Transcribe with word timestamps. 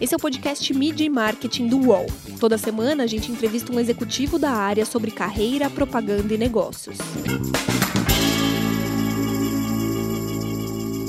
Esse 0.00 0.14
é 0.14 0.16
o 0.16 0.20
podcast 0.20 0.72
Media 0.72 1.04
e 1.04 1.10
Marketing 1.10 1.68
do 1.68 1.78
UOL. 1.78 2.06
Toda 2.38 2.56
semana 2.56 3.04
a 3.04 3.06
gente 3.06 3.30
entrevista 3.30 3.70
um 3.70 3.78
executivo 3.78 4.38
da 4.38 4.50
área 4.50 4.86
sobre 4.86 5.10
carreira, 5.10 5.68
propaganda 5.68 6.32
e 6.32 6.38
negócios. 6.38 6.96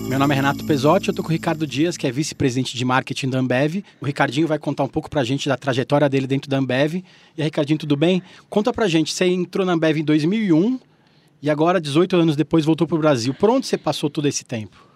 Meu 0.09 0.19
nome 0.19 0.33
é 0.33 0.35
Renato 0.35 0.65
Pesotti, 0.65 1.07
eu 1.07 1.13
estou 1.13 1.23
com 1.23 1.29
o 1.29 1.31
Ricardo 1.31 1.65
Dias, 1.65 1.95
que 1.95 2.05
é 2.05 2.11
vice-presidente 2.11 2.75
de 2.75 2.83
marketing 2.83 3.29
da 3.29 3.39
Ambev. 3.39 3.81
O 4.01 4.05
Ricardinho 4.05 4.46
vai 4.46 4.59
contar 4.59 4.83
um 4.83 4.89
pouco 4.89 5.09
para 5.09 5.21
a 5.21 5.23
gente 5.23 5.47
da 5.47 5.55
trajetória 5.55 6.09
dele 6.09 6.28
dentro 6.28 6.49
da 6.49 6.57
Ambev. 6.57 6.96
E 6.96 7.03
aí, 7.37 7.43
Ricardinho, 7.46 7.79
tudo 7.79 7.96
bem? 7.96 8.21
Conta 8.49 8.73
para 8.73 8.83
a 8.83 8.89
gente, 8.89 9.13
você 9.13 9.25
entrou 9.25 9.65
na 9.65 9.71
Ambev 9.71 9.99
em 9.99 10.03
2001 10.03 10.78
e 11.41 11.49
agora, 11.49 11.79
18 11.79 12.17
anos 12.17 12.35
depois, 12.35 12.65
voltou 12.65 12.85
para 12.85 12.97
o 12.97 12.99
Brasil. 12.99 13.33
Por 13.33 13.49
onde 13.49 13.67
você 13.67 13.78
passou 13.78 14.09
todo 14.09 14.28
esse 14.28 14.43
tempo? 14.43 14.90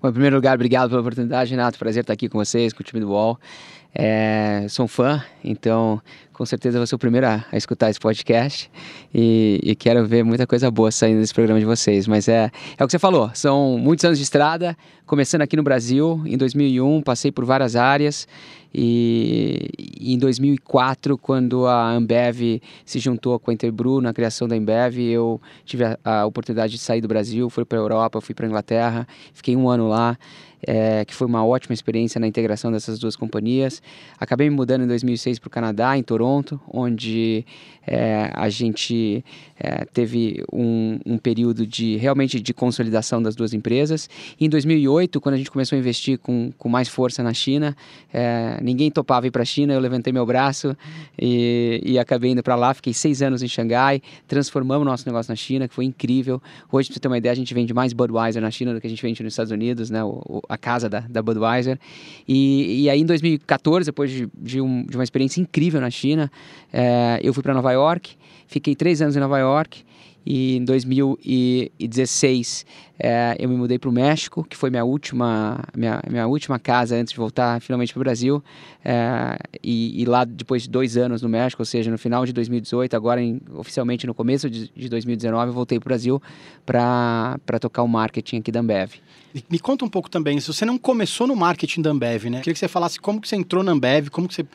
Bom, 0.00 0.10
em 0.10 0.12
primeiro 0.12 0.36
lugar, 0.36 0.54
obrigado 0.54 0.90
pela 0.90 1.00
oportunidade, 1.00 1.50
Renato. 1.50 1.78
Prazer 1.78 2.02
estar 2.02 2.12
aqui 2.12 2.28
com 2.28 2.38
vocês, 2.38 2.72
com 2.72 2.82
o 2.82 2.84
time 2.84 3.00
do 3.00 3.10
UOL. 3.10 3.38
É, 3.98 4.66
sou 4.68 4.84
um 4.84 4.88
fã, 4.88 5.24
então 5.42 6.02
com 6.30 6.44
certeza 6.44 6.76
vou 6.76 6.86
ser 6.86 6.94
o 6.94 6.98
primeiro 6.98 7.26
a, 7.26 7.42
a 7.50 7.56
escutar 7.56 7.88
esse 7.88 7.98
podcast 7.98 8.70
e, 9.14 9.58
e, 9.62 9.74
quero 9.74 10.06
ver 10.06 10.22
muita 10.22 10.46
coisa 10.46 10.70
boa 10.70 10.90
saindo 10.90 11.18
desse 11.18 11.32
programa 11.32 11.58
de 11.58 11.64
vocês. 11.64 12.06
Mas 12.06 12.28
é, 12.28 12.50
é 12.76 12.84
o 12.84 12.86
que 12.86 12.90
você 12.90 12.98
falou, 12.98 13.30
são 13.32 13.78
muitos 13.78 14.04
anos 14.04 14.18
de 14.18 14.24
estrada, 14.24 14.76
começando 15.06 15.40
aqui 15.40 15.56
no 15.56 15.62
Brasil, 15.62 16.22
em 16.26 16.36
2001, 16.36 17.00
passei 17.00 17.32
por 17.32 17.46
várias 17.46 17.74
áreas 17.74 18.28
e, 18.78 20.12
em 20.12 20.18
2004, 20.18 21.16
quando 21.16 21.66
a 21.66 21.92
Ambev 21.92 22.60
se 22.84 22.98
juntou 22.98 23.38
com 23.38 23.50
a 23.50 23.54
Interbrew 23.54 24.02
na 24.02 24.12
criação 24.12 24.46
da 24.46 24.54
Ambev, 24.54 24.98
eu 24.98 25.40
tive 25.64 25.84
a, 25.84 25.98
a 26.04 26.26
oportunidade 26.26 26.74
de 26.74 26.78
sair 26.78 27.00
do 27.00 27.08
Brasil, 27.08 27.48
fui 27.48 27.64
para 27.64 27.78
a 27.78 27.80
Europa, 27.80 28.20
fui 28.20 28.34
para 28.34 28.44
a 28.44 28.48
Inglaterra, 28.48 29.08
fiquei 29.32 29.56
um 29.56 29.66
ano 29.70 29.88
lá 29.88 30.18
é, 30.66 31.04
que 31.04 31.14
foi 31.14 31.26
uma 31.26 31.46
ótima 31.46 31.72
experiência 31.72 32.18
na 32.18 32.26
integração 32.26 32.72
dessas 32.72 32.98
duas 32.98 33.14
companhias. 33.14 33.80
Acabei 34.18 34.50
me 34.50 34.56
mudando 34.56 34.82
em 34.82 34.86
2006 34.88 35.38
para 35.38 35.46
o 35.46 35.50
Canadá, 35.50 35.96
em 35.96 36.02
Toronto, 36.02 36.60
onde 36.68 37.46
é, 37.86 38.30
a 38.34 38.48
gente 38.48 39.24
é, 39.58 39.84
teve 39.84 40.42
um, 40.52 40.98
um, 41.06 41.18
período 41.18 41.64
de 41.64 41.96
realmente 41.96 42.40
de 42.40 42.52
consolidação 42.52 43.22
das 43.22 43.36
duas 43.36 43.54
empresas. 43.54 44.10
E 44.40 44.44
em 44.44 44.48
2008, 44.48 45.20
quando 45.20 45.36
a 45.36 45.38
gente 45.38 45.50
começou 45.50 45.76
a 45.76 45.78
investir 45.78 46.18
com, 46.18 46.50
com 46.58 46.68
mais 46.68 46.88
força 46.88 47.22
na 47.22 47.32
China, 47.32 47.76
é, 48.12 48.58
ninguém 48.60 48.90
topava 48.90 49.26
ir 49.28 49.30
para 49.30 49.42
a 49.42 49.46
China, 49.46 49.72
eu 49.72 49.80
levantei 49.80 50.12
meu 50.12 50.26
braço 50.26 50.76
e, 51.16 51.80
e 51.84 51.98
acabei 51.98 52.32
indo 52.32 52.42
para 52.42 52.56
lá. 52.56 52.74
Fiquei 52.74 52.92
seis 52.92 53.22
anos 53.22 53.42
em 53.42 53.48
Xangai, 53.48 54.02
transformamos 54.26 54.84
nosso 54.84 55.06
negócio 55.06 55.30
na 55.30 55.36
China, 55.36 55.68
que 55.68 55.74
foi 55.74 55.84
incrível. 55.84 56.42
Hoje, 56.72 56.88
para 56.88 56.94
você 56.94 57.00
ter 57.00 57.08
uma 57.08 57.18
ideia, 57.18 57.32
a 57.32 57.36
gente 57.36 57.54
vende 57.54 57.72
mais 57.72 57.92
Budweiser 57.92 58.42
na 58.42 58.50
China 58.50 58.74
do 58.74 58.80
que 58.80 58.86
a 58.86 58.90
gente 58.90 59.02
vende 59.02 59.22
nos 59.22 59.32
Estados 59.32 59.52
Unidos, 59.52 59.90
né? 59.90 60.02
O, 60.02 60.42
a 60.48 60.55
casa 60.56 60.88
da, 60.88 61.00
da 61.00 61.22
Budweiser. 61.22 61.78
E, 62.26 62.82
e 62.84 62.90
aí, 62.90 63.00
em 63.00 63.06
2014, 63.06 63.86
depois 63.86 64.10
de, 64.10 64.28
de, 64.34 64.60
um, 64.60 64.84
de 64.84 64.96
uma 64.96 65.04
experiência 65.04 65.40
incrível 65.40 65.80
na 65.80 65.90
China, 65.90 66.30
é, 66.72 67.20
eu 67.22 67.32
fui 67.32 67.42
para 67.42 67.54
Nova 67.54 67.72
York, 67.72 68.16
fiquei 68.46 68.74
três 68.74 69.00
anos 69.02 69.16
em 69.16 69.20
Nova 69.20 69.38
York 69.38 69.84
e 70.26 70.56
em 70.56 70.64
2016 70.64 72.66
é, 72.98 73.36
eu 73.38 73.48
me 73.48 73.54
mudei 73.54 73.78
para 73.78 73.88
o 73.88 73.92
México, 73.92 74.42
que 74.42 74.56
foi 74.56 74.70
minha 74.70 74.84
última, 74.84 75.60
minha, 75.76 76.02
minha 76.10 76.26
última 76.26 76.58
casa 76.58 76.96
antes 76.96 77.12
de 77.12 77.18
voltar 77.18 77.60
finalmente 77.60 77.92
para 77.92 78.00
o 78.00 78.02
Brasil. 78.02 78.42
É, 78.84 79.38
e, 79.62 80.02
e, 80.02 80.04
lá, 80.04 80.24
depois 80.24 80.62
de 80.62 80.70
dois 80.70 80.96
anos 80.96 81.22
no 81.22 81.28
México, 81.28 81.62
ou 81.62 81.66
seja, 81.66 81.88
no 81.90 81.98
final 81.98 82.26
de 82.26 82.32
2018, 82.32 82.96
agora 82.96 83.22
em, 83.22 83.40
oficialmente 83.54 84.04
no 84.06 84.14
começo 84.14 84.50
de, 84.50 84.68
de 84.74 84.88
2019, 84.88 85.50
eu 85.50 85.54
voltei 85.54 85.78
para 85.78 85.86
o 85.86 85.90
Brasil 85.90 86.20
para 86.64 87.38
tocar 87.60 87.82
o 87.82 87.88
marketing 87.88 88.38
aqui 88.38 88.50
da 88.50 88.58
Ambev. 88.60 88.94
Me 89.50 89.58
conta 89.60 89.84
um 89.84 89.88
pouco 89.88 90.10
também, 90.10 90.40
se 90.40 90.48
você 90.48 90.64
não 90.64 90.78
começou 90.78 91.26
no 91.26 91.36
marketing 91.36 91.82
da 91.82 91.90
Ambev, 91.90 92.24
né? 92.24 92.38
Queria 92.38 92.54
que 92.54 92.58
você 92.58 92.68
falasse 92.68 92.98
como 92.98 93.20
que 93.20 93.28
você 93.28 93.36
entrou 93.36 93.62
na 93.62 93.72
Ambev, 93.72 94.08
como 94.08 94.26
que 94.26 94.34
você 94.34 94.46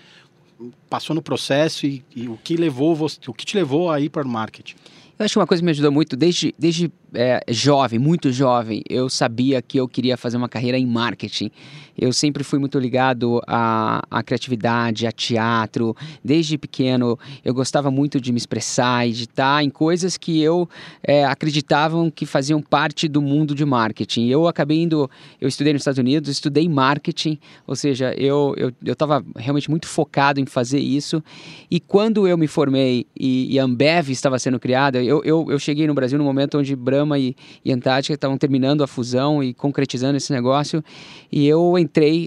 passou 0.89 1.15
no 1.15 1.21
processo 1.21 1.85
e, 1.85 2.03
e 2.15 2.27
o 2.27 2.37
que 2.43 2.55
levou 2.55 2.95
você, 2.95 3.19
o 3.27 3.33
que 3.33 3.45
te 3.45 3.55
levou 3.55 3.89
a 3.89 3.99
ir 3.99 4.09
para 4.09 4.25
o 4.25 4.29
marketing. 4.29 4.75
Eu 5.21 5.25
acho 5.25 5.33
que 5.33 5.39
uma 5.39 5.45
coisa 5.45 5.61
que 5.61 5.65
me 5.65 5.71
ajudou 5.71 5.91
muito, 5.91 6.17
desde, 6.17 6.51
desde 6.57 6.91
é, 7.13 7.43
jovem, 7.47 7.99
muito 7.99 8.31
jovem, 8.31 8.81
eu 8.89 9.07
sabia 9.07 9.61
que 9.61 9.79
eu 9.79 9.87
queria 9.87 10.17
fazer 10.17 10.35
uma 10.35 10.49
carreira 10.49 10.79
em 10.79 10.85
marketing. 10.85 11.51
Eu 12.01 12.11
sempre 12.11 12.43
fui 12.43 12.57
muito 12.57 12.79
ligado 12.79 13.39
à, 13.45 14.01
à 14.09 14.23
criatividade, 14.23 15.05
a 15.05 15.11
teatro. 15.11 15.95
Desde 16.25 16.57
pequeno, 16.57 17.17
eu 17.45 17.53
gostava 17.53 17.91
muito 17.91 18.19
de 18.19 18.31
me 18.31 18.39
expressar 18.39 19.07
e 19.07 19.11
de 19.11 19.23
estar 19.25 19.63
em 19.63 19.69
coisas 19.69 20.17
que 20.17 20.41
eu 20.41 20.67
é, 21.03 21.23
acreditavam 21.23 22.09
que 22.09 22.25
faziam 22.25 22.59
parte 22.59 23.07
do 23.07 23.21
mundo 23.21 23.53
de 23.53 23.63
marketing. 23.63 24.27
Eu 24.29 24.47
acabei 24.47 24.81
indo, 24.81 25.07
eu 25.39 25.47
estudei 25.47 25.73
nos 25.73 25.81
Estados 25.81 25.99
Unidos, 25.99 26.27
estudei 26.27 26.67
marketing, 26.67 27.37
ou 27.67 27.75
seja, 27.75 28.15
eu 28.15 28.55
estava 28.83 29.17
eu, 29.17 29.25
eu 29.35 29.41
realmente 29.41 29.69
muito 29.69 29.87
focado 29.87 30.39
em 30.39 30.45
fazer 30.47 30.79
isso. 30.79 31.23
E 31.69 31.79
quando 31.79 32.27
eu 32.27 32.35
me 32.35 32.47
formei 32.47 33.05
e, 33.15 33.53
e 33.53 33.59
a 33.59 33.63
Ambev 33.63 34.09
estava 34.09 34.39
sendo 34.39 34.59
criada, 34.59 35.03
eu, 35.03 35.21
eu, 35.23 35.45
eu 35.51 35.59
cheguei 35.59 35.85
no 35.85 35.93
Brasil 35.93 36.17
no 36.17 36.23
momento 36.23 36.57
onde 36.57 36.75
Brahma 36.75 37.19
e, 37.19 37.35
e 37.63 37.71
Antártica 37.71 38.15
estavam 38.15 38.39
terminando 38.39 38.83
a 38.83 38.87
fusão 38.87 39.43
e 39.43 39.53
concretizando 39.53 40.17
esse 40.17 40.33
negócio. 40.33 40.83
E 41.31 41.45
eu 41.45 41.77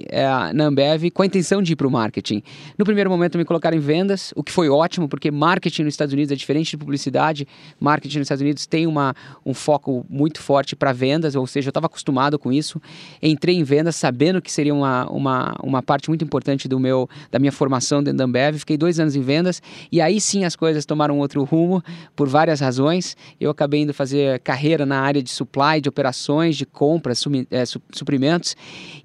é, 0.09 0.53
na 0.53 0.65
Ambev 0.65 1.11
com 1.13 1.23
a 1.23 1.27
intenção 1.27 1.63
de 1.63 1.73
ir 1.73 1.77
para 1.77 1.87
o 1.87 1.91
marketing. 1.91 2.43
No 2.77 2.85
primeiro 2.85 3.09
momento 3.09 3.39
me 3.39 3.45
colocaram 3.45 3.77
em 3.77 3.81
vendas, 3.81 4.33
o 4.37 4.43
que 4.43 4.53
foi 4.53 4.69
ótimo, 4.69 5.09
porque 5.09 5.31
marketing 5.31 5.85
nos 5.85 5.95
Estados 5.95 6.13
Unidos 6.13 6.33
é 6.33 6.37
diferente 6.37 6.71
de 6.71 6.77
publicidade. 6.77 7.47
Marketing 7.79 8.19
nos 8.19 8.27
Estados 8.27 8.43
Unidos 8.43 8.67
tem 8.67 8.87
uma, 8.87 9.15
um 9.45 9.55
foco 9.55 10.05
muito 10.09 10.41
forte 10.41 10.75
para 10.75 10.93
vendas, 10.93 11.35
ou 11.35 11.47
seja, 11.47 11.69
eu 11.69 11.71
estava 11.71 11.87
acostumado 11.87 12.39
com 12.39 12.53
isso. 12.53 12.81
Entrei 13.23 13.57
em 13.57 13.65
vendas 13.65 13.97
sabendo 13.97 14.43
que 14.43 14.51
seria 14.51 14.75
uma, 14.75 15.09
uma, 15.11 15.55
uma 15.63 15.83
parte 15.83 16.09
muito 16.09 16.25
importante 16.25 16.69
do 16.69 16.79
meu, 16.79 17.09
da 17.31 17.39
minha 17.39 17.53
formação 17.53 18.03
dentro 18.03 18.19
da 18.19 18.25
Ambev. 18.25 18.59
Fiquei 18.59 18.77
dois 18.77 18.99
anos 18.99 19.17
em 19.17 19.21
vendas 19.21 19.63
e 19.91 20.01
aí 20.01 20.21
sim 20.21 20.45
as 20.45 20.57
coisas 20.57 20.85
tomaram 20.85 21.19
outro 21.19 21.45
rumo 21.45 21.83
por 22.17 22.29
várias 22.29 22.61
razões. 22.61 23.17
Eu 23.41 23.51
acabei 23.51 23.83
indo 23.83 23.95
fazer 23.95 24.41
carreira 24.41 24.85
na 24.85 25.01
área 25.01 25.23
de 25.23 25.31
supply, 25.31 25.81
de 25.81 25.89
operações, 25.89 26.57
de 26.57 26.67
compras, 26.67 27.25
é, 27.51 27.65
suprimentos 27.93 28.57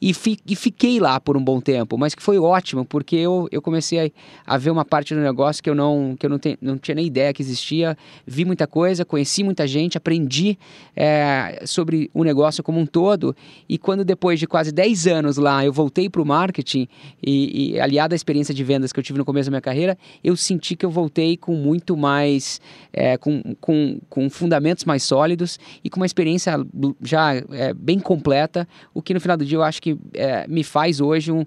e, 0.02 0.14
fi, 0.14 0.39
e, 0.46 0.56
fiquei 0.56 1.00
lá 1.00 1.20
por 1.20 1.38
um 1.38 1.44
bom 1.44 1.60
tempo, 1.60 1.98
mas 1.98 2.16
que 2.16 2.22
foi 2.22 2.38
ótimo 2.38 2.86
porque 2.86 3.16
eu, 3.16 3.48
eu 3.52 3.62
comecei 3.62 4.14
a, 4.46 4.56
a 4.56 4.58
ver 4.58 4.70
uma 4.72 4.86
parte 4.86 5.14
do 5.14 5.22
negócio 5.22 5.62
que 5.64 5.70
eu 5.70 5.76
não, 5.76 6.16
que 6.18 6.26
eu 6.26 6.30
não, 6.30 6.40
te, 6.40 6.58
não 6.62 6.78
tinha 6.78 6.96
nem 6.96 7.06
ideia 7.06 7.34
que 7.34 7.42
existia, 7.42 7.98
vi 8.26 8.46
muita 8.46 8.68
coisa, 8.68 9.06
conheci 9.06 9.44
muita 9.44 9.68
gente, 9.68 9.98
aprendi 9.98 10.58
é, 10.96 11.62
sobre 11.66 12.10
o 12.14 12.24
negócio 12.24 12.64
como 12.64 12.80
um 12.80 12.86
todo. 12.86 13.36
E 13.68 13.78
quando 13.78 14.04
depois 14.04 14.40
de 14.40 14.48
quase 14.48 14.72
10 14.72 15.08
anos 15.08 15.38
lá 15.38 15.64
eu 15.64 15.72
voltei 15.74 16.10
para 16.10 16.22
o 16.22 16.26
marketing 16.26 16.88
e, 17.22 17.74
e 17.74 17.80
aliado 17.80 18.14
à 18.14 18.16
experiência 18.16 18.54
de 18.54 18.64
vendas 18.64 18.92
que 18.92 19.00
eu 19.00 19.04
tive 19.04 19.20
no 19.20 19.26
começo 19.26 19.50
da 19.50 19.52
minha 19.52 19.62
carreira, 19.62 19.98
eu 20.24 20.36
senti 20.36 20.76
que 20.76 20.86
eu 20.86 20.92
voltei 20.92 21.38
com 21.38 21.56
muito 21.56 21.96
mais, 21.96 22.60
é, 22.92 23.18
com, 23.18 23.42
com, 23.60 24.00
com 24.10 24.30
fundamentos 24.30 24.86
mais 24.86 25.04
sólidos 25.04 25.60
e 25.84 25.90
com 25.90 26.00
uma 26.00 26.06
experiência 26.06 26.54
já 27.02 27.36
é, 27.36 27.74
bem 27.74 28.00
completa, 28.00 28.68
o 28.94 29.02
que 29.02 29.14
no 29.14 29.20
final 29.20 29.38
do 29.38 29.46
dia 29.46 29.58
eu 29.58 29.64
acho 29.64 29.82
que 29.82 29.98
é, 30.14 30.29
me 30.48 30.64
faz 30.64 31.00
hoje, 31.00 31.32
um, 31.32 31.46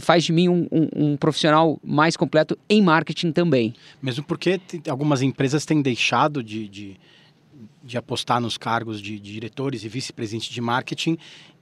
faz 0.00 0.24
de 0.24 0.32
mim 0.32 0.48
um, 0.48 0.66
um, 0.70 0.88
um, 0.96 1.16
profissional 1.16 1.78
mais 1.82 2.16
completo 2.16 2.58
em 2.68 2.82
marketing 2.82 3.32
também. 3.32 3.74
Mesmo 4.02 4.24
porque 4.24 4.60
algumas 4.88 5.22
empresas 5.22 5.64
têm 5.64 5.82
deixado 5.82 6.42
de, 6.42 6.68
de, 6.68 6.96
de 7.82 7.98
apostar 7.98 8.40
nos 8.40 8.56
cargos 8.56 9.00
de, 9.00 9.18
de 9.18 9.32
diretores 9.32 9.84
e 9.84 9.88
vice-presidentes 9.88 10.48
de 10.48 10.60
marketing 10.60 11.16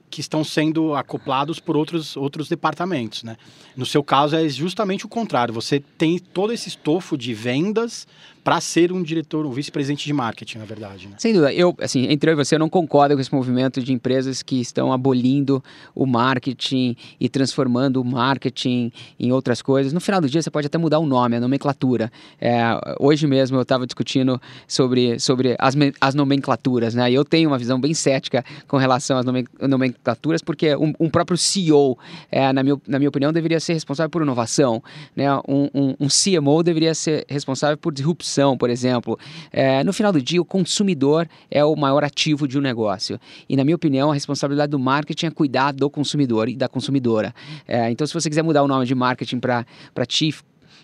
que 0.09 0.21
estão 0.21 0.43
sendo 0.43 0.95
acoplados 0.95 1.59
por 1.59 1.77
outros, 1.77 2.17
outros 2.17 2.49
departamentos, 2.49 3.23
né? 3.23 3.37
No 3.75 3.85
seu 3.85 4.03
caso 4.03 4.35
é 4.35 4.49
justamente 4.49 5.05
o 5.05 5.09
contrário. 5.09 5.53
Você 5.53 5.79
tem 5.79 6.17
todo 6.17 6.51
esse 6.51 6.67
estofo 6.67 7.17
de 7.17 7.33
vendas 7.33 8.07
para 8.49 8.59
ser 8.59 8.91
um 8.91 9.03
diretor, 9.03 9.45
um 9.45 9.51
vice-presidente 9.51 10.05
de 10.05 10.11
marketing, 10.11 10.57
na 10.57 10.65
verdade. 10.65 11.07
Né? 11.07 11.13
Sem 11.19 11.33
dúvida. 11.33 11.53
Eu, 11.53 11.75
assim, 11.79 12.07
entre 12.09 12.31
eu 12.31 12.33
e 12.33 12.35
você, 12.35 12.55
eu 12.55 12.59
não 12.59 12.67
concordo 12.67 13.13
com 13.13 13.21
esse 13.21 13.31
movimento 13.31 13.79
de 13.79 13.93
empresas 13.93 14.41
que 14.41 14.59
estão 14.59 14.91
abolindo 14.91 15.63
o 15.93 16.03
marketing 16.07 16.97
e 17.19 17.29
transformando 17.29 18.01
o 18.01 18.03
marketing 18.03 18.91
em 19.19 19.31
outras 19.31 19.61
coisas. 19.61 19.93
No 19.93 19.99
final 19.99 20.19
do 20.19 20.27
dia, 20.27 20.41
você 20.41 20.49
pode 20.49 20.65
até 20.65 20.79
mudar 20.79 20.97
o 20.97 21.05
nome, 21.05 21.35
a 21.35 21.39
nomenclatura. 21.39 22.11
É, 22.41 22.59
hoje 22.99 23.27
mesmo 23.27 23.55
eu 23.55 23.61
estava 23.61 23.85
discutindo 23.85 24.41
sobre, 24.67 25.19
sobre 25.19 25.55
as, 25.59 25.75
as 26.01 26.15
nomenclaturas, 26.15 26.95
né? 26.95 27.11
E 27.11 27.13
eu 27.13 27.23
tenho 27.23 27.51
uma 27.51 27.57
visão 27.59 27.79
bem 27.79 27.93
cética 27.93 28.43
com 28.67 28.77
relação 28.77 29.19
às 29.19 29.25
nomenclaturas, 29.61 30.41
porque 30.41 30.75
um, 30.75 30.91
um 30.99 31.07
próprio 31.07 31.37
CEO, 31.37 31.95
é, 32.31 32.51
na, 32.51 32.63
minha, 32.63 32.81
na 32.87 32.97
minha 32.97 33.09
opinião, 33.09 33.31
deveria 33.31 33.59
ser 33.59 33.73
responsável 33.73 34.09
por 34.09 34.23
inovação. 34.23 34.81
Né? 35.15 35.31
Um, 35.47 35.69
um, 35.71 35.95
um 35.99 36.07
CMO 36.07 36.63
deveria 36.63 36.95
ser 36.95 37.27
responsável 37.29 37.77
por 37.77 37.93
disrupção 37.93 38.38
por 38.57 38.69
exemplo. 38.69 39.17
É, 39.51 39.83
no 39.83 39.93
final 39.93 40.11
do 40.11 40.21
dia, 40.21 40.41
o 40.41 40.45
consumidor 40.45 41.27
é 41.49 41.63
o 41.63 41.75
maior 41.75 42.03
ativo 42.03 42.47
de 42.47 42.57
um 42.57 42.61
negócio. 42.61 43.19
E, 43.47 43.55
na 43.55 43.63
minha 43.63 43.75
opinião, 43.75 44.11
a 44.11 44.13
responsabilidade 44.13 44.71
do 44.71 44.79
marketing 44.79 45.27
é 45.27 45.31
cuidar 45.31 45.71
do 45.71 45.89
consumidor 45.89 46.49
e 46.49 46.55
da 46.55 46.67
consumidora. 46.67 47.33
É, 47.67 47.89
então, 47.89 48.05
se 48.05 48.13
você 48.13 48.29
quiser 48.29 48.43
mudar 48.43 48.63
o 48.63 48.67
nome 48.67 48.85
de 48.85 48.95
marketing 48.95 49.39
para 49.39 49.65
Chief 50.07 50.41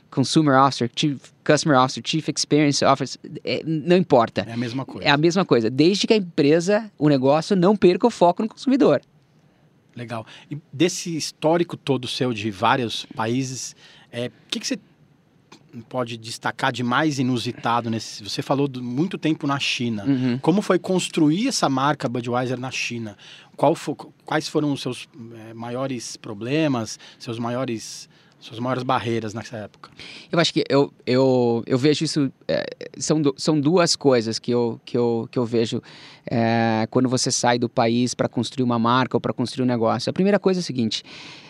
Consumer 0.09 0.55
Officer, 0.61 0.89
Chief 0.95 1.19
Customer 1.43 1.77
Officer, 1.77 2.01
Chief 2.05 2.27
Experience 2.29 2.83
Officer, 2.85 3.19
é, 3.43 3.61
não 3.65 3.97
importa. 3.97 4.45
É 4.47 4.53
a 4.53 4.57
mesma 4.57 4.85
coisa. 4.85 5.07
É 5.07 5.11
a 5.11 5.17
mesma 5.17 5.45
coisa. 5.45 5.69
Desde 5.69 6.07
que 6.07 6.13
a 6.13 6.17
empresa, 6.17 6.89
o 6.97 7.09
negócio, 7.09 7.55
não 7.55 7.75
perca 7.75 8.07
o 8.07 8.09
foco 8.09 8.41
no 8.41 8.49
consumidor. 8.49 9.01
Legal. 9.95 10.25
E 10.51 10.57
desse 10.71 11.15
histórico 11.15 11.77
todo 11.77 12.07
seu 12.07 12.33
de 12.33 12.51
vários 12.51 13.05
países, 13.15 13.75
o 14.11 14.15
é, 14.17 14.31
que, 14.49 14.59
que 14.59 14.67
você 14.67 14.77
pode 15.81 16.17
destacar 16.17 16.71
de 16.71 16.83
mais 16.83 17.19
inusitado 17.19 17.89
nesse? 17.89 18.23
Você 18.23 18.41
falou 18.41 18.67
de 18.67 18.81
muito 18.81 19.17
tempo 19.17 19.47
na 19.47 19.59
China. 19.59 20.05
Uhum. 20.05 20.39
Como 20.39 20.61
foi 20.61 20.79
construir 20.79 21.47
essa 21.47 21.69
marca 21.69 22.07
Budweiser 22.09 22.59
na 22.59 22.71
China? 22.71 23.17
For, 23.75 23.95
quais 24.25 24.47
foram 24.47 24.71
os 24.73 24.81
seus 24.81 25.07
é, 25.49 25.53
maiores 25.53 26.17
problemas, 26.17 26.99
seus 27.17 27.39
maiores 27.39 28.09
suas 28.45 28.59
maiores 28.59 28.83
barreiras 28.83 29.33
nessa 29.33 29.57
época? 29.57 29.89
Eu 30.31 30.39
acho 30.39 30.53
que 30.53 30.63
eu, 30.69 30.93
eu, 31.05 31.63
eu 31.65 31.77
vejo 31.77 32.05
isso. 32.05 32.31
É, 32.47 32.63
são, 32.97 33.21
são 33.37 33.59
duas 33.59 33.95
coisas 33.95 34.37
que 34.37 34.51
eu, 34.51 34.79
que 34.85 34.95
eu, 34.95 35.27
que 35.31 35.39
eu 35.39 35.45
vejo 35.45 35.81
é, 36.29 36.87
quando 36.91 37.09
você 37.09 37.31
sai 37.31 37.57
do 37.57 37.67
país 37.67 38.13
para 38.13 38.29
construir 38.29 38.63
uma 38.63 38.77
marca 38.77 39.17
ou 39.17 39.21
para 39.21 39.33
construir 39.33 39.63
um 39.63 39.67
negócio. 39.67 40.09
A 40.09 40.13
primeira 40.13 40.37
coisa 40.37 40.59
é 40.59 40.61
a 40.61 40.63
seguinte: 40.63 41.03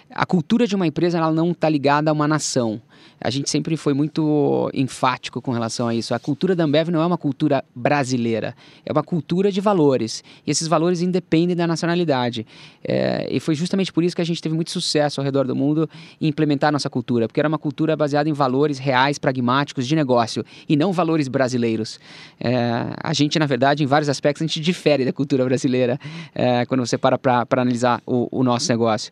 a 0.10 0.26
cultura 0.26 0.66
de 0.66 0.76
uma 0.76 0.88
empresa 0.88 1.18
ela 1.18 1.32
não 1.32 1.52
está 1.52 1.68
ligada 1.68 2.10
a 2.10 2.14
uma 2.14 2.28
nação 2.28 2.82
a 3.20 3.30
gente 3.30 3.50
sempre 3.50 3.76
foi 3.78 3.94
muito 3.94 4.70
enfático 4.74 5.42
com 5.42 5.52
relação 5.52 5.88
a 5.88 5.96
isso. 5.96 6.14
A 6.14 6.20
cultura 6.20 6.56
da 6.56 6.64
Ambev 6.64 6.90
não 6.90 7.02
é 7.02 7.06
uma 7.06 7.18
cultura 7.18 7.64
brasileira, 7.76 8.56
é 8.86 8.92
uma 8.92 9.04
cultura 9.04 9.52
de 9.52 9.60
valores. 9.62 10.24
E 10.46 10.52
esses 10.52 10.68
valores 10.68 11.02
independem 11.02 11.56
da 11.56 11.66
nacionalidade. 11.66 12.46
É, 12.84 13.28
e 13.30 13.40
foi 13.40 13.56
justamente 13.56 13.92
por 13.92 14.04
isso 14.04 14.16
que 14.16 14.22
a 14.22 14.26
gente 14.26 14.42
teve 14.42 14.54
muito 14.56 14.72
sucesso 14.72 15.20
ao 15.20 15.26
redor 15.26 15.48
do 15.48 15.56
mundo 15.56 15.90
em 16.22 16.28
implementar 16.28 16.72
nossa 16.72 16.90
cultura, 16.90 17.28
porque 17.28 17.40
era 17.40 17.50
uma 17.50 17.58
cultura 17.58 17.96
baseada 17.96 18.30
em 18.30 18.34
valores 18.34 18.78
reais, 18.78 19.18
pragmáticos, 19.18 19.88
de 19.88 19.96
negócio, 19.96 20.46
e 20.68 20.76
não 20.76 20.92
valores 20.92 21.28
brasileiros. 21.28 22.00
É, 22.40 22.54
a 23.02 23.14
gente, 23.14 23.40
na 23.40 23.46
verdade, 23.46 23.84
em 23.84 23.88
vários 23.88 24.10
aspectos, 24.10 24.42
a 24.42 24.48
gente 24.48 24.60
difere 24.60 25.04
da 25.04 25.14
cultura 25.14 25.44
brasileira 25.46 26.00
é, 26.34 26.66
quando 26.66 26.86
você 26.86 26.98
para 26.98 27.18
para 27.18 27.62
analisar 27.62 28.02
o, 28.06 28.28
o, 28.32 28.44
nosso 28.44 28.70
negócio. 28.72 29.12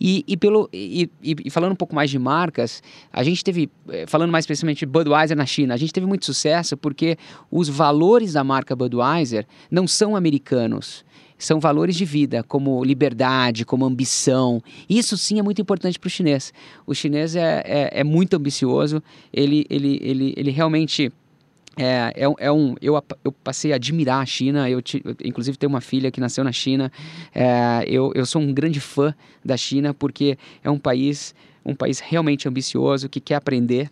E, 0.00 0.24
e 0.26 0.36
pelo, 0.36 0.68
e, 0.72 1.08
e 1.22 1.50
falando 1.50 1.72
um 1.72 1.76
pouco 1.76 1.94
mais 1.94 2.10
de 2.10 2.18
marcas, 2.18 2.82
a 3.12 3.22
gente 3.22 3.31
gente 3.32 3.44
teve, 3.44 3.70
eh, 3.88 4.06
falando 4.06 4.30
mais 4.30 4.44
especificamente 4.44 4.86
Budweiser 4.86 5.36
na 5.36 5.46
China, 5.46 5.74
a 5.74 5.76
gente 5.76 5.92
teve 5.92 6.06
muito 6.06 6.24
sucesso 6.24 6.76
porque 6.76 7.16
os 7.50 7.68
valores 7.68 8.32
da 8.34 8.44
marca 8.44 8.76
Budweiser 8.76 9.46
não 9.70 9.86
são 9.86 10.14
americanos 10.16 11.04
são 11.42 11.58
valores 11.58 11.96
de 11.96 12.04
vida, 12.04 12.42
como 12.42 12.84
liberdade, 12.84 13.64
como 13.64 13.84
ambição. 13.84 14.62
Isso 14.88 15.18
sim 15.18 15.38
é 15.38 15.42
muito 15.42 15.60
importante 15.60 15.98
para 15.98 16.06
o 16.06 16.10
chinês. 16.10 16.52
O 16.86 16.94
chinês 16.94 17.34
é, 17.34 17.62
é, 17.64 18.00
é, 18.00 18.04
muito 18.04 18.36
ambicioso, 18.36 19.02
ele, 19.32 19.66
ele, 19.68 19.98
ele, 20.02 20.34
ele 20.36 20.50
realmente. 20.50 21.12
É, 21.74 22.12
é, 22.14 22.34
é 22.38 22.52
um, 22.52 22.74
eu, 22.82 23.02
eu 23.24 23.32
passei 23.32 23.72
a 23.72 23.76
admirar 23.76 24.22
a 24.22 24.26
China, 24.26 24.68
eu, 24.68 24.78
eu 25.04 25.16
inclusive 25.24 25.56
tenho 25.56 25.70
uma 25.70 25.80
filha 25.80 26.10
que 26.10 26.20
nasceu 26.20 26.44
na 26.44 26.52
China. 26.52 26.92
É, 27.34 27.84
eu, 27.86 28.12
eu 28.14 28.26
sou 28.26 28.42
um 28.42 28.52
grande 28.52 28.78
fã 28.78 29.14
da 29.42 29.56
China 29.56 29.94
porque 29.94 30.36
é 30.62 30.70
um 30.70 30.78
país 30.78 31.34
um 31.64 31.74
país 31.74 32.00
realmente 32.00 32.48
ambicioso 32.48 33.08
que 33.08 33.20
quer 33.20 33.36
aprender 33.36 33.90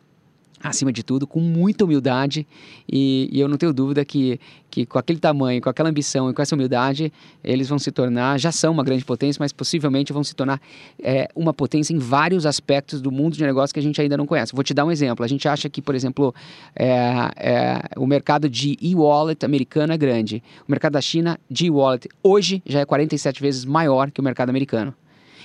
acima 0.62 0.92
de 0.92 1.02
tudo, 1.02 1.26
com 1.26 1.40
muita 1.40 1.84
humildade, 1.84 2.46
e, 2.90 3.28
e, 3.32 3.40
eu 3.40 3.48
não 3.48 3.56
tenho 3.56 3.72
dúvida 3.72 4.04
que, 4.04 4.38
que 4.70 4.84
com 4.84 4.98
aquele 4.98 5.18
tamanho, 5.18 5.60
com 5.60 5.70
aquela 5.70 5.88
ambição 5.88 6.28
e 6.28 6.34
com 6.34 6.42
essa 6.42 6.54
humildade, 6.54 7.10
eles 7.42 7.68
vão 7.68 7.78
se 7.78 7.90
tornar, 7.90 8.38
já 8.38 8.52
são 8.52 8.72
uma 8.72 8.84
grande 8.84 9.04
potência, 9.04 9.40
mas 9.40 9.52
possivelmente 9.52 10.12
vão 10.12 10.22
se 10.22 10.34
tornar 10.34 10.60
é, 11.02 11.28
uma 11.34 11.54
potência 11.54 11.94
em 11.94 11.98
vários 11.98 12.44
aspectos 12.44 13.00
do 13.00 13.10
mundo 13.10 13.36
de 13.36 13.42
negócio 13.42 13.72
que 13.72 13.80
a 13.80 13.82
gente 13.82 14.00
ainda 14.00 14.16
não 14.16 14.26
conhece. 14.26 14.52
Vou 14.54 14.62
te 14.62 14.74
dar 14.74 14.84
um 14.84 14.90
exemplo. 14.90 15.24
A 15.24 15.28
gente 15.28 15.48
acha 15.48 15.68
que, 15.70 15.80
por 15.80 15.94
exemplo, 15.94 16.34
é, 16.76 17.30
é, 17.36 17.80
o 17.96 18.06
mercado 18.06 18.48
de 18.48 18.76
e-wallet 18.82 19.44
americano 19.44 19.94
é 19.94 19.96
grande. 19.96 20.42
O 20.68 20.70
mercado 20.70 20.92
da 20.92 21.00
China 21.00 21.40
de 21.50 21.66
e-wallet 21.66 22.06
hoje 22.22 22.62
já 22.66 22.80
é 22.80 22.84
47 22.84 23.40
vezes 23.40 23.64
maior 23.64 24.10
que 24.10 24.20
o 24.20 24.24
mercado 24.24 24.50
americano. 24.50 24.94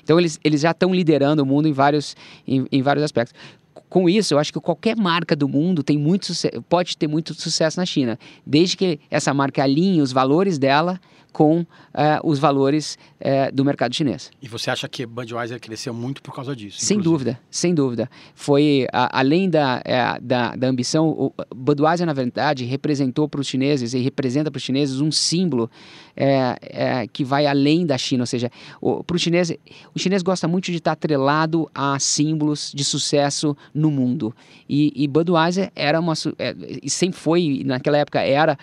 Então 0.05 0.17
eles, 0.17 0.39
eles 0.43 0.61
já 0.61 0.71
estão 0.71 0.93
liderando 0.93 1.43
o 1.43 1.45
mundo 1.45 1.67
em 1.67 1.73
vários, 1.73 2.15
em, 2.47 2.65
em 2.71 2.81
vários 2.81 3.03
aspectos 3.03 3.33
com 3.89 4.09
isso, 4.09 4.33
eu 4.33 4.39
acho 4.39 4.51
que 4.51 4.59
qualquer 4.59 4.95
marca 4.95 5.35
do 5.35 5.47
mundo 5.47 5.83
tem 5.83 5.97
muito 5.97 6.33
pode 6.67 6.97
ter 6.97 7.07
muito 7.07 7.33
sucesso 7.33 7.79
na 7.79 7.85
China, 7.85 8.19
desde 8.45 8.75
que 8.75 8.99
essa 9.09 9.33
marca 9.33 9.63
alinhe 9.63 10.01
os 10.01 10.11
valores 10.11 10.57
dela 10.57 10.99
com 11.35 11.59
uh, 11.59 11.65
os 12.23 12.39
valores 12.39 12.97
uh, 13.19 13.53
do 13.53 13.65
mercado 13.65 13.93
chinês. 13.93 14.31
E 14.41 14.47
você 14.47 14.71
acha 14.71 14.87
que 14.87 15.05
Budweiser 15.05 15.59
cresceu 15.59 15.93
muito 15.93 16.21
por 16.21 16.33
causa 16.33 16.55
disso? 16.55 16.79
Sem 16.79 16.97
inclusive? 16.97 17.25
dúvida, 17.25 17.39
sem 17.51 17.75
dúvida. 17.75 18.09
Foi, 18.33 18.87
a, 18.89 19.19
além 19.19 19.49
da, 19.49 19.81
é, 19.83 20.17
da, 20.21 20.55
da, 20.55 20.67
ambição, 20.67 21.09
o 21.09 21.33
Budweiser, 21.53 22.07
na 22.07 22.13
verdade, 22.13 22.63
representou 22.63 23.27
para 23.27 23.41
os 23.41 23.47
chineses 23.47 23.93
e 23.93 23.99
representa 23.99 24.49
para 24.49 24.57
os 24.57 24.63
chineses 24.63 25.01
um 25.01 25.11
símbolo 25.11 25.69
é, 26.15 26.57
é, 26.61 27.07
que 27.07 27.23
vai 27.23 27.45
além 27.45 27.85
da 27.85 27.97
China. 27.97 28.23
Ou 28.23 28.27
seja, 28.27 28.51
para 29.05 29.15
o 29.15 29.19
chinês, 29.19 29.51
o 29.93 29.99
chinês 29.99 30.23
gosta 30.23 30.47
muito 30.47 30.71
de 30.71 30.77
estar 30.77 30.93
atrelado 30.93 31.69
a 31.73 31.99
símbolos 31.99 32.71
de 32.73 32.83
sucesso 32.83 33.55
no 33.73 33.91
mundo. 33.91 34.33
E, 34.69 34.91
e 34.95 35.07
Budweiser 35.07 35.71
era 35.75 35.99
uma, 35.99 36.13
e 36.81 36.89
sempre 36.89 37.19
foi, 37.19 37.61
naquela 37.65 37.97
época, 37.97 38.21
era 38.21 38.57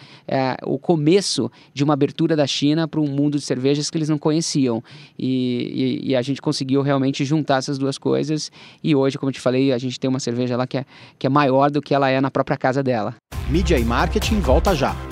o 0.64 0.78
começo 0.78 1.50
de 1.72 1.84
uma 1.84 1.94
abertura 1.94 2.34
da 2.34 2.46
China 2.46 2.62
China 2.62 2.86
para 2.86 3.00
um 3.00 3.08
mundo 3.08 3.38
de 3.38 3.44
cervejas 3.44 3.90
que 3.90 3.98
eles 3.98 4.08
não 4.08 4.18
conheciam. 4.18 4.82
E, 5.18 6.00
e, 6.02 6.10
e, 6.10 6.16
a 6.16 6.22
gente 6.22 6.40
conseguiu 6.40 6.82
realmente 6.82 7.24
juntar 7.24 7.58
essas 7.58 7.78
duas 7.78 7.98
coisas. 7.98 8.50
E 8.82 8.94
hoje, 8.94 9.18
como 9.18 9.30
eu 9.30 9.34
te 9.34 9.40
falei, 9.40 9.72
a 9.72 9.78
gente 9.78 9.98
tem 9.98 10.08
uma 10.08 10.20
cerveja 10.20 10.56
lá 10.56 10.66
que 10.66 10.78
é, 10.78 10.84
que 11.18 11.26
é 11.26 11.30
maior 11.30 11.70
do 11.70 11.80
que 11.80 11.94
ela 11.94 12.08
é 12.08 12.20
na 12.20 12.30
própria 12.30 12.56
casa 12.56 12.82
dela. 12.82 13.14
Mídia 13.48 13.78
e 13.78 13.84
marketing 13.84 14.40
volta 14.40 14.74
já. 14.74 15.11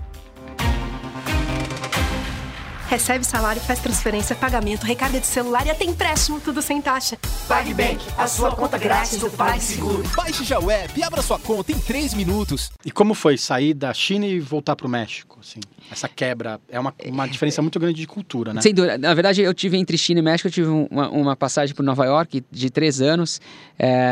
Recebe 2.91 3.25
salário, 3.25 3.61
faz 3.61 3.79
transferência, 3.79 4.35
pagamento, 4.35 4.85
recarga 4.85 5.17
de 5.17 5.25
celular 5.25 5.65
e 5.65 5.69
até 5.69 5.85
empréstimo, 5.85 6.41
tudo 6.41 6.61
sem 6.61 6.81
taxa. 6.81 7.17
PagBank, 7.47 8.05
a 8.17 8.27
sua 8.27 8.51
conta 8.51 8.77
grátis 8.77 9.17
do 9.17 9.29
PagSeguro. 9.29 10.03
Baixe 10.13 10.43
já 10.43 10.59
o 10.59 10.69
app 10.69 10.99
e 10.99 11.01
abra 11.01 11.21
sua 11.21 11.39
conta 11.39 11.71
em 11.71 11.79
3 11.79 12.13
minutos. 12.15 12.69
E 12.83 12.91
como 12.91 13.13
foi 13.13 13.37
sair 13.37 13.73
da 13.73 13.93
China 13.93 14.25
e 14.25 14.41
voltar 14.41 14.75
para 14.75 14.85
o 14.85 14.89
México? 14.89 15.39
Assim, 15.39 15.61
essa 15.89 16.09
quebra 16.09 16.59
é 16.67 16.77
uma, 16.77 16.93
uma 17.05 17.27
diferença 17.29 17.61
muito 17.61 17.79
grande 17.79 17.95
de 17.95 18.05
cultura, 18.05 18.53
né? 18.53 18.61
Sem 18.61 18.73
dúvida. 18.73 18.97
Na 18.97 19.13
verdade, 19.13 19.41
eu 19.41 19.53
tive 19.53 19.77
entre 19.77 19.97
China 19.97 20.19
e 20.19 20.23
México, 20.23 20.49
eu 20.49 20.51
tive 20.51 20.67
uma, 20.67 21.09
uma 21.11 21.35
passagem 21.37 21.73
por 21.73 21.83
Nova 21.83 22.03
York 22.03 22.43
de 22.51 22.69
três 22.69 22.99
anos. 22.99 23.39
É 23.79 24.11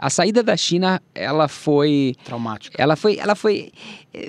a 0.00 0.08
saída 0.08 0.42
da 0.42 0.56
China, 0.56 1.00
ela 1.14 1.46
foi 1.46 2.14
traumática. 2.24 2.82
Ela 2.82 2.96
foi, 2.96 3.18
ela 3.18 3.34
foi, 3.34 3.70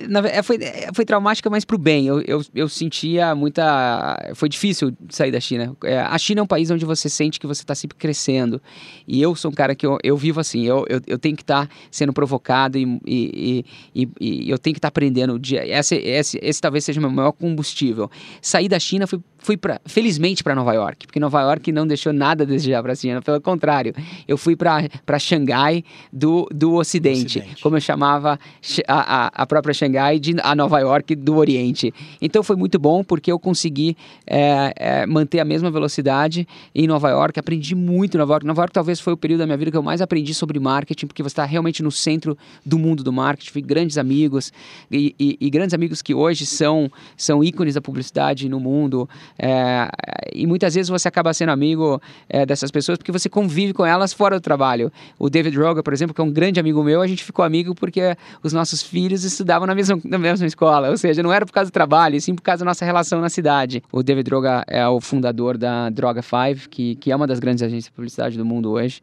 na, 0.07 0.19
é, 0.27 0.43
foi, 0.43 0.57
é, 0.57 0.89
foi 0.93 1.05
traumática, 1.05 1.49
mas 1.49 1.65
para 1.65 1.75
o 1.75 1.79
bem. 1.79 2.05
Eu, 2.05 2.21
eu, 2.21 2.41
eu, 2.53 2.69
sentia 2.69 3.33
muita, 3.33 4.31
foi 4.35 4.47
difícil 4.47 4.95
sair 5.09 5.31
da 5.31 5.39
China. 5.39 5.75
A 6.07 6.17
China 6.17 6.41
é 6.41 6.43
um 6.43 6.47
país 6.47 6.69
onde 6.69 6.85
você 6.85 7.09
sente 7.09 7.39
que 7.39 7.47
você 7.47 7.63
está 7.63 7.73
sempre 7.73 7.97
crescendo. 7.97 8.61
E 9.07 9.21
eu 9.21 9.35
sou 9.35 9.49
um 9.49 9.53
cara 9.53 9.73
que 9.73 9.85
eu, 9.85 9.97
eu 10.03 10.15
vivo 10.15 10.39
assim. 10.39 10.65
Eu, 10.65 10.85
eu, 10.87 11.01
eu 11.07 11.17
tenho 11.17 11.35
que 11.35 11.43
estar 11.43 11.67
tá 11.67 11.73
sendo 11.89 12.13
provocado 12.13 12.77
e, 12.77 13.01
e, 13.05 13.65
e, 13.95 14.09
e, 14.19 14.49
eu 14.49 14.59
tenho 14.59 14.73
que 14.73 14.79
estar 14.79 14.89
tá 14.89 14.91
aprendendo. 14.91 15.39
Esse, 15.43 15.95
esse, 15.95 16.39
esse 16.41 16.61
talvez 16.61 16.85
seja 16.85 16.99
o 16.99 17.01
meu 17.01 17.11
maior 17.11 17.31
combustível. 17.31 18.09
Sair 18.41 18.69
da 18.69 18.79
China 18.79 19.07
foi 19.07 19.19
fui 19.41 19.57
pra, 19.57 19.81
felizmente 19.85 20.43
para 20.43 20.55
Nova 20.55 20.73
York, 20.73 21.07
porque 21.07 21.19
Nova 21.19 21.41
York 21.41 21.71
não 21.71 21.85
deixou 21.85 22.13
nada 22.13 22.43
a 22.43 22.47
desejar 22.47 22.81
para 22.81 22.93
a 22.93 22.95
China, 22.95 23.21
pelo 23.21 23.41
contrário, 23.41 23.93
eu 24.27 24.37
fui 24.37 24.55
para 24.55 25.19
Xangai 25.19 25.83
do, 26.13 26.47
do 26.53 26.75
Ocidente, 26.75 27.39
Ocidente, 27.39 27.61
como 27.61 27.75
eu 27.75 27.81
chamava 27.81 28.39
a, 28.87 29.25
a, 29.25 29.31
a, 29.33 29.45
própria 29.45 29.70
Xangai 29.73 30.19
de 30.19 30.35
a 30.43 30.55
Nova 30.55 30.79
York 30.79 31.15
do 31.15 31.35
Oriente. 31.35 31.93
Então 32.21 32.43
foi 32.43 32.55
muito 32.55 32.79
bom 32.79 33.03
porque 33.03 33.31
eu 33.31 33.39
consegui 33.39 33.95
é, 34.25 34.73
é, 34.75 35.05
manter 35.05 35.39
a 35.39 35.45
mesma 35.45 35.69
velocidade 35.69 36.47
em 36.73 36.87
Nova 36.87 37.09
York, 37.09 37.39
aprendi 37.39 37.75
muito 37.75 38.15
em 38.15 38.17
Nova 38.17 38.33
York. 38.33 38.45
Nova 38.45 38.61
York 38.61 38.73
talvez 38.73 38.99
foi 38.99 39.13
o 39.13 39.17
período 39.17 39.39
da 39.39 39.45
minha 39.45 39.57
vida 39.57 39.71
que 39.71 39.77
eu 39.77 39.83
mais 39.83 40.01
aprendi 40.01 40.33
sobre 40.33 40.59
marketing, 40.59 41.07
porque 41.07 41.23
você 41.23 41.33
está 41.33 41.45
realmente 41.45 41.83
no 41.83 41.91
centro 41.91 42.37
do 42.65 42.77
mundo 42.77 43.03
do 43.03 43.11
marketing, 43.11 43.51
fui 43.51 43.61
grandes 43.61 43.97
amigos 43.97 44.51
e, 44.91 45.15
e, 45.19 45.37
e 45.39 45.49
grandes 45.49 45.73
amigos 45.73 46.01
que 46.01 46.13
hoje 46.13 46.45
são, 46.45 46.91
são 47.15 47.43
ícones 47.43 47.75
da 47.75 47.81
publicidade 47.81 48.47
no 48.49 48.59
mundo. 48.59 49.09
É, 49.37 49.89
e 50.33 50.45
muitas 50.47 50.75
vezes 50.75 50.89
você 50.89 51.07
acaba 51.07 51.33
sendo 51.33 51.51
amigo 51.51 52.01
é, 52.29 52.45
dessas 52.45 52.71
pessoas 52.71 52.97
porque 52.97 53.11
você 53.11 53.29
convive 53.29 53.73
com 53.73 53.85
elas 53.85 54.13
fora 54.13 54.39
do 54.39 54.41
trabalho. 54.41 54.91
O 55.17 55.29
David 55.29 55.57
Roga, 55.57 55.83
por 55.83 55.93
exemplo, 55.93 56.13
que 56.13 56.21
é 56.21 56.23
um 56.23 56.31
grande 56.31 56.59
amigo 56.59 56.83
meu, 56.83 57.01
a 57.01 57.07
gente 57.07 57.23
ficou 57.23 57.43
amigo 57.43 57.73
porque 57.75 58.15
os 58.43 58.53
nossos 58.53 58.81
filhos 58.81 59.23
estudavam 59.23 59.60
na 59.65 59.75
mesma, 59.75 59.99
na 60.03 60.17
mesma 60.17 60.45
escola. 60.45 60.89
Ou 60.89 60.97
seja, 60.97 61.21
não 61.21 61.31
era 61.31 61.45
por 61.45 61.51
causa 61.51 61.69
do 61.69 61.73
trabalho, 61.73 62.19
sim 62.19 62.35
por 62.35 62.41
causa 62.41 62.63
da 62.63 62.69
nossa 62.69 62.85
relação 62.85 63.21
na 63.21 63.29
cidade. 63.29 63.83
O 63.91 64.03
David 64.03 64.25
Droga 64.25 64.63
é 64.67 64.87
o 64.87 64.99
fundador 64.99 65.57
da 65.57 65.89
Droga 65.89 66.21
5, 66.21 66.69
que, 66.69 66.95
que 66.95 67.11
é 67.11 67.15
uma 67.15 67.27
das 67.27 67.39
grandes 67.39 67.63
agências 67.63 67.85
de 67.85 67.91
publicidade 67.91 68.37
do 68.37 68.45
mundo 68.45 68.71
hoje. 68.71 69.01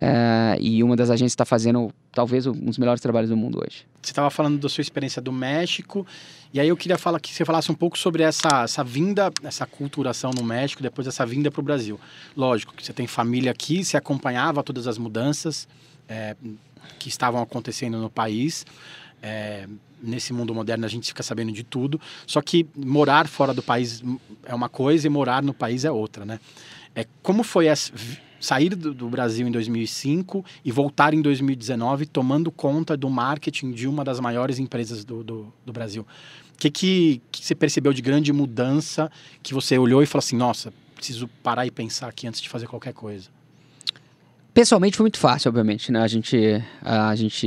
É, 0.00 0.56
e 0.60 0.82
uma 0.82 0.96
das 0.96 1.08
agências 1.08 1.32
está 1.32 1.44
fazendo 1.44 1.92
talvez 2.12 2.46
um 2.46 2.52
dos 2.52 2.78
melhores 2.78 3.00
trabalhos 3.00 3.30
do 3.30 3.36
mundo 3.36 3.60
hoje. 3.64 3.86
Você 4.02 4.10
estava 4.10 4.28
falando 4.28 4.58
da 4.58 4.68
sua 4.68 4.82
experiência 4.82 5.22
do 5.22 5.32
México, 5.32 6.04
e 6.52 6.58
aí 6.58 6.68
eu 6.68 6.76
queria 6.76 6.98
falar 6.98 7.20
que 7.20 7.32
você 7.32 7.44
falasse 7.44 7.70
um 7.70 7.74
pouco 7.74 7.96
sobre 7.96 8.22
essa, 8.22 8.64
essa 8.64 8.82
vinda, 8.82 9.30
essa 9.42 9.66
culturação 9.66 10.32
no 10.32 10.42
México, 10.42 10.82
depois 10.82 11.06
dessa 11.06 11.24
vinda 11.24 11.50
para 11.50 11.60
o 11.60 11.62
Brasil. 11.62 11.98
Lógico 12.36 12.74
que 12.74 12.84
você 12.84 12.92
tem 12.92 13.06
família 13.06 13.52
aqui, 13.52 13.84
você 13.84 13.96
acompanhava 13.96 14.62
todas 14.62 14.88
as 14.88 14.98
mudanças, 14.98 15.68
é, 16.08 16.36
que 16.98 17.08
estavam 17.08 17.40
acontecendo 17.40 17.98
no 17.98 18.10
país. 18.10 18.66
É, 19.22 19.66
nesse 20.04 20.32
mundo 20.32 20.54
moderno 20.54 20.84
a 20.84 20.88
gente 20.88 21.08
fica 21.08 21.22
sabendo 21.22 21.52
de 21.52 21.64
tudo. 21.64 22.00
Só 22.26 22.40
que 22.40 22.66
morar 22.76 23.26
fora 23.26 23.54
do 23.54 23.62
país 23.62 24.02
é 24.44 24.54
uma 24.54 24.68
coisa 24.68 25.06
e 25.06 25.10
morar 25.10 25.42
no 25.42 25.54
país 25.54 25.84
é 25.84 25.90
outra, 25.90 26.24
né? 26.24 26.38
É, 26.94 27.06
como 27.22 27.42
foi 27.42 27.66
essa, 27.66 27.92
sair 28.40 28.68
do, 28.68 28.94
do, 28.94 29.08
Brasil 29.08 29.48
em 29.48 29.50
2005 29.50 30.44
e 30.64 30.70
voltar 30.70 31.14
em 31.14 31.20
2019 31.20 32.06
tomando 32.06 32.52
conta 32.52 32.96
do 32.96 33.08
marketing 33.10 33.72
de 33.72 33.88
uma 33.88 34.04
das 34.04 34.20
maiores 34.20 34.58
empresas 34.58 35.04
do, 35.04 35.24
do, 35.24 35.52
do 35.64 35.72
Brasil? 35.72 36.06
O 36.54 36.58
que, 36.58 36.70
que, 36.70 37.22
que 37.32 37.44
você 37.44 37.54
percebeu 37.54 37.92
de 37.92 38.00
grande 38.00 38.32
mudança 38.32 39.10
que 39.42 39.52
você 39.52 39.76
olhou 39.76 40.02
e 40.02 40.06
falou 40.06 40.20
assim, 40.20 40.36
nossa, 40.36 40.72
preciso 40.94 41.26
parar 41.42 41.66
e 41.66 41.70
pensar 41.70 42.08
aqui 42.08 42.28
antes 42.28 42.40
de 42.40 42.48
fazer 42.48 42.68
qualquer 42.68 42.92
coisa? 42.92 43.28
Pessoalmente 44.54 44.96
foi 44.96 45.02
muito 45.02 45.18
fácil, 45.18 45.48
obviamente, 45.48 45.90
né? 45.90 46.00
A 46.00 46.06
gente, 46.06 46.64
a, 46.80 47.12
gente, 47.16 47.44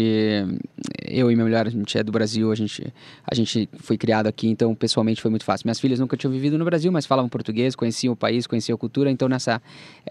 eu 1.07 1.31
e 1.31 1.35
minha 1.35 1.45
mulher, 1.45 1.65
a 1.65 1.69
gente 1.69 1.97
é 1.97 2.03
do 2.03 2.11
Brasil, 2.11 2.51
a 2.51 2.55
gente, 2.55 2.93
a 3.25 3.33
gente 3.33 3.69
foi 3.77 3.97
criado 3.97 4.27
aqui, 4.27 4.49
então 4.49 4.75
pessoalmente 4.75 5.21
foi 5.21 5.31
muito 5.31 5.45
fácil. 5.45 5.65
Minhas 5.65 5.79
filhas 5.79 6.01
nunca 6.01 6.17
tinham 6.17 6.33
vivido 6.33 6.57
no 6.57 6.65
Brasil, 6.65 6.91
mas 6.91 7.05
falavam 7.05 7.29
português, 7.29 7.77
conheciam 7.77 8.11
o 8.11 8.15
país, 8.15 8.45
conheciam 8.45 8.75
a 8.75 8.77
cultura, 8.77 9.09
então 9.09 9.29
nessa, 9.29 9.61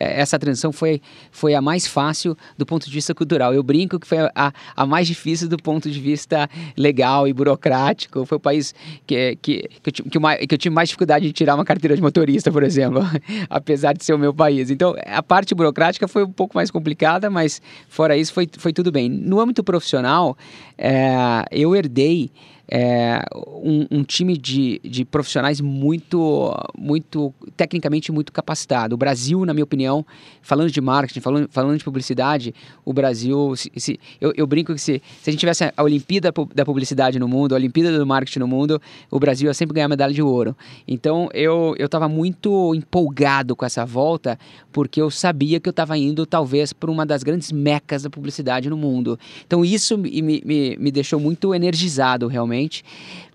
é, 0.01 0.23
essa 0.23 0.39
transição 0.39 0.73
foi, 0.73 1.03
foi 1.31 1.55
a 1.55 1.61
mais 1.61 1.87
fácil 1.87 2.35
do 2.57 2.65
ponto 2.65 2.87
de 2.87 2.93
vista 2.93 3.15
cultural. 3.15 3.53
Eu 3.53 3.63
brinco 3.63 4.01
que 4.01 4.07
foi 4.07 4.31
a, 4.35 4.51
a 4.75 4.87
mais 4.87 5.07
difícil 5.07 5.51
do 5.51 5.59
ponto 5.59 5.91
de 5.91 6.01
vista 6.01 6.49
legal 6.79 7.29
e 7.29 7.33
burocrático. 7.35 8.25
Foi 8.25 8.39
o 8.39 8.41
país 8.41 8.75
que, 9.07 9.37
que, 9.43 9.69
que, 9.83 9.91
eu, 9.91 9.93
que, 9.93 10.47
que 10.47 10.55
eu 10.55 10.59
tive 10.59 10.75
mais 10.75 10.89
dificuldade 10.89 11.27
de 11.27 11.33
tirar 11.35 11.57
uma 11.57 11.65
carteira 11.65 11.95
de 11.95 12.01
motorista, 12.01 12.51
por 12.51 12.63
exemplo, 12.63 13.03
apesar 13.51 13.93
de 13.93 14.03
ser 14.03 14.15
o 14.15 14.19
meu 14.19 14.33
país. 14.33 14.71
Então 14.71 14.95
a 15.05 15.23
parte 15.23 15.55
burocrática 15.55 16.09
foi 16.09 16.25
um 16.25 16.33
pouco 16.33 16.57
mais 16.57 16.71
complicada 16.71 16.86
complicada, 16.87 17.29
mas 17.29 17.61
fora 17.89 18.17
isso 18.17 18.33
foi, 18.33 18.49
foi 18.57 18.73
tudo 18.73 18.93
bem. 18.93 19.09
No 19.09 19.41
âmbito 19.41 19.65
profissional, 19.65 20.39
é, 20.79 21.45
eu 21.51 21.75
herdei 21.75 22.31
é, 22.69 23.23
um, 23.35 23.87
um, 23.91 24.03
time 24.03 24.37
de, 24.37 24.81
de 24.83 25.05
profissionais 25.05 25.61
muito, 25.61 26.53
muito, 26.77 27.33
tecnicamente 27.57 28.11
muito 28.11 28.33
capacitado. 28.33 28.95
O 28.95 28.99
Brasil, 28.99 29.45
na 29.45 29.55
minha 29.55 29.65
opinião, 29.65 30.05
falando 30.43 30.71
de 30.71 30.81
marketing, 30.81 31.21
falando, 31.21 31.49
falando 31.51 31.79
de 31.79 31.85
publicidade, 31.85 32.55
o 32.85 32.93
Brasil, 32.93 33.55
se, 33.57 33.71
se, 33.77 34.01
eu, 34.21 34.33
eu, 34.37 34.47
brinco 34.47 34.75
que 34.75 34.81
se, 34.81 35.01
se 35.23 35.31
a 35.31 35.33
gente 35.33 35.41
tivesse 35.41 35.73
a 35.77 35.83
Olimpíada 35.83 36.33
da 36.55 36.65
Publicidade 36.65 37.19
no 37.19 37.29
mundo, 37.29 37.53
a 37.53 37.57
Olimpíada 37.57 37.97
do 37.97 38.07
Marketing 38.07 38.41
no 38.41 38.49
mundo, 38.49 38.81
o 39.11 39.21
Brasil 39.21 39.47
ia 39.47 39.55
sempre 39.55 39.75
ganhar 39.75 39.89
medalha 39.89 40.13
de 40.13 40.23
ouro. 40.23 40.57
Então, 40.89 41.29
eu 41.33 41.75
estava 41.79 42.09
muito 42.09 42.75
empolgado 42.75 43.55
com 43.55 43.65
essa 43.65 43.85
volta, 43.85 44.39
porque 44.73 45.01
eu 45.01 45.11
sabia 45.11 45.61
que 45.61 45.69
eu 45.69 45.73
estava 45.73 45.97
indo, 45.97 46.27
talvez, 46.27 46.73
para 46.73 46.91
uma 46.91 47.07
das 47.07 47.23
grandes 47.23 47.53
mecas 47.53 48.03
da 48.03 48.11
publicidade 48.11 48.69
no 48.69 48.77
mundo. 48.77 49.19
Então, 49.47 49.65
isso 49.65 49.97
me, 49.97 50.21
me, 50.21 50.77
me 50.79 50.91
deixou 50.91 51.21
muito 51.21 51.55
energizado, 51.55 52.27
realmente 52.27 52.56
realmente. 52.57 52.85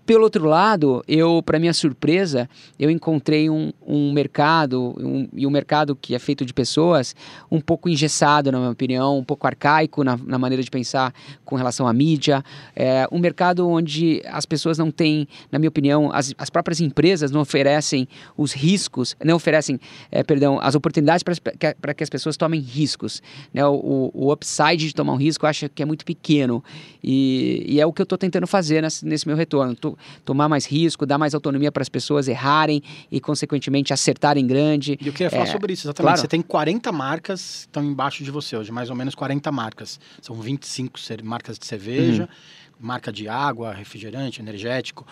Pelo 0.04 0.24
outro 0.24 0.44
lado, 0.46 1.02
eu, 1.06 1.40
para 1.44 1.60
minha 1.60 1.72
surpresa, 1.72 2.50
eu 2.76 2.90
encontrei 2.90 3.48
um, 3.48 3.72
um 3.86 4.12
mercado, 4.12 4.94
um, 4.98 5.28
e 5.32 5.46
um 5.46 5.50
mercado 5.50 5.94
que 5.94 6.12
é 6.12 6.18
feito 6.18 6.44
de 6.44 6.52
pessoas, 6.52 7.14
um 7.48 7.60
pouco 7.60 7.88
engessado, 7.88 8.50
na 8.50 8.58
minha 8.58 8.70
opinião, 8.70 9.18
um 9.18 9.24
pouco 9.24 9.46
arcaico 9.46 10.02
na, 10.02 10.16
na 10.16 10.38
maneira 10.38 10.60
de 10.60 10.70
pensar 10.70 11.14
com 11.44 11.54
relação 11.54 11.86
à 11.86 11.92
mídia. 11.92 12.42
É, 12.74 13.06
um 13.12 13.20
mercado 13.20 13.68
onde 13.68 14.20
as 14.26 14.44
pessoas 14.44 14.76
não 14.76 14.90
têm, 14.90 15.28
na 15.52 15.58
minha 15.60 15.68
opinião, 15.68 16.10
as, 16.12 16.34
as 16.36 16.50
próprias 16.50 16.80
empresas 16.80 17.30
não 17.30 17.40
oferecem 17.40 18.08
os 18.36 18.52
riscos, 18.52 19.14
não 19.24 19.36
oferecem, 19.36 19.78
é, 20.10 20.24
perdão, 20.24 20.58
as 20.60 20.74
oportunidades 20.74 21.22
para 21.22 21.94
que 21.94 22.02
as 22.02 22.10
pessoas 22.10 22.36
tomem 22.36 22.60
riscos. 22.60 23.22
Né? 23.54 23.64
O, 23.64 24.10
o 24.12 24.32
upside 24.32 24.88
de 24.88 24.94
tomar 24.94 25.12
um 25.12 25.16
risco 25.16 25.46
eu 25.46 25.50
acho 25.50 25.68
que 25.68 25.80
é 25.80 25.86
muito 25.86 26.04
pequeno. 26.04 26.62
E, 27.04 27.64
e 27.68 27.80
é 27.80 27.86
o 27.86 27.92
que 27.92 28.02
eu 28.02 28.04
estou 28.04 28.18
tentando 28.18 28.48
fazer 28.48 28.82
nesse, 28.82 29.06
nesse 29.06 29.28
meu 29.28 29.36
retorno. 29.36 29.76
Tô, 29.76 29.91
tomar 30.24 30.48
mais 30.48 30.66
risco, 30.66 31.06
dar 31.06 31.18
mais 31.18 31.34
autonomia 31.34 31.70
para 31.70 31.82
as 31.82 31.88
pessoas 31.88 32.28
errarem 32.28 32.82
e, 33.10 33.20
consequentemente, 33.20 33.92
acertarem 33.92 34.46
grande. 34.46 34.98
E 35.00 35.06
eu 35.06 35.12
queria 35.12 35.30
falar 35.30 35.44
é, 35.44 35.46
sobre 35.46 35.72
isso, 35.72 35.86
exatamente. 35.86 36.08
Claro. 36.08 36.20
Você 36.20 36.28
tem 36.28 36.42
40 36.42 36.92
marcas 36.92 37.42
que 37.42 37.68
estão 37.68 37.84
embaixo 37.84 38.24
de 38.24 38.30
você 38.30 38.56
hoje, 38.56 38.70
mais 38.72 38.90
ou 38.90 38.96
menos 38.96 39.14
40 39.14 39.50
marcas. 39.52 40.00
São 40.20 40.36
25 40.36 40.98
marcas 41.22 41.58
de 41.58 41.66
cerveja, 41.66 42.22
uhum. 42.22 42.86
marca 42.86 43.12
de 43.12 43.28
água, 43.28 43.72
refrigerante, 43.72 44.40
energético. 44.40 45.06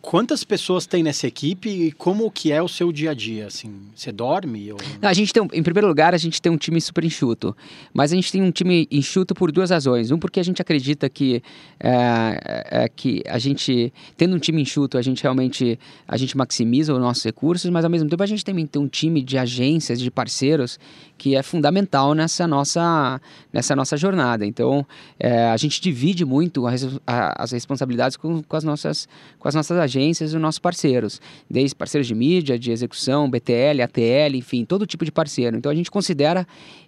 Quantas 0.00 0.44
pessoas 0.44 0.86
tem 0.86 1.02
nessa 1.02 1.26
equipe 1.26 1.68
e 1.68 1.92
como 1.92 2.30
que 2.30 2.52
é 2.52 2.62
o 2.62 2.68
seu 2.68 2.92
dia 2.92 3.10
a 3.10 3.14
dia? 3.14 3.46
Assim, 3.46 3.72
você 3.94 4.12
dorme? 4.12 4.72
Ou... 4.72 4.78
a 5.02 5.12
gente 5.12 5.32
tem, 5.32 5.42
em 5.52 5.62
primeiro 5.62 5.88
lugar, 5.88 6.14
a 6.14 6.18
gente 6.18 6.40
tem 6.40 6.50
um 6.50 6.56
time 6.56 6.80
super 6.80 7.04
enxuto, 7.04 7.56
mas 7.92 8.12
a 8.12 8.14
gente 8.14 8.30
tem 8.30 8.40
um 8.40 8.50
time 8.50 8.86
enxuto 8.90 9.34
por 9.34 9.50
duas 9.50 9.70
razões. 9.70 10.10
Um, 10.10 10.18
porque 10.18 10.38
a 10.38 10.42
gente 10.42 10.62
acredita 10.62 11.08
que, 11.08 11.42
é, 11.80 12.64
é, 12.70 12.88
que 12.88 13.22
a 13.26 13.38
gente, 13.38 13.92
tendo 14.16 14.36
um 14.36 14.38
time 14.38 14.62
enxuto, 14.62 14.96
a 14.96 15.02
gente 15.02 15.22
realmente 15.22 15.78
a 16.06 16.16
gente 16.16 16.36
maximiza 16.36 16.94
os 16.94 17.00
nossos 17.00 17.24
recursos, 17.24 17.68
mas 17.70 17.84
ao 17.84 17.90
mesmo 17.90 18.08
tempo 18.08 18.22
a 18.22 18.26
gente 18.26 18.44
também 18.44 18.66
tem 18.66 18.80
um 18.80 18.88
time 18.88 19.22
de 19.22 19.36
agências, 19.36 20.00
de 20.00 20.10
parceiros 20.10 20.78
que 21.18 21.34
é 21.34 21.42
fundamental 21.42 22.14
nessa 22.14 22.46
nossa, 22.46 23.20
nessa 23.52 23.74
nossa 23.74 23.96
jornada. 23.96 24.46
Então, 24.46 24.86
é, 25.18 25.50
a 25.50 25.56
gente 25.56 25.80
divide 25.80 26.24
muito 26.24 26.64
as 26.66 27.50
responsabilidades 27.50 28.16
com, 28.16 28.40
com, 28.42 28.56
as 28.56 28.62
nossas, 28.62 29.08
com 29.38 29.48
as 29.48 29.54
nossas 29.54 29.76
agências 29.88 30.32
e 30.32 30.36
os 30.36 30.42
nossos 30.42 30.58
parceiros, 30.58 31.20
desde 31.48 31.74
parceiros 31.74 32.06
de 32.06 32.14
mídia, 32.14 32.58
de 32.58 32.70
execução, 32.70 33.28
BTL, 33.28 33.82
ATL, 33.82 34.36
enfim, 34.36 34.64
todo 34.64 34.86
tipo 34.86 35.04
de 35.04 35.12
parceiro. 35.12 35.56
Então, 35.56 35.70
a 35.70 35.74
gente 35.74 35.90
considera 35.90 36.46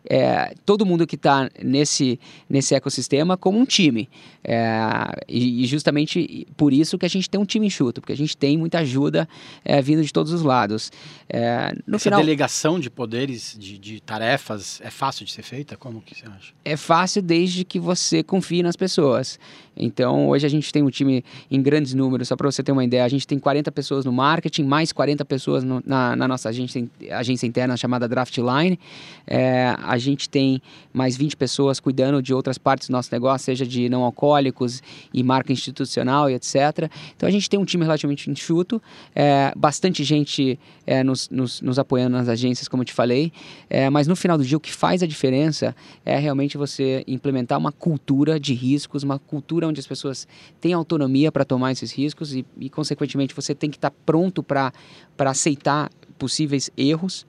é, 0.08 0.54
todo 0.64 0.86
mundo 0.86 1.06
que 1.06 1.16
está 1.16 1.50
nesse, 1.62 2.18
nesse 2.48 2.74
ecossistema 2.74 3.36
como 3.36 3.58
um 3.58 3.64
time. 3.64 4.08
É, 4.42 4.80
e, 5.28 5.62
e, 5.62 5.66
justamente 5.66 6.46
por 6.56 6.72
isso 6.72 6.96
que 6.96 7.04
a 7.04 7.08
gente 7.08 7.28
tem 7.28 7.40
um 7.40 7.44
time 7.44 7.66
enxuto, 7.66 8.00
porque 8.00 8.12
a 8.12 8.16
gente 8.16 8.36
tem 8.36 8.56
muita 8.56 8.78
ajuda 8.78 9.28
é, 9.64 9.80
vindo 9.82 10.02
de 10.02 10.12
todos 10.12 10.32
os 10.32 10.42
lados. 10.42 10.90
É, 11.28 11.72
no 11.86 11.96
Essa 11.96 12.04
final, 12.04 12.20
delegação 12.20 12.80
de 12.80 12.88
poderes, 12.88 13.56
de, 13.58 13.78
de 13.78 14.00
tarefas, 14.00 14.80
é 14.82 14.90
fácil 14.90 15.26
de 15.26 15.32
ser 15.32 15.42
feita? 15.42 15.76
Como 15.76 16.00
que 16.00 16.14
você 16.14 16.26
acha? 16.26 16.52
É 16.64 16.76
fácil 16.76 17.22
desde 17.22 17.64
que 17.64 17.78
você 17.78 18.22
confie 18.22 18.62
nas 18.62 18.76
pessoas. 18.76 19.38
Então, 19.80 20.28
hoje 20.28 20.46
a 20.46 20.48
gente 20.50 20.70
tem 20.70 20.82
um 20.82 20.90
time 20.90 21.24
em 21.50 21.60
grandes 21.62 21.94
números, 21.94 22.28
só 22.28 22.36
para 22.36 22.50
você 22.50 22.62
ter 22.62 22.70
uma 22.70 22.84
ideia, 22.84 23.02
a 23.02 23.08
gente 23.08 23.26
tem 23.26 23.38
40 23.38 23.72
pessoas 23.72 24.04
no 24.04 24.12
marketing, 24.12 24.64
mais 24.64 24.92
40 24.92 25.24
pessoas 25.24 25.64
no, 25.64 25.82
na, 25.86 26.14
na, 26.14 26.28
nossa 26.28 26.50
agência, 26.50 26.86
agência 27.10 27.46
interna 27.46 27.76
chamada 27.78 28.06
Draftline. 28.06 28.78
É, 29.26 29.74
a 29.82 29.96
gente 29.96 30.28
tem 30.28 30.60
mais 30.92 31.16
20 31.16 31.36
pessoas 31.36 31.80
cuidando 31.80 32.22
de 32.22 32.34
outras 32.34 32.58
partes 32.58 32.88
do 32.88 32.92
nosso 32.92 33.08
negócio, 33.10 33.46
seja 33.46 33.66
de 33.66 33.88
não 33.88 34.04
alcoólicos 34.04 34.82
e 35.14 35.22
marca 35.22 35.50
institucional 35.52 36.28
e 36.28 36.34
etc. 36.34 36.90
Então, 37.16 37.26
a 37.26 37.32
gente 37.32 37.48
tem 37.48 37.58
um 37.58 37.64
time 37.64 37.82
relativamente 37.84 38.30
enxuto, 38.30 38.82
é, 39.14 39.52
bastante 39.56 40.04
gente 40.04 40.58
é, 40.86 41.02
nos, 41.02 41.30
nos, 41.30 41.62
nos, 41.62 41.78
apoiando 41.78 42.16
nas 42.16 42.28
agências, 42.28 42.68
como 42.68 42.82
eu 42.82 42.84
te 42.84 42.92
falei, 42.92 43.32
é, 43.70 43.88
mas 43.88 44.06
no 44.06 44.14
final 44.14 44.36
do 44.36 44.44
dia 44.44 44.56
o 44.56 44.60
que 44.60 44.72
faz 44.72 45.02
a 45.02 45.06
diferença 45.06 45.74
é 46.04 46.18
realmente 46.18 46.58
você 46.58 47.02
implementar 47.06 47.58
uma 47.58 47.72
cultura 47.72 48.38
de 48.38 48.52
riscos, 48.52 49.02
uma 49.02 49.18
cultura 49.18 49.69
onde 49.70 49.80
as 49.80 49.86
pessoas 49.86 50.26
têm 50.60 50.72
autonomia 50.72 51.32
para 51.32 51.44
tomar 51.44 51.72
esses 51.72 51.92
riscos 51.92 52.34
e, 52.34 52.44
e, 52.58 52.68
consequentemente, 52.68 53.34
você 53.34 53.54
tem 53.54 53.70
que 53.70 53.76
estar 53.76 53.90
tá 53.90 53.96
pronto 54.04 54.42
para 54.42 54.72
aceitar 55.18 55.90
possíveis 56.18 56.70
erros 56.76 57.26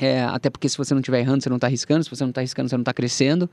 é, 0.00 0.22
até 0.22 0.48
porque 0.48 0.68
se 0.68 0.78
você 0.78 0.94
não 0.94 1.00
estiver 1.00 1.20
errando, 1.20 1.42
você 1.42 1.48
não 1.48 1.56
está 1.56 1.66
arriscando, 1.66 2.02
se 2.02 2.10
você 2.10 2.24
não 2.24 2.30
está 2.30 2.40
arriscando, 2.40 2.68
você 2.68 2.76
não 2.76 2.82
está 2.82 2.92
crescendo. 2.94 3.50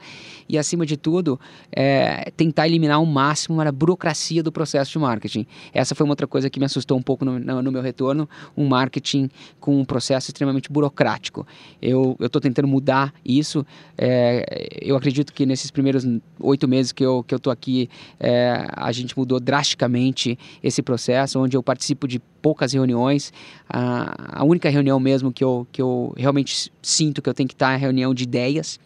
E 0.48 0.58
acima 0.58 0.86
de 0.86 0.96
tudo, 0.96 1.40
é, 1.72 2.32
tentar 2.38 2.68
eliminar 2.68 2.98
ao 2.98 3.06
máximo 3.06 3.60
a 3.60 3.72
burocracia 3.72 4.42
do 4.42 4.52
processo 4.52 4.92
de 4.92 5.00
marketing. 5.00 5.46
Essa 5.74 5.94
foi 5.94 6.06
uma 6.06 6.12
outra 6.12 6.28
coisa 6.28 6.50
que 6.50 6.60
me 6.60 6.66
assustou 6.66 6.98
um 6.98 7.02
pouco 7.02 7.26
no, 7.26 7.38
no, 7.38 7.62
no 7.62 7.72
meu 7.72 7.82
retorno, 7.82 8.30
um 8.56 8.66
marketing 8.66 9.30
com 9.60 9.80
um 9.80 9.84
processo 9.84 10.30
extremamente 10.30 10.72
burocrático. 10.72 11.46
Eu 11.82 12.16
estou 12.20 12.42
tentando 12.42 12.68
mudar 12.68 13.14
isso. 13.26 13.66
É, 13.98 14.70
eu 14.82 14.96
acredito 14.96 15.34
que 15.34 15.46
nesses 15.46 15.70
primeiros 15.70 16.06
oito 16.40 16.68
meses 16.68 16.92
que 16.92 17.04
eu 17.04 17.20
estou 17.22 17.40
que 17.40 17.48
eu 17.48 17.52
aqui, 17.52 17.90
é, 18.20 18.68
a 18.72 18.92
gente 18.92 19.18
mudou 19.18 19.40
drasticamente 19.40 20.38
esse 20.64 20.82
processo, 20.82 21.40
onde 21.40 21.58
eu 21.58 21.64
participo 21.64 22.08
de 22.08 22.22
poucas 22.42 22.74
reuniões. 22.74 23.34
A, 23.70 24.42
a 24.42 24.44
única 24.44 24.70
reunião 24.70 25.00
mesmo 25.00 25.32
que 25.32 25.44
eu, 25.44 25.68
que 25.72 25.82
eu 25.82 26.14
realmente 26.18 26.72
sinto 26.82 27.22
que 27.22 27.30
eu 27.30 27.34
tenho 27.34 27.48
que 27.48 27.56
estar 27.56 27.72
é 27.72 27.76
a 27.76 27.78
reunião 27.78 28.14
de 28.14 28.24
ideias 28.24 28.80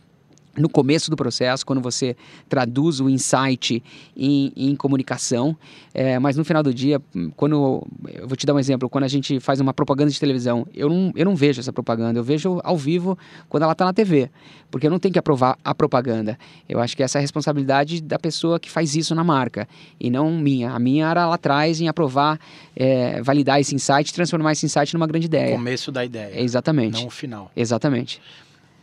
no 0.57 0.67
começo 0.67 1.09
do 1.09 1.15
processo, 1.15 1.65
quando 1.65 1.81
você 1.81 2.15
traduz 2.49 2.99
o 2.99 3.09
insight 3.09 3.81
em, 4.15 4.51
em 4.55 4.75
comunicação, 4.75 5.55
é, 5.93 6.19
mas 6.19 6.35
no 6.35 6.43
final 6.43 6.61
do 6.61 6.73
dia, 6.73 7.01
quando 7.35 7.85
eu 8.13 8.27
vou 8.27 8.35
te 8.35 8.45
dar 8.45 8.53
um 8.53 8.59
exemplo, 8.59 8.89
quando 8.89 9.05
a 9.05 9.07
gente 9.07 9.39
faz 9.39 9.59
uma 9.59 9.73
propaganda 9.73 10.11
de 10.11 10.19
televisão, 10.19 10.67
eu 10.73 10.89
não, 10.89 11.11
eu 11.15 11.25
não 11.25 11.35
vejo 11.35 11.59
essa 11.59 11.71
propaganda, 11.71 12.19
eu 12.19 12.23
vejo 12.23 12.59
ao 12.63 12.77
vivo 12.77 13.17
quando 13.47 13.63
ela 13.63 13.71
está 13.71 13.85
na 13.85 13.93
TV, 13.93 14.29
porque 14.69 14.87
eu 14.87 14.91
não 14.91 14.99
tenho 14.99 15.13
que 15.13 15.19
aprovar 15.19 15.57
a 15.63 15.73
propaganda. 15.73 16.37
Eu 16.67 16.79
acho 16.79 16.95
que 16.97 17.03
essa 17.03 17.17
é 17.17 17.19
a 17.19 17.21
responsabilidade 17.21 18.01
da 18.01 18.19
pessoa 18.19 18.59
que 18.59 18.69
faz 18.69 18.95
isso 18.95 19.15
na 19.15 19.23
marca 19.23 19.67
e 19.99 20.09
não 20.09 20.31
minha. 20.31 20.71
A 20.71 20.79
minha 20.79 21.07
era 21.09 21.27
lá 21.27 21.35
atrás 21.35 21.79
em 21.79 21.87
aprovar, 21.87 22.39
é, 22.75 23.21
validar 23.21 23.59
esse 23.59 23.73
insight, 23.73 24.13
transformar 24.13 24.51
esse 24.51 24.65
insight 24.65 24.93
numa 24.93 25.07
grande 25.07 25.27
ideia. 25.27 25.53
O 25.53 25.57
começo 25.57 25.91
da 25.91 26.03
ideia. 26.03 26.41
Exatamente. 26.41 26.99
Não 26.99 27.07
o 27.07 27.11
final. 27.11 27.51
Exatamente. 27.55 28.21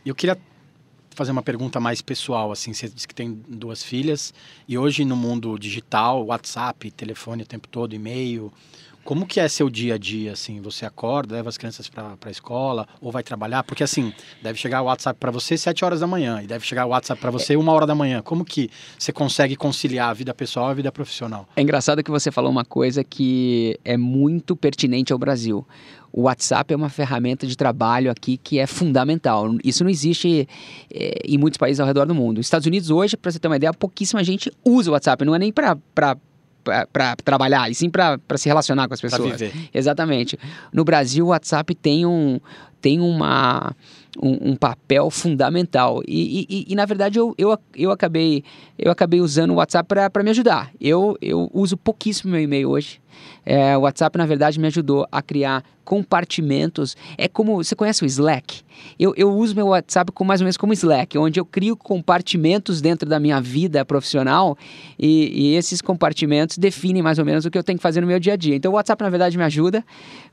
Eu 0.05 0.15
queria 0.15 0.37
fazer 1.19 1.33
uma 1.33 1.43
pergunta 1.43 1.81
mais 1.81 2.01
pessoal, 2.01 2.49
assim, 2.49 2.71
você 2.73 2.87
disse 2.87 3.05
que 3.05 3.13
tem 3.13 3.43
duas 3.45 3.83
filhas 3.83 4.33
e 4.65 4.77
hoje 4.77 5.03
no 5.03 5.17
mundo 5.17 5.59
digital, 5.59 6.25
WhatsApp, 6.25 6.89
telefone 6.91 7.43
o 7.43 7.45
tempo 7.45 7.67
todo, 7.67 7.93
e-mail, 7.93 8.53
como 9.09 9.25
que 9.25 9.39
é 9.39 9.47
seu 9.47 9.71
dia 9.71 9.95
a 9.95 9.97
dia, 9.97 10.33
assim? 10.33 10.61
Você 10.61 10.85
acorda, 10.85 11.33
leva 11.33 11.49
as 11.49 11.57
crianças 11.57 11.89
para 11.89 12.15
a 12.23 12.29
escola 12.29 12.87
ou 13.01 13.11
vai 13.11 13.23
trabalhar? 13.23 13.63
Porque, 13.63 13.83
assim, 13.83 14.13
deve 14.39 14.59
chegar 14.59 14.83
o 14.83 14.85
WhatsApp 14.85 15.19
para 15.19 15.31
você 15.31 15.57
7 15.57 15.83
horas 15.83 16.01
da 16.01 16.05
manhã 16.05 16.43
e 16.43 16.45
deve 16.45 16.63
chegar 16.63 16.85
o 16.85 16.89
WhatsApp 16.89 17.19
para 17.19 17.31
você 17.31 17.55
uma 17.55 17.71
hora 17.71 17.87
da 17.87 17.95
manhã. 17.95 18.21
Como 18.21 18.45
que 18.45 18.69
você 18.99 19.11
consegue 19.11 19.55
conciliar 19.55 20.11
a 20.11 20.13
vida 20.13 20.31
pessoal 20.31 20.67
e 20.67 20.71
a 20.73 20.73
vida 20.75 20.91
profissional? 20.91 21.49
É 21.55 21.61
engraçado 21.63 22.03
que 22.03 22.11
você 22.11 22.29
falou 22.29 22.51
uma 22.51 22.63
coisa 22.63 23.03
que 23.03 23.79
é 23.83 23.97
muito 23.97 24.55
pertinente 24.55 25.11
ao 25.11 25.17
Brasil. 25.17 25.65
O 26.13 26.23
WhatsApp 26.23 26.71
é 26.71 26.77
uma 26.77 26.89
ferramenta 26.89 27.47
de 27.47 27.57
trabalho 27.57 28.11
aqui 28.11 28.37
que 28.37 28.59
é 28.59 28.67
fundamental. 28.67 29.55
Isso 29.63 29.83
não 29.83 29.89
existe 29.89 30.47
é, 30.93 31.21
em 31.25 31.39
muitos 31.39 31.57
países 31.57 31.79
ao 31.79 31.87
redor 31.87 32.05
do 32.05 32.13
mundo. 32.13 32.37
Nos 32.37 32.45
Estados 32.45 32.67
Unidos, 32.67 32.91
hoje, 32.91 33.17
para 33.17 33.31
você 33.31 33.39
ter 33.39 33.47
uma 33.47 33.57
ideia, 33.57 33.73
pouquíssima 33.73 34.23
gente 34.23 34.51
usa 34.63 34.91
o 34.91 34.93
WhatsApp. 34.93 35.25
Não 35.25 35.33
é 35.33 35.39
nem 35.39 35.51
para 35.51 35.75
para 36.91 37.15
trabalhar, 37.17 37.69
e 37.69 37.75
sim 37.75 37.89
para 37.89 38.19
se 38.35 38.47
relacionar 38.47 38.87
com 38.87 38.93
as 38.93 39.01
pessoas. 39.01 39.39
viver. 39.39 39.53
Exatamente. 39.73 40.37
No 40.73 40.83
Brasil, 40.83 41.25
o 41.25 41.29
WhatsApp 41.29 41.73
tem 41.75 42.05
um 42.05 42.39
tem 42.81 42.99
uma 43.01 43.75
um, 44.21 44.51
um 44.51 44.55
papel 44.55 45.09
fundamental 45.09 46.01
e, 46.07 46.47
e, 46.49 46.65
e, 46.69 46.75
na 46.75 46.85
verdade 46.85 47.19
eu, 47.19 47.35
eu, 47.37 47.57
eu 47.75 47.91
acabei 47.91 48.43
eu 48.77 48.89
acabei 48.91 49.19
usando 49.19 49.51
o 49.51 49.55
WhatsApp 49.55 49.87
para 50.11 50.23
me 50.23 50.29
ajudar. 50.29 50.71
Eu, 50.79 51.17
eu 51.21 51.49
uso 51.53 51.75
pouquíssimo 51.75 52.31
meu 52.31 52.41
e-mail 52.41 52.69
hoje. 52.69 53.01
É, 53.45 53.75
o 53.77 53.81
WhatsApp 53.81 54.17
na 54.17 54.25
verdade 54.25 54.59
me 54.59 54.67
ajudou 54.67 55.07
a 55.11 55.21
criar 55.21 55.63
compartimentos. 55.89 56.95
É 57.17 57.27
como. 57.27 57.57
Você 57.57 57.75
conhece 57.75 58.03
o 58.03 58.05
Slack? 58.05 58.61
Eu, 58.97 59.13
eu 59.17 59.31
uso 59.31 59.55
meu 59.55 59.67
WhatsApp 59.67 60.11
como, 60.11 60.27
mais 60.27 60.39
ou 60.39 60.45
menos 60.45 60.55
como 60.55 60.71
Slack, 60.71 61.17
onde 61.17 61.39
eu 61.39 61.45
crio 61.45 61.75
compartimentos 61.75 62.79
dentro 62.79 63.09
da 63.09 63.19
minha 63.19 63.41
vida 63.41 63.83
profissional 63.83 64.57
e, 64.97 65.49
e, 65.51 65.55
esses 65.55 65.81
compartimentos 65.81 66.57
definem 66.57 67.01
mais 67.01 67.19
ou 67.19 67.25
menos 67.25 67.43
o 67.43 67.51
que 67.51 67.57
eu 67.57 67.63
tenho 67.63 67.77
que 67.77 67.83
fazer 67.83 68.01
no 68.01 68.07
meu 68.07 68.19
dia 68.19 68.33
a 68.33 68.35
dia. 68.35 68.55
Então 68.55 68.71
o 68.71 68.75
WhatsApp, 68.75 69.03
na 69.03 69.09
verdade, 69.09 69.37
me 69.37 69.43
ajuda, 69.43 69.83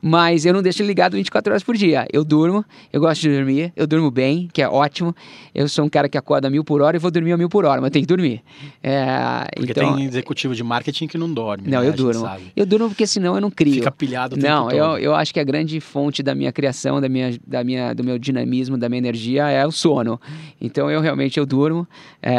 mas 0.01 0.45
eu 0.45 0.53
não 0.53 0.61
deixo 0.61 0.81
ele 0.81 0.87
ligado 0.87 1.13
24 1.13 1.51
horas 1.51 1.63
por 1.63 1.75
dia. 1.75 2.07
Eu 2.11 2.23
durmo, 2.23 2.63
eu 2.93 3.01
gosto 3.01 3.21
de 3.21 3.35
dormir, 3.35 3.73
eu 3.75 3.87
durmo 3.87 4.11
bem, 4.11 4.47
que 4.53 4.61
é 4.61 4.69
ótimo. 4.69 5.15
Eu 5.53 5.67
sou 5.67 5.83
um 5.85 5.89
cara 5.89 6.07
que 6.07 6.17
acorda 6.17 6.47
a 6.47 6.51
mil 6.51 6.63
por 6.63 6.81
hora 6.81 6.97
e 6.97 6.99
vou 6.99 7.11
dormir 7.11 7.33
a 7.33 7.37
mil 7.37 7.49
por 7.49 7.65
hora, 7.65 7.81
mas 7.81 7.91
tem 7.91 8.01
que 8.01 8.07
dormir. 8.07 8.41
É, 8.83 9.47
porque 9.55 9.71
então, 9.71 9.95
tem 9.95 10.05
executivo 10.05 10.55
de 10.55 10.63
marketing 10.63 11.07
que 11.07 11.17
não 11.17 11.33
dorme. 11.33 11.67
Não, 11.67 11.81
né? 11.81 11.87
eu 11.87 11.93
durmo. 11.93 12.29
Eu 12.55 12.65
durmo 12.67 12.89
porque 12.89 13.07
senão 13.07 13.35
eu 13.35 13.41
não 13.41 13.49
crio. 13.49 13.75
Fica 13.75 13.91
pilhado 13.91 14.35
o 14.35 14.39
Não, 14.39 14.69
eu, 14.69 14.85
todo. 14.85 14.99
eu 14.99 15.15
acho 15.15 15.33
que 15.33 15.39
a 15.39 15.43
grande 15.43 15.79
fonte 15.79 16.21
da 16.21 16.35
minha 16.35 16.51
criação, 16.51 17.01
da 17.01 17.09
minha, 17.09 17.37
da 17.45 17.63
minha, 17.63 17.93
do 17.93 18.03
meu 18.03 18.19
dinamismo, 18.19 18.77
da 18.77 18.89
minha 18.89 18.99
energia 18.99 19.49
é 19.49 19.65
o 19.65 19.71
sono. 19.71 20.19
Então 20.61 20.91
eu 20.91 21.01
realmente 21.01 21.39
eu 21.39 21.45
durmo, 21.45 21.87
é, 22.21 22.35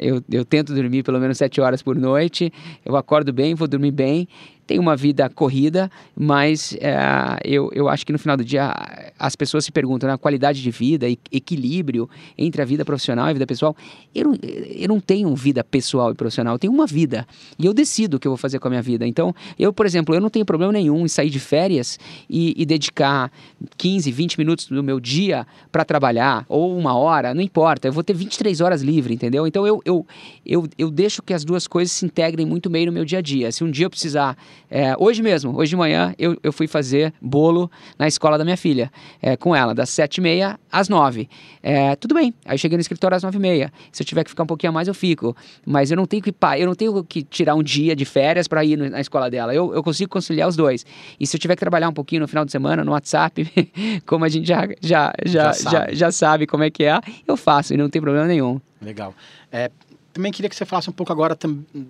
eu, 0.00 0.22
eu 0.30 0.44
tento 0.44 0.74
dormir 0.74 1.02
pelo 1.02 1.18
menos 1.18 1.38
sete 1.38 1.60
horas 1.60 1.82
por 1.82 1.96
noite, 1.96 2.52
eu 2.84 2.96
acordo 2.96 3.32
bem, 3.32 3.54
vou 3.54 3.66
dormir 3.66 3.90
bem 3.90 4.28
tem 4.72 4.78
uma 4.78 4.96
vida 4.96 5.28
corrida, 5.28 5.90
mas 6.16 6.74
é, 6.80 6.96
eu, 7.44 7.70
eu 7.74 7.90
acho 7.90 8.06
que 8.06 8.12
no 8.12 8.18
final 8.18 8.38
do 8.38 8.44
dia 8.44 8.74
as 9.18 9.36
pessoas 9.36 9.66
se 9.66 9.70
perguntam 9.70 10.06
na 10.06 10.14
né, 10.14 10.16
qualidade 10.16 10.62
de 10.62 10.70
vida, 10.70 11.06
equilíbrio 11.30 12.08
entre 12.38 12.62
a 12.62 12.64
vida 12.64 12.82
profissional 12.82 13.26
e 13.26 13.30
a 13.30 13.32
vida 13.34 13.46
pessoal. 13.46 13.76
Eu 14.14 14.24
não, 14.24 14.38
eu 14.42 14.88
não 14.88 14.98
tenho 14.98 15.36
vida 15.36 15.62
pessoal 15.62 16.10
e 16.10 16.14
profissional, 16.14 16.54
eu 16.54 16.58
tenho 16.58 16.72
uma 16.72 16.86
vida 16.86 17.26
e 17.58 17.66
eu 17.66 17.74
decido 17.74 18.16
o 18.16 18.20
que 18.20 18.26
eu 18.26 18.30
vou 18.30 18.38
fazer 18.38 18.58
com 18.60 18.68
a 18.68 18.70
minha 18.70 18.80
vida. 18.80 19.06
Então, 19.06 19.34
eu, 19.58 19.74
por 19.74 19.84
exemplo, 19.84 20.14
eu 20.14 20.22
não 20.22 20.30
tenho 20.30 20.46
problema 20.46 20.72
nenhum 20.72 21.04
em 21.04 21.08
sair 21.08 21.28
de 21.28 21.38
férias 21.38 21.98
e, 22.30 22.54
e 22.56 22.64
dedicar 22.64 23.30
15, 23.76 24.10
20 24.10 24.38
minutos 24.38 24.68
do 24.68 24.82
meu 24.82 24.98
dia 24.98 25.46
para 25.70 25.84
trabalhar, 25.84 26.46
ou 26.48 26.78
uma 26.78 26.96
hora, 26.96 27.34
não 27.34 27.42
importa, 27.42 27.88
eu 27.88 27.92
vou 27.92 28.02
ter 28.02 28.14
23 28.14 28.62
horas 28.62 28.80
livre, 28.80 29.12
entendeu? 29.12 29.46
Então, 29.46 29.66
eu, 29.66 29.82
eu, 29.84 30.06
eu, 30.46 30.66
eu 30.78 30.90
deixo 30.90 31.22
que 31.22 31.34
as 31.34 31.44
duas 31.44 31.66
coisas 31.66 31.92
se 31.92 32.06
integrem 32.06 32.46
muito 32.46 32.70
bem 32.70 32.86
no 32.86 32.92
meu 32.92 33.04
dia 33.04 33.18
a 33.18 33.22
dia. 33.22 33.52
Se 33.52 33.62
um 33.62 33.70
dia 33.70 33.84
eu 33.84 33.90
precisar 33.90 34.34
é, 34.70 34.94
hoje 34.98 35.22
mesmo, 35.22 35.56
hoje 35.56 35.70
de 35.70 35.76
manhã, 35.76 36.14
eu, 36.18 36.36
eu 36.42 36.52
fui 36.52 36.66
fazer 36.66 37.12
bolo 37.20 37.70
na 37.98 38.08
escola 38.08 38.38
da 38.38 38.44
minha 38.44 38.56
filha, 38.56 38.90
é, 39.20 39.36
com 39.36 39.54
ela, 39.54 39.74
das 39.74 39.90
sete 39.90 40.18
e 40.18 40.20
meia 40.20 40.58
às 40.70 40.88
nove. 40.88 41.28
É, 41.62 41.94
tudo 41.96 42.14
bem, 42.14 42.32
aí 42.44 42.54
eu 42.54 42.58
cheguei 42.58 42.76
no 42.76 42.80
escritório 42.80 43.16
às 43.16 43.22
nove 43.22 43.36
e 43.36 43.40
meia. 43.40 43.72
Se 43.90 44.02
eu 44.02 44.06
tiver 44.06 44.24
que 44.24 44.30
ficar 44.30 44.44
um 44.44 44.46
pouquinho 44.46 44.70
a 44.70 44.72
mais, 44.72 44.88
eu 44.88 44.94
fico. 44.94 45.36
Mas 45.66 45.90
eu 45.90 45.96
não 45.96 46.06
tenho 46.06 46.22
que, 46.22 46.34
eu 46.58 46.66
não 46.66 46.74
tenho 46.74 47.04
que 47.04 47.22
tirar 47.22 47.54
um 47.54 47.62
dia 47.62 47.94
de 47.94 48.04
férias 48.04 48.48
para 48.48 48.64
ir 48.64 48.76
na 48.76 49.00
escola 49.00 49.30
dela. 49.30 49.54
Eu, 49.54 49.74
eu 49.74 49.82
consigo 49.82 50.10
conciliar 50.10 50.48
os 50.48 50.56
dois. 50.56 50.86
E 51.20 51.26
se 51.26 51.36
eu 51.36 51.40
tiver 51.40 51.54
que 51.54 51.60
trabalhar 51.60 51.88
um 51.88 51.92
pouquinho 51.92 52.22
no 52.22 52.28
final 52.28 52.44
de 52.44 52.52
semana, 52.52 52.84
no 52.84 52.92
WhatsApp, 52.92 53.46
como 54.06 54.24
a 54.24 54.28
gente 54.28 54.46
já, 54.46 54.66
já, 54.80 55.12
já, 55.24 55.42
já, 55.46 55.52
sabe. 55.52 55.76
já, 55.76 55.94
já 55.94 56.12
sabe 56.12 56.46
como 56.46 56.64
é 56.64 56.70
que 56.70 56.84
é, 56.84 56.98
eu 57.26 57.36
faço 57.36 57.74
e 57.74 57.76
não 57.76 57.88
tem 57.88 58.00
problema 58.00 58.26
nenhum. 58.26 58.60
Legal. 58.80 59.14
É, 59.50 59.70
também 60.12 60.32
queria 60.32 60.48
que 60.48 60.56
você 60.56 60.64
falasse 60.64 60.90
um 60.90 60.92
pouco 60.92 61.12
agora 61.12 61.36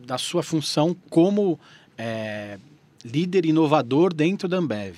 da 0.06 0.18
sua 0.18 0.42
função 0.42 0.96
como 1.08 1.58
é, 1.96 2.58
líder 3.04 3.46
inovador 3.46 4.12
dentro 4.12 4.48
da 4.48 4.58
Ambev. 4.58 4.96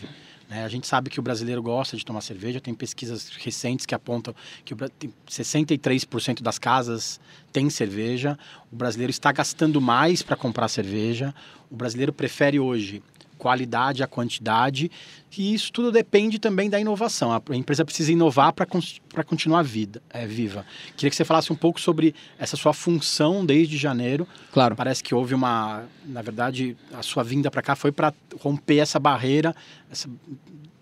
Né? 0.49 0.65
A 0.65 0.69
gente 0.69 0.87
sabe 0.87 1.11
que 1.11 1.19
o 1.19 1.23
brasileiro 1.23 1.63
gosta 1.63 1.97
de 1.97 2.05
tomar 2.05 2.21
cerveja, 2.21 2.61
tem 2.61 2.75
pesquisas 2.75 3.31
recentes 3.31 3.87
que 3.87 3.95
apontam 3.95 4.35
que 4.65 4.75
63% 5.29 6.43
das 6.43 6.59
casas 6.59 7.21
tem 7.53 7.69
cerveja, 7.71 8.39
o 8.73 8.77
brasileiro 8.77 9.11
está 9.11 9.33
gastando 9.33 9.81
mais 9.81 10.23
para 10.23 10.37
comprar 10.37 10.69
cerveja, 10.69 11.35
o 11.71 11.77
brasileiro 11.77 12.13
prefere 12.13 12.61
hoje 12.61 13.03
qualidade, 13.39 14.03
a 14.03 14.07
quantidade, 14.07 14.91
e 15.37 15.55
isso 15.55 15.73
tudo 15.73 15.91
depende 15.91 16.39
também 16.39 16.71
da 16.71 16.79
inovação. 16.79 17.33
A 17.33 17.57
empresa 17.57 17.85
precisa 17.85 18.13
inovar 18.13 18.53
para 18.53 19.25
continuar 19.25 19.63
vida, 19.63 20.03
é, 20.11 20.27
viva. 20.27 20.65
Queria 20.97 21.11
que 21.11 21.17
você 21.17 21.25
falasse 21.25 21.53
um 21.53 21.57
pouco 21.57 21.81
sobre 21.81 22.15
essa 22.39 22.57
sua 22.57 22.73
função 22.73 23.45
desde 23.45 23.77
janeiro. 23.77 24.27
Claro. 24.53 24.77
Parece 24.77 25.03
que 25.03 25.15
houve 25.15 25.35
uma, 25.35 25.85
na 26.07 26.23
verdade, 26.23 26.77
a 26.93 27.03
sua 27.03 27.23
vinda 27.23 27.51
para 27.51 27.63
cá 27.63 27.75
foi 27.75 27.93
para 27.93 28.13
romper 28.41 28.79
essa 28.79 28.99
barreira, 28.99 29.55
essa, 29.91 30.09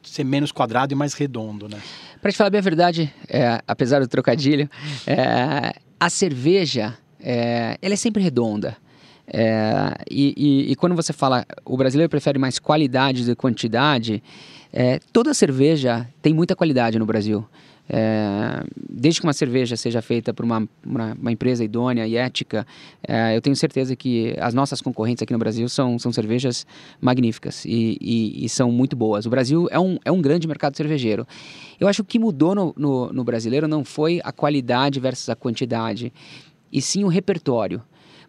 ser 0.02 0.24
menos 0.24 0.52
quadrado 0.52 0.92
e 0.92 0.96
mais 0.96 1.14
redondo, 1.14 1.68
né? 1.68 1.80
Para 2.20 2.30
te 2.30 2.36
falar 2.36 2.50
bem 2.50 2.58
a 2.58 2.62
verdade, 2.62 3.12
é, 3.28 3.60
apesar 3.66 4.00
do 4.00 4.08
trocadilho, 4.08 4.68
é, 5.06 5.74
a 5.98 6.10
cerveja, 6.10 6.96
é, 7.18 7.78
ela 7.80 7.94
é 7.94 7.96
sempre 7.96 8.22
redonda. 8.22 8.76
É, 9.34 9.94
e, 10.10 10.34
e, 10.36 10.72
e, 10.72 10.76
quando 10.76 10.94
você 10.94 11.10
fala 11.10 11.46
o 11.64 11.74
brasileiro 11.74 12.10
prefere 12.10 12.38
mais 12.38 12.58
qualidade 12.58 13.24
do 13.24 13.30
que 13.30 13.34
quantidade, 13.34 14.22
é, 14.70 15.00
toda 15.10 15.32
cerveja 15.32 16.06
tem 16.20 16.34
muita 16.34 16.54
qualidade 16.54 16.98
no 16.98 17.06
Brasil. 17.06 17.46
É, 17.88 18.62
desde 18.90 19.20
que 19.20 19.26
uma 19.26 19.32
cerveja 19.32 19.76
seja 19.76 20.00
feita 20.00 20.32
por 20.32 20.44
uma, 20.44 20.68
uma, 20.84 21.16
uma 21.20 21.32
empresa 21.32 21.64
idônea 21.64 22.06
e 22.06 22.16
ética, 22.16 22.66
é, 23.06 23.34
eu 23.34 23.40
tenho 23.40 23.56
certeza 23.56 23.96
que 23.96 24.36
as 24.38 24.54
nossas 24.54 24.80
concorrentes 24.80 25.22
aqui 25.22 25.32
no 25.32 25.38
Brasil 25.38 25.68
são, 25.68 25.98
são 25.98 26.12
cervejas 26.12 26.66
magníficas 27.00 27.64
e, 27.64 27.98
e, 28.00 28.44
e, 28.44 28.48
são 28.48 28.70
muito 28.70 28.94
boas. 28.94 29.26
O 29.26 29.30
Brasil 29.30 29.66
é 29.70 29.78
um, 29.78 29.98
é 30.04 30.12
um 30.12 30.20
grande 30.22 30.46
mercado 30.46 30.76
cervejeiro. 30.76 31.26
Eu 31.80 31.88
acho 31.88 32.02
que 32.02 32.02
o 32.02 32.10
que 32.12 32.18
mudou 32.18 32.54
no, 32.54 32.74
no, 32.76 33.12
no 33.12 33.24
brasileiro 33.24 33.66
não 33.66 33.84
foi 33.84 34.20
a 34.22 34.30
qualidade 34.30 35.00
versus 35.00 35.28
a 35.28 35.34
quantidade, 35.34 36.12
e 36.70 36.80
sim 36.80 37.02
o 37.04 37.08
repertório. 37.08 37.82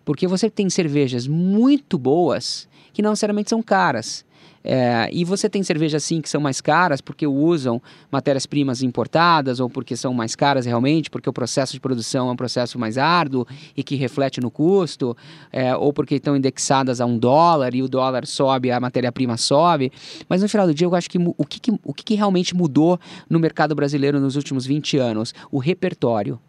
Porque 0.06 0.28
você 0.28 0.50
tem 0.50 0.70
cervejas 0.70 1.28
muito 1.28 1.98
boas 1.98 2.68
que 2.92 3.02
não 3.02 3.12
necessariamente 3.12 3.50
são 3.50 3.62
caras. 3.62 4.26
É, 4.64 5.10
e 5.12 5.26
você 5.26 5.50
tem 5.50 5.62
cervejas 5.62 6.02
assim 6.02 6.22
que 6.22 6.30
são 6.30 6.40
mais 6.40 6.62
caras 6.62 7.02
porque 7.02 7.28
usam 7.28 7.82
matérias-primas 8.10 8.82
importadas 8.82 9.60
ou 9.60 9.70
porque 9.70 9.98
são 9.98 10.14
mais 10.14 10.36
caras 10.36 10.66
realmente, 10.66 11.10
porque 11.10 11.30
o 11.30 11.34
processo 11.34 11.74
de 11.74 11.82
produção 11.82 12.30
é 12.30 12.32
um 12.32 12.36
processo 12.36 12.80
mais 12.80 12.98
árduo 12.98 13.46
e 13.76 13.84
que 13.84 13.96
reflete 13.96 14.40
no 14.40 14.50
custo, 14.50 15.18
é, 15.52 15.76
ou 15.76 15.92
porque 15.92 16.16
estão 16.16 16.38
indexadas 16.38 17.02
a 17.02 17.06
um 17.06 17.18
dólar 17.18 17.76
e 17.76 17.84
o 17.84 17.90
dólar 17.90 18.26
sobe, 18.26 18.72
a 18.72 18.80
matéria-prima 18.80 19.36
sobe. 19.36 19.92
Mas 20.30 20.42
no 20.42 20.48
final 20.48 20.66
do 20.66 20.74
dia, 20.74 20.88
eu 20.88 20.96
acho 20.96 21.10
que 21.10 21.18
o 21.18 21.46
que, 21.46 21.60
que 21.60 21.72
o 21.84 21.94
que, 21.94 22.04
que 22.04 22.16
realmente 22.16 22.56
mudou 22.56 22.98
no 23.30 23.40
mercado 23.40 23.76
brasileiro 23.76 24.20
nos 24.20 24.38
últimos 24.38 24.66
20 24.66 24.98
anos? 24.98 25.34
O 25.52 25.60
repertório. 25.60 26.40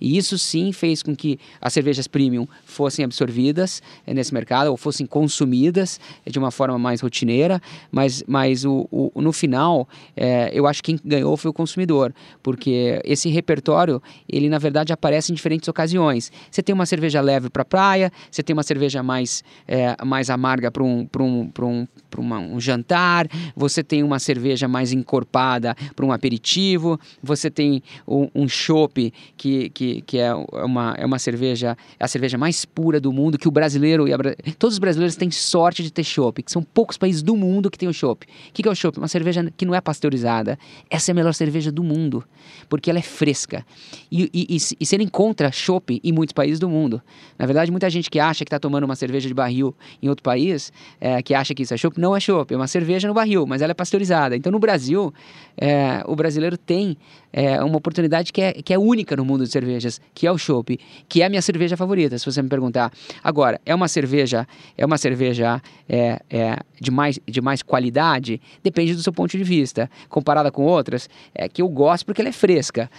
E 0.00 0.16
isso 0.16 0.38
sim 0.38 0.72
fez 0.72 1.02
com 1.02 1.14
que 1.14 1.38
as 1.60 1.72
cervejas 1.72 2.06
premium 2.06 2.46
fossem 2.64 3.04
absorvidas 3.04 3.82
eh, 4.06 4.14
nesse 4.14 4.32
mercado 4.32 4.68
ou 4.68 4.76
fossem 4.76 5.06
consumidas 5.06 6.00
eh, 6.24 6.30
de 6.30 6.38
uma 6.38 6.50
forma 6.50 6.78
mais 6.78 7.00
rotineira, 7.00 7.60
mas, 7.90 8.22
mas 8.26 8.64
o, 8.64 8.88
o 8.90 9.22
no 9.22 9.32
final 9.32 9.88
é, 10.16 10.50
eu 10.52 10.66
acho 10.66 10.82
que 10.82 10.92
quem 10.92 11.00
ganhou 11.04 11.36
foi 11.36 11.50
o 11.50 11.54
consumidor, 11.54 12.12
porque 12.42 13.00
esse 13.04 13.28
repertório 13.28 14.02
ele 14.28 14.48
na 14.48 14.58
verdade 14.58 14.92
aparece 14.92 15.32
em 15.32 15.34
diferentes 15.34 15.68
ocasiões. 15.68 16.32
Você 16.50 16.62
tem 16.62 16.74
uma 16.74 16.86
cerveja 16.86 17.20
leve 17.20 17.48
para 17.48 17.64
praia, 17.64 18.12
você 18.30 18.42
tem 18.42 18.52
uma 18.52 18.62
cerveja 18.62 19.02
mais, 19.02 19.42
é, 19.66 19.96
mais 20.04 20.28
amarga 20.30 20.70
para 20.70 20.82
um, 20.82 21.08
um, 21.20 21.50
um, 21.60 21.86
uma, 22.18 22.38
um 22.38 22.60
jantar, 22.60 23.28
você 23.54 23.82
tem 23.82 24.02
uma 24.02 24.18
cerveja 24.18 24.68
mais 24.68 24.92
encorpada 24.92 25.74
para 25.94 26.04
um 26.04 26.12
aperitivo, 26.12 26.98
você 27.22 27.50
tem 27.50 27.82
um, 28.06 28.28
um 28.34 28.48
chopp 28.48 29.12
que, 29.36 29.61
que 29.70 30.02
que, 30.02 30.18
é, 30.18 30.34
uma, 30.34 30.94
é 30.98 31.04
uma 31.04 31.18
cerveja, 31.18 31.76
é 31.98 32.04
a 32.04 32.08
cerveja 32.08 32.38
mais 32.38 32.64
pura 32.64 33.00
do 33.00 33.12
mundo, 33.12 33.38
que 33.38 33.48
o 33.48 33.50
brasileiro 33.50 34.08
e 34.08 34.12
a, 34.12 34.18
todos 34.58 34.74
os 34.74 34.78
brasileiros 34.78 35.16
têm 35.16 35.30
sorte 35.30 35.82
de 35.82 35.92
ter 35.92 36.04
chopp, 36.04 36.42
que 36.42 36.52
são 36.52 36.62
poucos 36.62 36.96
países 36.96 37.22
do 37.22 37.36
mundo 37.36 37.70
que 37.70 37.78
tem 37.78 37.88
o 37.88 37.92
chopp. 37.92 38.26
O 38.26 38.52
que, 38.52 38.62
que 38.62 38.68
é 38.68 38.72
o 38.72 38.74
chopp? 38.74 38.98
Uma 38.98 39.08
cerveja 39.08 39.52
que 39.56 39.64
não 39.64 39.74
é 39.74 39.80
pasteurizada. 39.80 40.58
Essa 40.90 41.10
é 41.10 41.12
a 41.12 41.14
melhor 41.14 41.34
cerveja 41.34 41.70
do 41.70 41.82
mundo, 41.82 42.24
porque 42.68 42.90
ela 42.90 42.98
é 42.98 43.02
fresca. 43.02 43.64
E, 44.10 44.30
e, 44.32 44.56
e, 44.56 44.58
e 44.80 44.86
você 44.86 44.96
encontra 44.96 45.50
chopp 45.50 46.00
em 46.02 46.12
muitos 46.12 46.32
países 46.32 46.58
do 46.58 46.68
mundo. 46.68 47.02
Na 47.38 47.46
verdade, 47.46 47.70
muita 47.70 47.88
gente 47.90 48.10
que 48.10 48.20
acha 48.20 48.44
que 48.44 48.48
está 48.48 48.58
tomando 48.58 48.84
uma 48.84 48.96
cerveja 48.96 49.28
de 49.28 49.34
barril 49.34 49.74
em 50.02 50.08
outro 50.08 50.22
país, 50.22 50.72
é, 51.00 51.22
que 51.22 51.34
acha 51.34 51.54
que 51.54 51.62
isso 51.62 51.74
é 51.74 51.76
chopp, 51.76 52.00
não 52.00 52.16
é 52.16 52.20
chopp, 52.20 52.52
é 52.52 52.56
uma 52.56 52.68
cerveja 52.68 53.08
no 53.08 53.14
barril, 53.14 53.46
mas 53.46 53.62
ela 53.62 53.72
é 53.72 53.74
pasteurizada. 53.74 54.36
Então, 54.36 54.50
no 54.52 54.58
Brasil, 54.58 55.12
é, 55.56 56.02
o 56.06 56.14
brasileiro 56.14 56.56
tem 56.56 56.96
é, 57.32 57.62
uma 57.62 57.76
oportunidade 57.76 58.32
que 58.32 58.40
é, 58.40 58.52
que 58.52 58.72
é 58.74 58.78
única 58.78 59.16
no 59.16 59.24
mundo 59.24 59.44
de 59.44 59.50
cervejas, 59.50 60.00
que 60.14 60.26
é 60.26 60.32
o 60.32 60.38
chopp, 60.38 60.78
que 61.08 61.22
é 61.22 61.26
a 61.26 61.28
minha 61.28 61.42
cerveja 61.42 61.76
favorita, 61.76 62.18
se 62.18 62.26
você 62.26 62.42
me 62.42 62.48
perguntar. 62.48 62.92
Agora, 63.22 63.60
é 63.64 63.74
uma 63.74 63.88
cerveja, 63.88 64.46
é 64.76 64.84
uma 64.84 64.98
cerveja 64.98 65.60
é, 65.88 66.20
é, 66.30 66.58
de, 66.80 66.90
mais, 66.90 67.18
de 67.26 67.40
mais 67.40 67.62
qualidade? 67.62 68.40
Depende 68.62 68.94
do 68.94 69.02
seu 69.02 69.12
ponto 69.12 69.36
de 69.36 69.44
vista. 69.44 69.90
Comparada 70.08 70.50
com 70.50 70.64
outras, 70.64 71.08
é 71.34 71.48
que 71.48 71.62
eu 71.62 71.68
gosto 71.68 72.04
porque 72.04 72.20
ela 72.20 72.28
é 72.28 72.32
fresca. 72.32 72.90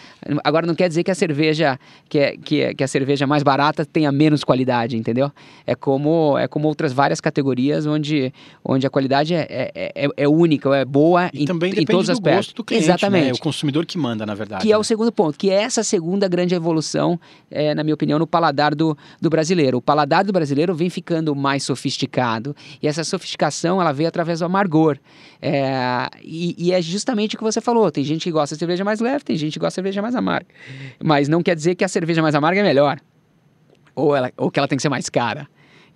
Agora, 0.44 0.66
não 0.66 0.76
quer 0.76 0.88
dizer 0.88 1.04
que 1.04 1.12
a 1.12 1.16
cerveja, 1.16 1.80
que, 2.10 2.20
é, 2.20 2.38
que, 2.38 2.62
é, 2.62 2.74
que 2.74 2.84
a 2.84 2.88
cerveja 2.88 3.28
mais 3.28 3.44
barata 3.44 3.86
tenha 3.86 4.12
menos 4.12 4.44
qualidade, 4.44 4.98
entendeu? 4.98 5.32
É 5.66 5.76
como, 5.76 6.38
é 6.38 6.48
como 6.48 6.68
outras 6.68 6.94
várias 6.94 7.20
categorias 7.20 7.86
onde, 7.86 8.34
onde 8.64 8.88
a 8.88 8.90
qualidade 8.90 9.34
é, 9.34 9.48
é, 9.50 9.92
é, 9.96 10.08
é 10.18 10.28
única, 10.28 10.76
é 10.76 10.86
boa 10.86 11.30
e 11.34 11.44
em, 11.44 11.46
também 11.46 11.74
em 11.74 11.86
todos 11.86 12.04
os 12.04 12.10
aspectos. 12.12 12.48
gosto 12.48 12.56
do 12.56 12.64
cliente, 12.64 12.86
Exatamente. 12.86 13.24
Né? 13.26 13.30
É 13.30 13.34
o 13.34 13.40
consumidor 13.40 13.86
que 13.86 13.98
manda, 13.98 14.23
na 14.26 14.34
verdade. 14.36 14.64
Que 14.64 14.72
é 14.72 14.78
o 14.78 14.84
segundo 14.84 15.12
ponto, 15.12 15.38
que 15.38 15.50
é 15.50 15.64
essa 15.64 15.84
segunda 15.84 16.28
grande 16.28 16.56
evolução, 16.56 17.20
é, 17.50 17.74
na 17.74 17.84
minha 17.84 17.94
opinião, 17.94 18.20
no 18.20 18.28
paladar 18.28 18.76
do, 18.76 18.98
do 19.22 19.30
brasileiro. 19.30 19.78
O 19.78 19.82
paladar 19.82 20.24
do 20.24 20.32
brasileiro 20.32 20.74
vem 20.76 20.90
ficando 20.90 21.36
mais 21.36 21.64
sofisticado 21.64 22.56
e 22.82 22.88
essa 22.88 23.04
sofisticação 23.04 23.82
ela 23.82 23.92
veio 23.92 24.10
através 24.10 24.40
do 24.40 24.46
amargor. 24.46 24.98
É, 25.42 26.08
e, 26.22 26.56
e, 26.58 26.72
é 26.72 26.82
justamente 26.82 27.36
o 27.36 27.38
que 27.38 27.44
você 27.44 27.62
falou. 27.62 27.92
Tem 27.92 28.04
gente 28.04 28.24
que 28.24 28.32
gosta 28.32 28.56
de 28.56 28.60
cerveja 28.60 28.84
mais 28.84 29.00
leve, 29.00 29.24
tem 29.24 29.36
gente 29.36 29.54
que 29.54 29.60
gosta 29.60 29.72
de 29.72 29.76
cerveja 29.76 30.02
mais 30.02 30.16
amarga. 30.16 30.48
Mas 31.04 31.28
não 31.28 31.44
quer 31.44 31.56
dizer 31.56 31.76
que 31.76 31.84
a 31.84 31.88
cerveja 31.88 32.22
mais 32.22 32.36
amarga 32.36 32.62
é 32.62 32.64
melhor. 32.64 33.00
Ou, 33.96 34.16
ela, 34.16 34.32
ou 34.38 34.50
que 34.50 34.60
ela 34.60 34.68
tem 34.68 34.76
que 34.76 34.82
ser 34.82 34.90
mais 34.90 35.10
cara. 35.10 35.48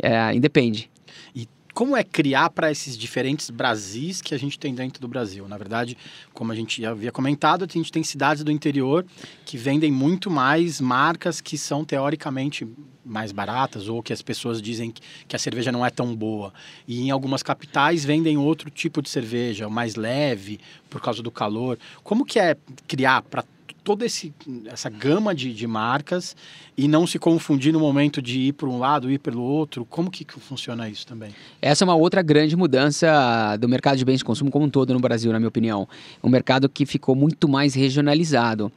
É, 0.02 0.34
independe. 0.34 0.90
E 1.36 1.48
como 1.78 1.96
é 1.96 2.04
criar 2.04 2.50
para 2.50 2.72
esses 2.72 2.98
diferentes 2.98 3.52
Brasis 3.52 4.20
que 4.20 4.34
a 4.34 4.40
gente 4.40 4.58
tem 4.58 4.74
dentro 4.74 5.00
do 5.00 5.08
Brasil? 5.08 5.48
Na 5.48 5.60
verdade, 5.60 5.96
como 6.34 6.52
a 6.52 6.56
gente 6.56 6.84
havia 6.84 7.12
comentado, 7.12 7.64
a 7.64 7.72
gente 7.72 7.92
tem 7.92 8.02
cidades 8.02 8.44
do 8.44 8.52
interior 8.52 9.06
que 9.46 9.60
vendem 9.60 9.92
muito 9.92 10.32
mais 10.32 10.82
marcas 10.82 11.40
que 11.40 11.56
são 11.56 11.86
teoricamente 11.86 12.68
mais 13.06 13.32
baratas 13.32 13.88
ou 13.88 14.02
que 14.02 14.12
as 14.12 14.24
pessoas 14.24 14.60
dizem 14.60 14.92
que 15.28 15.36
a 15.36 15.40
cerveja 15.40 15.72
não 15.72 15.86
é 15.86 15.92
tão 15.92 16.16
boa. 16.16 16.52
E 16.88 17.00
em 17.00 17.12
algumas 17.12 17.44
capitais 17.44 18.04
vendem 18.04 18.40
outro 18.40 18.72
tipo 18.72 19.00
de 19.00 19.10
cerveja, 19.12 19.70
mais 19.70 19.94
leve, 19.94 20.60
por 20.90 21.00
causa 21.00 21.22
do 21.22 21.30
calor. 21.30 21.78
Como 22.04 22.26
que 22.26 22.40
é 22.40 22.58
criar 22.88 23.22
para 23.22 23.44
toda 23.88 24.06
essa 24.06 24.90
gama 24.90 25.34
de, 25.34 25.54
de 25.54 25.66
marcas 25.66 26.36
e 26.78 26.90
não 26.90 27.08
se 27.08 27.18
confundir 27.18 27.72
no 27.72 27.80
momento 27.80 28.22
de 28.22 28.38
ir 28.38 28.52
para 28.52 28.68
um 28.68 28.78
lado, 28.78 29.10
ir 29.10 29.18
pelo 29.18 29.42
outro? 29.42 29.86
Como 29.86 30.12
que 30.12 30.26
funciona 30.30 30.90
isso 30.90 31.08
também? 31.08 31.34
Essa 31.62 31.86
é 31.86 31.86
uma 31.86 31.96
outra 31.96 32.22
grande 32.22 32.54
mudança 32.58 33.56
do 33.58 33.70
mercado 33.70 33.96
de 33.96 34.04
bens 34.04 34.18
de 34.18 34.26
consumo 34.26 34.52
como 34.52 34.66
um 34.66 34.70
todo 34.70 34.94
no 34.94 35.00
Brasil, 35.00 35.32
na 35.32 35.40
minha 35.40 35.48
opinião. 35.48 35.88
Um 36.22 36.28
mercado 36.28 36.68
que 36.68 36.86
ficou 36.86 37.16
muito 37.16 37.48
mais 37.48 37.76
regionalizado 37.76 38.70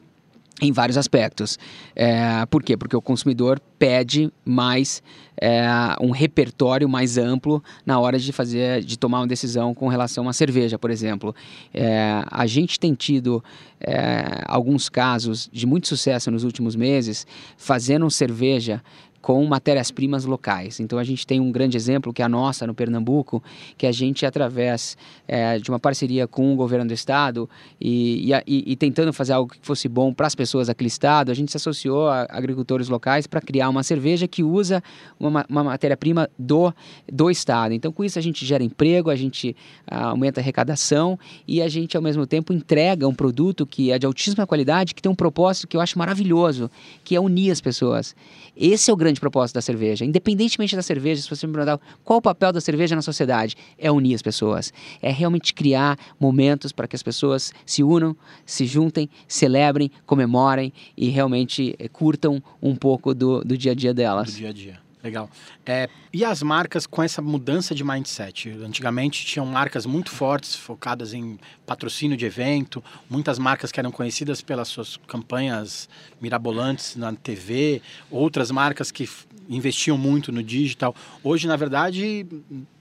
em 0.60 0.72
vários 0.72 0.96
aspectos. 0.96 1.58
É, 1.96 2.44
por 2.46 2.62
quê? 2.62 2.76
Porque 2.76 2.96
o 2.96 3.00
consumidor 3.00 3.60
pede 3.78 4.30
mais 4.44 5.02
é, 5.40 5.66
um 6.00 6.10
repertório 6.10 6.88
mais 6.88 7.16
amplo 7.16 7.62
na 7.86 7.98
hora 7.98 8.18
de 8.18 8.30
fazer, 8.30 8.82
de 8.82 8.98
tomar 8.98 9.20
uma 9.20 9.26
decisão 9.26 9.74
com 9.74 9.88
relação 9.88 10.28
à 10.28 10.32
cerveja, 10.32 10.78
por 10.78 10.90
exemplo. 10.90 11.34
É, 11.72 12.22
a 12.30 12.46
gente 12.46 12.78
tem 12.78 12.94
tido 12.94 13.42
é, 13.80 14.42
alguns 14.46 14.88
casos 14.88 15.48
de 15.50 15.66
muito 15.66 15.88
sucesso 15.88 16.30
nos 16.30 16.44
últimos 16.44 16.76
meses 16.76 17.26
fazendo 17.56 18.10
cerveja 18.10 18.82
com 19.20 19.44
matérias-primas 19.44 20.24
locais. 20.24 20.80
Então 20.80 20.98
a 20.98 21.04
gente 21.04 21.26
tem 21.26 21.40
um 21.40 21.52
grande 21.52 21.76
exemplo 21.76 22.12
que 22.12 22.22
é 22.22 22.24
a 22.24 22.28
nossa 22.28 22.66
no 22.66 22.74
Pernambuco, 22.74 23.42
que 23.76 23.86
a 23.86 23.92
gente 23.92 24.24
através 24.24 24.96
é, 25.28 25.58
de 25.58 25.70
uma 25.70 25.78
parceria 25.78 26.26
com 26.26 26.52
o 26.52 26.56
governo 26.56 26.86
do 26.86 26.94
estado 26.94 27.48
e, 27.80 28.32
e, 28.46 28.72
e 28.72 28.76
tentando 28.76 29.12
fazer 29.12 29.32
algo 29.32 29.52
que 29.52 29.58
fosse 29.62 29.88
bom 29.88 30.12
para 30.12 30.26
as 30.26 30.34
pessoas 30.34 30.68
daquele 30.68 30.88
estado, 30.88 31.30
a 31.30 31.34
gente 31.34 31.50
se 31.50 31.56
associou 31.56 32.08
a 32.08 32.26
agricultores 32.30 32.88
locais 32.88 33.26
para 33.26 33.40
criar 33.40 33.68
uma 33.68 33.82
cerveja 33.82 34.26
que 34.26 34.42
usa 34.42 34.82
uma, 35.18 35.44
uma 35.48 35.64
matéria-prima 35.64 36.28
do, 36.38 36.72
do 37.10 37.30
estado. 37.30 37.74
Então 37.74 37.92
com 37.92 38.02
isso 38.04 38.18
a 38.18 38.22
gente 38.22 38.46
gera 38.46 38.64
emprego, 38.64 39.10
a 39.10 39.16
gente 39.16 39.54
ah, 39.86 40.08
aumenta 40.08 40.40
a 40.40 40.42
arrecadação 40.42 41.18
e 41.46 41.60
a 41.60 41.68
gente 41.68 41.96
ao 41.96 42.02
mesmo 42.02 42.26
tempo 42.26 42.52
entrega 42.52 43.06
um 43.06 43.14
produto 43.14 43.66
que 43.66 43.92
é 43.92 43.98
de 43.98 44.06
altíssima 44.06 44.46
qualidade, 44.46 44.94
que 44.94 45.02
tem 45.02 45.12
um 45.12 45.14
propósito 45.14 45.68
que 45.68 45.76
eu 45.76 45.80
acho 45.80 45.98
maravilhoso, 45.98 46.70
que 47.04 47.14
é 47.14 47.20
unir 47.20 47.50
as 47.50 47.60
pessoas. 47.60 48.14
Esse 48.56 48.90
é 48.90 48.92
o 48.92 48.96
grande 48.96 49.09
propósito 49.18 49.54
da 49.54 49.62
cerveja. 49.62 50.04
Independentemente 50.04 50.76
da 50.76 50.82
cerveja, 50.82 51.22
se 51.22 51.30
você 51.30 51.46
me 51.46 51.52
perguntar 51.54 51.80
qual 52.04 52.18
o 52.18 52.22
papel 52.22 52.52
da 52.52 52.60
cerveja 52.60 52.94
na 52.94 53.02
sociedade, 53.02 53.56
é 53.78 53.90
unir 53.90 54.14
as 54.14 54.20
pessoas. 54.20 54.72
É 55.00 55.10
realmente 55.10 55.54
criar 55.54 55.98
momentos 56.18 56.70
para 56.70 56.86
que 56.86 56.94
as 56.94 57.02
pessoas 57.02 57.52
se 57.64 57.82
unam, 57.82 58.14
se 58.44 58.66
juntem, 58.66 59.08
celebrem, 59.26 59.90
comemorem 60.04 60.72
e 60.96 61.08
realmente 61.08 61.74
eh, 61.78 61.88
curtam 61.88 62.42
um 62.60 62.76
pouco 62.76 63.14
do, 63.14 63.42
do 63.42 63.56
dia 63.56 63.72
a 63.72 63.74
dia 63.74 63.94
delas. 63.94 64.32
Do 64.32 64.36
dia 64.36 64.50
a 64.50 64.52
dia. 64.52 64.89
Legal. 65.02 65.30
É, 65.64 65.88
e 66.12 66.24
as 66.24 66.42
marcas 66.42 66.86
com 66.86 67.02
essa 67.02 67.22
mudança 67.22 67.74
de 67.74 67.82
mindset? 67.82 68.50
Antigamente 68.50 69.24
tinham 69.24 69.46
marcas 69.46 69.86
muito 69.86 70.10
fortes, 70.10 70.54
focadas 70.54 71.14
em 71.14 71.38
patrocínio 71.64 72.16
de 72.16 72.26
evento, 72.26 72.84
muitas 73.08 73.38
marcas 73.38 73.72
que 73.72 73.80
eram 73.80 73.90
conhecidas 73.90 74.42
pelas 74.42 74.68
suas 74.68 74.98
campanhas 75.06 75.88
mirabolantes 76.20 76.96
na 76.96 77.14
TV, 77.14 77.80
outras 78.10 78.50
marcas 78.50 78.90
que 78.90 79.08
investiam 79.48 79.96
muito 79.96 80.30
no 80.30 80.42
digital. 80.42 80.94
Hoje, 81.24 81.48
na 81.48 81.56
verdade, 81.56 82.26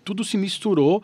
tudo 0.10 0.24
se 0.24 0.38
misturou. 0.38 1.04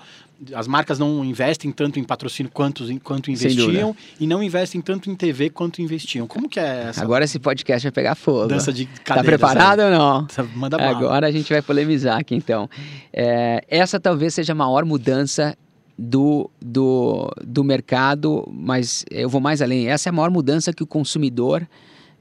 As 0.54 0.68
marcas 0.68 0.98
não 0.98 1.24
investem 1.24 1.72
tanto 1.72 2.00
em 2.00 2.04
patrocínio 2.04 2.52
quanto, 2.52 2.84
quanto 3.02 3.30
investiam 3.30 3.96
e 4.20 4.26
não 4.26 4.42
investem 4.42 4.82
tanto 4.82 5.12
em 5.12 5.16
TV 5.16 5.52
quanto 5.52 5.80
investiam. 5.80 6.26
Como 6.26 6.50
que 6.50 6.60
é 6.60 6.88
essa? 6.90 7.04
Agora 7.04 7.24
esse 7.24 7.38
podcast 7.38 7.86
vai 7.86 7.92
pegar 7.92 8.16
fogo. 8.16 8.48
Dança 8.48 8.74
de 8.74 8.88
Tá 9.06 9.24
preparado 9.24 9.82
ou 9.82 9.92
não? 9.92 10.28
Manda 10.56 10.78
bala. 10.78 10.90
Agora 10.90 11.28
a 11.28 11.32
gente 11.32 11.54
vai 11.54 11.62
polemizar 11.62 12.20
aqui 12.20 12.34
então. 12.34 12.68
É, 13.14 13.64
essa 13.70 14.00
talvez 14.00 14.34
seja 14.34 14.54
a 14.54 14.56
maior 14.56 14.84
mudança 14.86 15.56
do, 15.98 16.50
do, 16.60 17.32
do 17.46 17.64
mercado, 17.64 18.44
mas 18.52 19.06
eu 19.12 19.30
vou 19.30 19.40
mais 19.40 19.62
além. 19.62 19.88
Essa 19.88 20.10
é 20.10 20.12
a 20.12 20.14
maior 20.14 20.32
mudança 20.32 20.74
que 20.74 20.82
o 20.82 20.88
consumidor 20.88 21.66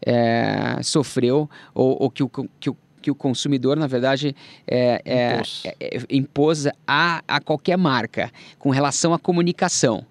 é, 0.04 0.78
sofreu 0.82 1.48
ou, 1.74 1.96
ou 2.02 2.10
que, 2.10 2.22
o, 2.22 2.28
que, 2.28 2.68
o, 2.68 2.76
que 3.04 3.10
o 3.10 3.14
consumidor, 3.14 3.76
na 3.76 3.86
verdade, 3.86 4.34
é, 4.66 5.02
é, 5.04 5.34
impôs, 5.34 5.62
é, 5.66 5.76
é, 5.78 6.00
impôs 6.08 6.66
a, 6.86 7.22
a 7.28 7.38
qualquer 7.38 7.76
marca 7.76 8.32
com 8.58 8.70
relação 8.70 9.12
à 9.12 9.18
comunicação. 9.18 10.06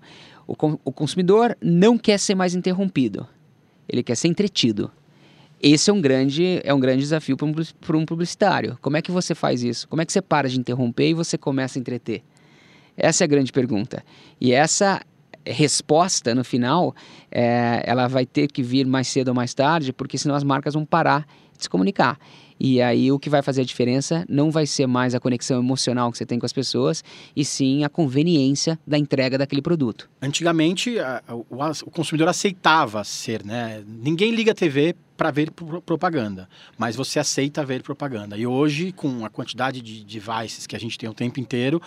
O, 0.48 0.54
o 0.86 0.92
consumidor 0.92 1.58
não 1.60 1.98
quer 1.98 2.20
ser 2.20 2.36
mais 2.36 2.54
interrompido, 2.54 3.28
ele 3.90 4.04
quer 4.04 4.16
ser 4.16 4.28
entretido. 4.28 4.92
Esse 5.60 5.90
é 5.90 5.94
um 5.94 6.00
grande, 6.00 6.62
é 6.64 6.72
um 6.72 6.80
grande 6.80 7.00
desafio 7.00 7.36
para 7.36 7.48
um, 7.48 8.02
um 8.02 8.06
publicitário. 8.06 8.78
Como 8.80 8.96
é 8.96 9.02
que 9.02 9.10
você 9.10 9.34
faz 9.34 9.64
isso? 9.64 9.88
Como 9.88 10.00
é 10.00 10.06
que 10.06 10.14
você 10.14 10.22
para 10.22 10.48
de 10.48 10.60
interromper 10.60 11.10
e 11.10 11.14
você 11.16 11.36
começa 11.36 11.80
a 11.80 11.82
entreter? 11.82 12.22
Essa 12.96 13.24
é 13.24 13.26
a 13.26 13.28
grande 13.28 13.52
pergunta. 13.52 14.04
E 14.40 14.52
essa 14.52 15.02
resposta 15.44 16.36
no 16.36 16.44
final, 16.44 16.96
é, 17.32 17.82
ela 17.88 18.08
vai 18.08 18.24
ter 18.24 18.48
que 18.50 18.62
vir 18.62 18.86
mais 18.86 19.08
cedo 19.08 19.30
ou 19.30 19.34
mais 19.34 19.52
tarde, 19.56 19.92
porque 19.92 20.16
senão 20.16 20.36
as 20.36 20.44
marcas 20.44 20.76
vão 20.76 20.86
parar 20.86 21.26
de 21.58 21.64
se 21.64 21.70
comunicar. 21.70 22.20
E 22.60 22.82
aí 22.82 23.12
o 23.12 23.20
que 23.20 23.30
vai 23.30 23.42
fazer 23.42 23.62
a 23.62 23.66
diferença 23.66 24.26
não 24.30 24.52
vai 24.52 24.66
ser 24.66 24.88
mais 24.88 25.14
a 25.16 25.20
conexão 25.20 25.60
emocional 25.60 26.12
que 26.12 26.18
você 26.18 26.26
tem 26.26 26.40
com 26.40 26.46
as 26.46 26.54
pessoas, 26.54 27.04
e 27.36 27.44
sim 27.44 27.84
a 27.84 27.90
conveniência 27.90 28.80
da 28.86 28.98
entrega 28.98 29.38
daquele 29.38 29.62
produto. 29.62 30.10
Antigamente 30.22 30.96
o, 31.30 31.46
o, 31.86 31.92
consumidor 31.92 32.28
aceitava 32.28 33.04
ser, 33.04 33.44
né? 33.44 33.84
Ninguém 33.88 34.32
liga 34.32 34.52
a 34.52 34.56
TV 34.56 34.96
para 35.16 35.32
ver 35.32 35.52
propaganda, 35.86 36.50
mas 36.78 36.96
você 36.96 37.20
aceita 37.20 37.64
ver 37.64 37.84
propaganda. 37.84 38.38
E 38.38 38.48
hoje, 38.48 38.92
com 38.92 39.26
a 39.26 39.30
quantidade 39.30 39.82
de 39.82 40.04
devices 40.04 40.66
que 40.66 40.76
a 40.76 40.80
gente 40.80 40.98
tem 40.98 41.08
o 41.08 41.14
tempo 41.14 41.40
inteiro, 41.40 41.82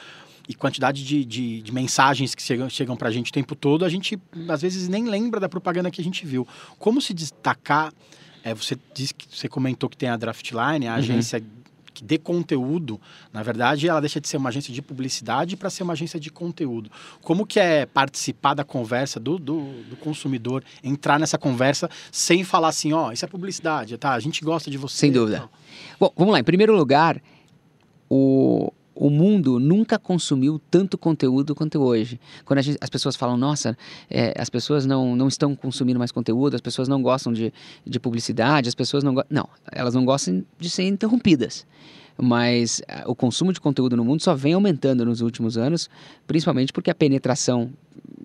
e 0.49 0.55
quantidade 0.55 1.05
de, 1.05 1.25
de, 1.25 1.61
de, 1.61 1.75
mensagens 1.75 2.35
que 2.35 2.43
chegam, 2.43 2.69
chegam 2.69 2.97
para 2.97 3.09
a 3.09 3.11
gente 3.11 3.31
o 3.31 3.33
tempo 3.33 3.55
todo, 3.55 3.85
a 3.85 3.89
gente 3.89 4.19
às 4.49 4.63
vezes 4.63 4.89
nem 4.89 5.05
lembra 5.05 5.41
da 5.41 5.49
propaganda 5.49 5.91
que 5.91 6.01
a 6.01 6.05
gente 6.05 6.25
viu. 6.25 6.47
Como 6.79 7.01
se 7.01 7.13
destacar 7.13 7.93
é, 8.47 8.55
você 8.55 8.79
disse 8.95 9.13
que 9.13 9.27
você 9.29 9.49
comentou 9.49 9.91
que 9.91 9.97
tem 9.97 10.09
a 10.09 10.17
Draftline, 10.17 10.87
a 10.87 10.93
uhum. 10.93 10.99
agência 10.99 11.43
que 11.93 12.05
dê 12.05 12.17
conteúdo, 12.17 13.01
na 13.33 13.43
verdade, 13.43 13.89
ela 13.89 13.99
deixa 13.99 14.21
de 14.21 14.29
ser 14.29 14.37
uma 14.37 14.51
agência 14.51 14.73
de 14.73 14.81
publicidade 14.81 15.57
para 15.57 15.69
ser 15.69 15.83
uma 15.83 15.95
agência 15.95 16.21
de 16.21 16.31
conteúdo. 16.31 16.89
Como 17.23 17.45
que 17.45 17.59
é 17.59 17.87
participar 17.87 18.55
da 18.55 18.63
conversa 18.63 19.19
do, 19.19 19.37
do, 19.37 19.83
do 19.91 19.97
consumidor, 19.97 20.63
entrar 20.85 21.19
nessa 21.19 21.37
conversa 21.37 21.91
sem 22.13 22.45
falar 22.45 22.69
assim, 22.69 22.93
ó, 22.93 23.09
oh, 23.09 23.13
isso 23.13 23.25
é 23.25 23.29
publicidade, 23.29 23.99
tá? 23.99 24.13
A 24.13 24.21
gente 24.21 24.45
gosta 24.45 24.71
de 24.71 24.79
você. 24.79 24.97
Sem 24.97 25.11
dúvida. 25.11 25.49
Bom, 25.99 26.13
vamos 26.17 26.33
lá. 26.33 26.39
Em 26.39 26.45
primeiro 26.45 26.77
lugar, 26.77 27.21
o, 28.09 28.73
o 28.97 29.11
mundo 29.11 29.61
nunca 29.61 29.99
consumiu 29.99 30.61
tanto 30.71 30.97
conteúdo 30.97 31.55
quanto 31.55 31.79
hoje. 31.81 32.19
Quando 32.45 32.63
gente, 32.63 32.79
as 32.81 32.89
pessoas 32.89 33.15
falam, 33.15 33.37
nossa, 33.37 33.77
é, 34.11 34.35
as 34.41 34.49
pessoas 34.49 34.87
não, 34.87 35.15
não 35.15 35.29
estão 35.29 35.55
consumindo 35.55 35.99
mais 35.99 36.11
conteúdo, 36.11 36.55
as 36.55 36.61
pessoas 36.61 36.89
não 36.89 37.03
gostam 37.03 37.33
de, 37.33 37.53
de 37.85 38.01
publicidade, 38.01 38.69
as 38.69 38.75
pessoas 38.75 39.05
não 39.05 39.15
gostam. 39.15 39.35
Não, 39.35 39.49
elas 39.71 39.95
não 39.95 40.05
gostam 40.05 40.43
de 40.59 40.71
ser 40.71 40.85
interrompidas 40.85 41.67
mas 42.19 42.81
eh, 42.89 43.05
o 43.07 43.15
consumo 43.15 43.53
de 43.53 43.61
conteúdo 43.61 43.95
no 43.95 44.03
mundo 44.03 44.23
só 44.23 44.35
vem 44.35 44.55
aumentando 44.55 45.05
nos 45.05 45.21
últimos 45.21 45.59
anos, 45.59 45.91
principalmente 46.27 46.73
porque 46.73 46.91
a 46.91 46.95
penetração 46.95 47.71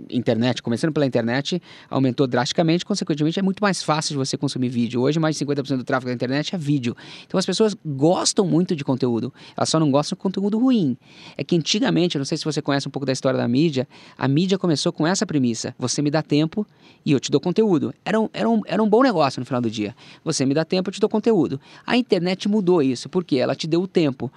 internet, 0.10 0.62
começando 0.62 0.92
pela 0.92 1.06
internet, 1.06 1.62
aumentou 1.90 2.28
drasticamente, 2.28 2.86
consequentemente 2.86 3.40
é 3.40 3.42
muito 3.42 3.62
mais 3.62 3.84
fácil 3.84 4.14
de 4.14 4.18
você 4.18 4.38
consumir 4.38 4.70
vídeo. 4.70 5.02
Hoje 5.02 5.20
mais 5.20 5.38
de 5.38 5.46
50% 5.46 5.78
do 5.78 5.84
tráfego 5.84 6.10
da 6.10 6.14
internet 6.14 6.54
é 6.54 6.58
vídeo. 6.58 6.96
Então 7.26 7.38
as 7.38 7.46
pessoas 7.46 7.76
gostam 7.86 8.46
muito 8.46 8.76
de 8.76 8.84
conteúdo, 8.84 9.34
elas 9.56 9.70
só 9.70 9.80
não 9.80 9.92
gostam 9.92 10.16
de 10.16 10.22
conteúdo 10.22 10.60
ruim. 10.60 10.98
É 11.38 11.44
que 11.44 11.56
antigamente, 11.56 12.18
não 12.18 12.26
sei 12.26 12.38
se 12.38 12.46
você 12.46 12.62
conhece 12.62 12.88
um 12.88 12.92
pouco 12.92 13.06
da 13.06 13.14
história 13.14 13.38
da 13.38 13.48
mídia, 13.48 13.88
a 14.18 14.28
mídia 14.28 14.58
começou 14.58 14.92
com 14.92 15.06
essa 15.06 15.26
premissa: 15.26 15.76
você 15.78 16.02
me 16.02 16.12
dá 16.12 16.22
tempo 16.22 16.66
e 17.06 17.12
eu 17.12 17.20
te 17.20 17.32
dou 17.32 17.40
conteúdo. 17.40 17.94
Era 18.04 18.20
um, 18.20 18.30
era 18.34 18.50
um, 18.50 18.62
era 18.66 18.84
um 18.84 18.90
bom 18.90 19.02
negócio 19.02 19.40
no 19.40 19.46
final 19.46 19.62
do 19.62 19.70
dia. 19.70 19.96
Você 20.24 20.46
me 20.46 20.54
dá 20.54 20.66
tempo, 20.66 20.90
eu 20.90 20.94
te 20.94 21.00
dou 21.00 21.10
conteúdo. 21.10 21.60
A 21.86 21.98
internet 21.98 22.48
mudou 22.48 22.82
isso, 22.82 23.10
porque 23.10 23.38
ela 23.38 23.56
te 23.56 23.68
deu 23.68 23.82
o 23.82 23.88
tempo. 23.88 24.32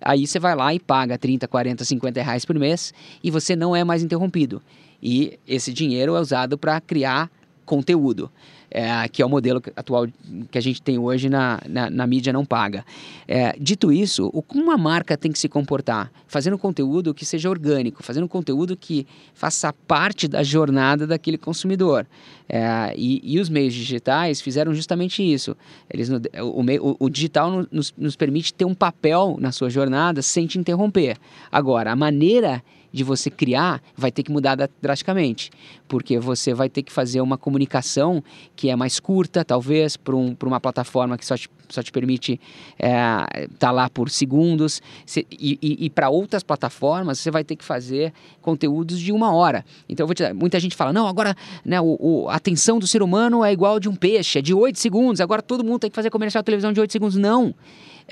Aí 0.00 0.26
você 0.26 0.38
vai 0.38 0.54
lá 0.54 0.74
e 0.74 0.80
paga 0.80 1.18
30, 1.18 1.46
40, 1.46 1.84
50 1.84 2.22
reais 2.22 2.44
por 2.44 2.58
mês 2.58 2.92
e 3.22 3.30
você 3.30 3.54
não 3.54 3.74
é 3.74 3.84
mais 3.84 4.02
interrompido. 4.02 4.62
E 5.02 5.38
esse 5.46 5.72
dinheiro 5.72 6.16
é 6.16 6.20
usado 6.20 6.58
para 6.58 6.80
criar 6.80 7.30
conteúdo 7.70 8.28
é, 8.70 9.08
que 9.08 9.20
é 9.20 9.26
o 9.26 9.28
modelo 9.28 9.60
atual 9.74 10.06
que 10.50 10.56
a 10.56 10.60
gente 10.60 10.80
tem 10.80 10.96
hoje 10.98 11.28
na, 11.28 11.60
na, 11.68 11.90
na 11.90 12.06
mídia 12.06 12.32
não 12.32 12.44
paga. 12.44 12.84
É, 13.26 13.54
dito 13.58 13.92
isso, 13.92 14.30
o, 14.32 14.40
como 14.40 14.62
uma 14.62 14.78
marca 14.78 15.16
tem 15.16 15.32
que 15.32 15.38
se 15.38 15.48
comportar? 15.48 16.10
Fazendo 16.28 16.56
conteúdo 16.56 17.12
que 17.12 17.26
seja 17.26 17.50
orgânico, 17.50 18.02
fazendo 18.02 18.28
conteúdo 18.28 18.76
que 18.76 19.06
faça 19.34 19.72
parte 19.72 20.28
da 20.28 20.42
jornada 20.42 21.06
daquele 21.06 21.36
consumidor. 21.36 22.06
É, 22.48 22.94
e, 22.96 23.20
e, 23.24 23.40
os 23.40 23.48
meios 23.48 23.74
digitais 23.74 24.40
fizeram 24.40 24.72
justamente 24.72 25.22
isso. 25.22 25.56
Eles, 25.88 26.08
o, 26.08 26.60
o, 26.60 26.96
o 26.98 27.10
digital 27.10 27.66
nos, 27.70 27.92
nos 27.96 28.16
permite 28.16 28.54
ter 28.54 28.64
um 28.64 28.74
papel 28.74 29.36
na 29.40 29.50
sua 29.52 29.70
jornada 29.70 30.22
sem 30.22 30.46
te 30.46 30.58
interromper. 30.58 31.16
Agora, 31.50 31.92
a 31.92 31.96
maneira 31.96 32.62
de 32.92 33.04
você 33.04 33.30
criar 33.30 33.82
vai 33.96 34.10
ter 34.10 34.22
que 34.22 34.30
mudar 34.30 34.56
drasticamente, 34.80 35.50
porque 35.88 36.18
você 36.18 36.52
vai 36.52 36.68
ter 36.68 36.82
que 36.82 36.92
fazer 36.92 37.20
uma 37.20 37.38
comunicação 37.38 38.22
que 38.56 38.68
é 38.70 38.76
mais 38.76 38.98
curta, 38.98 39.44
talvez, 39.44 39.96
para 39.96 40.14
um, 40.16 40.36
uma 40.44 40.60
plataforma 40.60 41.16
que 41.16 41.24
só 41.24 41.36
te, 41.36 41.48
só 41.68 41.82
te 41.82 41.92
permite 41.92 42.40
estar 42.74 43.28
é, 43.34 43.48
tá 43.58 43.70
lá 43.70 43.88
por 43.88 44.10
segundos, 44.10 44.82
e, 45.16 45.58
e, 45.62 45.86
e 45.86 45.90
para 45.90 46.10
outras 46.10 46.42
plataformas 46.42 47.18
você 47.18 47.30
vai 47.30 47.44
ter 47.44 47.56
que 47.56 47.64
fazer 47.64 48.12
conteúdos 48.40 48.98
de 48.98 49.12
uma 49.12 49.32
hora. 49.32 49.64
Então, 49.88 50.06
te, 50.08 50.32
muita 50.32 50.58
gente 50.58 50.76
fala, 50.76 50.92
não, 50.92 51.06
agora 51.06 51.36
né, 51.64 51.80
o, 51.80 51.96
o, 52.00 52.28
a 52.28 52.36
atenção 52.36 52.78
do 52.78 52.86
ser 52.86 53.02
humano 53.02 53.44
é 53.44 53.52
igual 53.52 53.78
de 53.78 53.88
um 53.88 53.94
peixe, 53.94 54.38
é 54.38 54.42
de 54.42 54.54
8 54.54 54.78
segundos, 54.78 55.20
agora 55.20 55.42
todo 55.42 55.64
mundo 55.64 55.80
tem 55.80 55.90
que 55.90 55.96
fazer 55.96 56.10
comercial 56.10 56.42
de 56.42 56.46
televisão 56.46 56.72
de 56.72 56.80
8 56.80 56.92
segundos. 56.92 57.16
Não! 57.16 57.54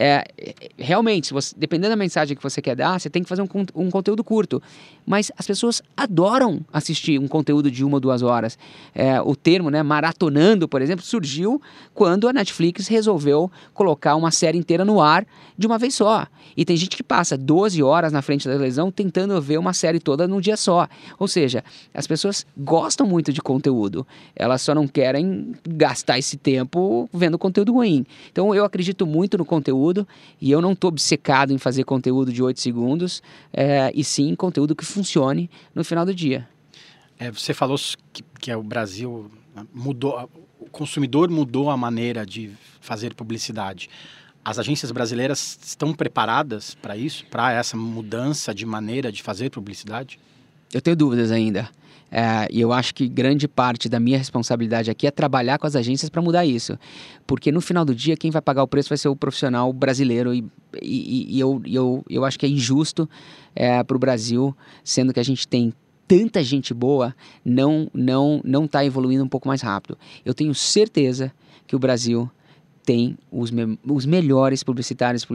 É, 0.01 0.25
realmente, 0.79 1.33
você, 1.33 1.53
dependendo 1.59 1.89
da 1.89 1.97
mensagem 1.97 2.37
que 2.37 2.43
você 2.43 2.63
quer 2.63 2.77
dar, 2.77 3.01
você 3.01 3.11
tem 3.11 3.21
que 3.21 3.29
fazer 3.29 3.43
um, 3.43 3.49
um, 3.75 3.91
conteúdo 3.91 4.23
curto. 4.23 4.63
Mas 5.05 5.33
as 5.37 5.45
pessoas 5.45 5.83
adoram 5.97 6.61
assistir 6.73 7.19
um 7.19 7.27
conteúdo 7.27 7.69
de 7.69 7.85
uma 7.85 7.97
ou 7.97 8.01
duas 8.01 8.23
horas. 8.23 8.57
É, 8.95 9.21
o 9.21 9.35
termo, 9.35 9.71
né, 9.71 9.83
maratonando, 9.83 10.69
por 10.69 10.81
exemplo, 10.81 11.05
surgiu 11.05 11.61
quando 11.95 12.29
a 12.29 12.33
Netflix 12.33 12.87
resolveu 12.87 13.51
colocar 13.75 14.15
uma 14.15 14.31
série 14.31 14.57
inteira 14.57 14.85
no 14.85 15.01
ar 15.01 15.27
de 15.57 15.67
uma 15.67 15.79
vez 15.79 15.97
só. 15.97 16.29
E 16.57 16.65
tem 16.65 16.77
gente 16.77 16.97
que 16.97 17.03
passa 17.03 17.37
12 17.37 17.83
horas 17.83 18.13
na 18.13 18.23
frente 18.23 18.47
da 18.47 18.55
televisão 18.55 18.93
tentando 18.93 19.41
ver 19.43 19.59
uma 19.59 19.73
série 19.73 19.99
toda 19.99 20.29
num 20.29 20.41
dia 20.41 20.57
só. 20.57 20.87
Ou 21.19 21.27
seja, 21.27 21.65
as 21.93 22.07
pessoas 22.07 22.47
gostam 22.57 23.05
muito 23.05 23.33
de 23.33 23.43
conteúdo. 23.43 24.07
Elas 24.37 24.63
só 24.63 24.77
não 24.77 24.87
querem 24.87 25.55
gastar 25.69 26.21
esse 26.21 26.37
tempo 26.37 27.11
vendo 27.13 27.37
conteúdo 27.37 27.73
ruim. 27.73 28.07
Então 28.31 28.55
eu 28.55 28.65
acredito 28.65 29.05
muito 29.05 29.37
no 29.37 29.45
conteúdo 29.45 29.88
conteúdo 29.89 30.09
e 30.41 30.51
eu 30.51 30.61
não 30.61 30.73
estou 30.73 30.89
obcecado 30.89 31.53
em 31.53 31.59
fazer 31.59 31.85
conteúdo 31.85 32.33
de 32.33 32.43
8 32.43 32.61
segundos, 32.61 33.23
é, 33.53 33.91
e 33.95 34.05
sim 34.05 34.35
conteúdo 34.35 34.75
que 34.75 34.85
funcione 34.85 35.51
no 35.75 35.85
final 35.85 36.05
do 36.05 36.15
dia. 36.15 36.49
É, 37.19 37.31
você 37.31 37.53
falou 37.53 37.79
que, 38.13 38.23
que 38.41 38.51
é 38.51 38.57
o 38.57 38.63
Brasil 38.63 39.31
mudou, 39.73 40.29
o 40.61 40.67
consumidor 40.71 41.31
mudou 41.31 41.71
a 41.71 41.77
maneira 41.77 42.25
de 42.25 42.51
fazer 42.81 43.15
publicidade. 43.15 43.89
As 44.45 44.59
agências 44.59 44.93
brasileiras 44.93 45.59
estão 45.63 45.93
preparadas 45.93 46.75
para 46.75 46.97
isso, 46.97 47.25
para 47.27 47.53
essa 47.53 47.77
mudança 47.77 48.55
de 48.55 48.65
maneira 48.65 49.11
de 49.11 49.23
fazer 49.23 49.51
publicidade? 49.51 50.19
Eu 50.73 50.81
tenho 50.81 50.97
dúvidas 50.97 51.31
ainda. 51.33 51.69
É, 52.11 52.49
e 52.51 52.61
eu 52.61 52.73
acho 52.73 52.95
que 52.95 53.07
grande 53.07 53.47
parte 53.47 53.89
da 53.89 54.01
minha 54.01 54.17
responsabilidade 54.17 54.91
aqui 54.91 55.07
é 55.07 55.11
trabalhar 55.11 55.59
com 55.59 55.67
as 55.67 55.77
agências 55.77 56.09
para 56.09 56.23
mudar 56.23 56.47
isso. 56.47 56.79
Porque 57.27 57.53
no 57.53 57.61
final 57.61 57.85
do 57.85 57.95
dia, 57.95 58.17
quem 58.17 58.31
vai 58.31 58.41
pagar 58.41 58.63
o 58.63 58.69
preço 58.69 58.89
vai 58.89 58.99
ser 58.99 59.09
o 59.09 59.17
profissional 59.17 59.73
brasileiro. 59.73 60.35
E, 60.35 60.45
e, 60.81 61.37
e 61.37 61.41
eu, 61.41 61.61
eu, 61.67 62.05
eu 62.09 62.25
acho 62.25 62.39
que 62.39 62.47
é 62.47 62.49
injusto 62.49 63.09
é, 63.55 63.83
para 63.83 63.97
o 63.97 64.01
Brasil, 64.01 64.57
sendo 64.83 65.13
que 65.13 65.21
a 65.21 65.25
gente 65.25 65.47
tem 65.47 65.73
tanta 66.07 66.43
gente 66.43 66.73
boa, 66.73 67.15
não 67.45 67.91
não 67.93 68.41
não 68.43 68.65
está 68.65 68.83
evoluindo 68.83 69.23
um 69.23 69.29
pouco 69.29 69.47
mais 69.47 69.61
rápido. 69.61 69.99
Eu 70.25 70.33
tenho 70.33 70.55
certeza 70.55 71.31
que 71.67 71.77
o 71.77 71.79
Brasil 71.79 72.31
tem 72.89 73.19
os, 73.31 73.51
me 73.51 73.79
os 73.85 74.07
melhores 74.07 74.63
publicitários 74.63 75.27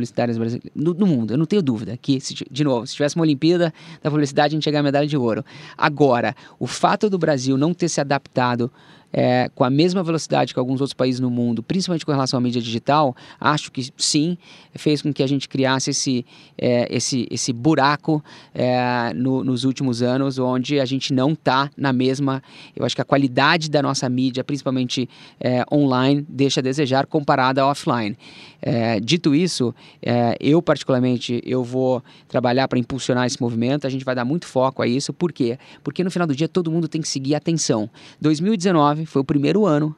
no, 0.73 0.91
no, 0.95 1.05
mundo. 1.05 1.35
Eu 1.35 1.37
não 1.37 1.45
tenho 1.45 1.61
dúvida 1.61 1.95
que, 1.95 2.19
se, 2.19 2.33
de 2.49 2.63
novo, 2.63 2.87
se 2.87 2.95
tivesse 2.95 3.15
uma 3.15 3.21
Olimpíada 3.21 3.71
da 4.01 4.09
publicidade, 4.09 4.55
a 4.55 4.57
gente 4.57 4.65
ia 4.65 4.71
ganhar 4.71 4.81
medalha 4.81 5.05
de 5.05 5.15
ouro. 5.15 5.45
Agora, 5.77 6.35
o 6.57 6.65
fato 6.65 7.11
do 7.11 7.19
Brasil 7.19 7.55
não 7.55 7.71
ter 7.71 7.89
se 7.89 8.01
adaptado 8.01 8.71
é, 9.13 9.49
com 9.53 9.63
a 9.63 9.69
mesma 9.69 10.01
velocidade 10.01 10.53
que 10.53 10.59
alguns 10.59 10.81
outros 10.81 10.95
países 10.95 11.19
no 11.21 11.29
mundo, 11.29 11.61
principalmente 11.61 12.03
com 12.03 12.11
relação 12.11 12.39
à 12.39 12.41
mídia 12.41 12.59
digital, 12.59 13.15
acho 13.39 13.71
que 13.71 13.87
sim, 13.95 14.37
fez 14.73 15.03
com 15.03 15.13
que 15.13 15.21
a 15.21 15.27
gente 15.27 15.47
criasse 15.47 15.91
esse, 15.91 16.25
é, 16.57 16.87
esse, 16.89 17.27
esse 17.29 17.53
buraco 17.53 18.23
é, 18.55 19.13
no, 19.15 19.43
nos 19.43 19.63
últimos 19.63 20.01
anos, 20.01 20.39
onde 20.39 20.79
a 20.79 20.85
gente 20.85 21.13
não 21.13 21.33
está 21.33 21.69
na 21.77 21.93
mesma. 21.93 22.41
Eu 22.75 22.83
acho 22.83 22.95
que 22.95 23.01
a 23.01 23.05
qualidade 23.05 23.69
da 23.69 23.83
nossa 23.83 24.09
mídia, 24.09 24.43
principalmente 24.43 25.07
é, 25.39 25.63
online, 25.71 26.25
deixa 26.27 26.59
a 26.59 26.63
desejar 26.63 27.05
comparada 27.05 27.61
a 27.61 27.67
offline. 27.67 28.17
É, 28.65 28.99
dito 28.99 29.35
isso, 29.35 29.75
é, 30.01 30.37
eu 30.39 30.61
particularmente 30.61 31.41
eu 31.45 31.63
vou 31.63 32.01
trabalhar 32.29 32.67
para 32.67 32.79
impulsionar 32.79 33.27
esse 33.27 33.39
movimento. 33.41 33.85
A 33.85 33.89
gente 33.89 34.05
vai 34.05 34.15
dar 34.15 34.25
muito 34.25 34.47
foco 34.47 34.81
a 34.81 34.87
isso. 34.87 35.13
Por 35.13 35.31
quê? 35.31 35.59
Porque 35.83 36.03
no 36.03 36.09
final 36.09 36.25
do 36.25 36.35
dia 36.35 36.47
todo 36.47 36.71
mundo 36.71 36.87
tem 36.87 37.01
que 37.01 37.07
seguir 37.07 37.35
a 37.35 37.37
atenção. 37.37 37.89
2019 38.21 39.02
foi 39.05 39.21
o 39.21 39.25
primeiro 39.25 39.65
ano 39.65 39.95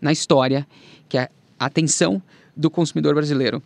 na 0.00 0.12
história 0.12 0.66
que 1.08 1.16
a 1.18 1.28
atenção 1.58 2.22
do 2.56 2.70
consumidor 2.70 3.14
brasileiro 3.14 3.62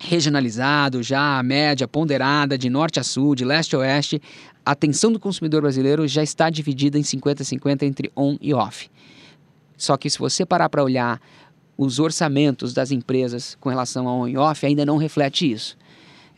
regionalizado, 0.00 1.02
já 1.02 1.38
a 1.38 1.42
média 1.42 1.86
ponderada 1.86 2.56
de 2.56 2.70
norte 2.70 2.98
a 2.98 3.02
sul, 3.02 3.34
de 3.34 3.44
leste 3.44 3.76
a 3.76 3.80
oeste, 3.80 4.20
a 4.64 4.70
atenção 4.72 5.12
do 5.12 5.20
consumidor 5.20 5.60
brasileiro 5.60 6.08
já 6.08 6.22
está 6.22 6.48
dividida 6.48 6.98
em 6.98 7.02
50-50 7.02 7.82
entre 7.82 8.10
on 8.16 8.36
e 8.40 8.54
off. 8.54 8.90
Só 9.76 9.96
que 9.96 10.08
se 10.08 10.18
você 10.18 10.46
parar 10.46 10.68
para 10.68 10.82
olhar 10.82 11.20
os 11.76 11.98
orçamentos 11.98 12.72
das 12.72 12.90
empresas 12.90 13.56
com 13.60 13.68
relação 13.68 14.08
ao 14.08 14.20
on 14.20 14.28
e 14.28 14.36
off, 14.36 14.64
ainda 14.64 14.84
não 14.86 14.96
reflete 14.96 15.50
isso. 15.50 15.76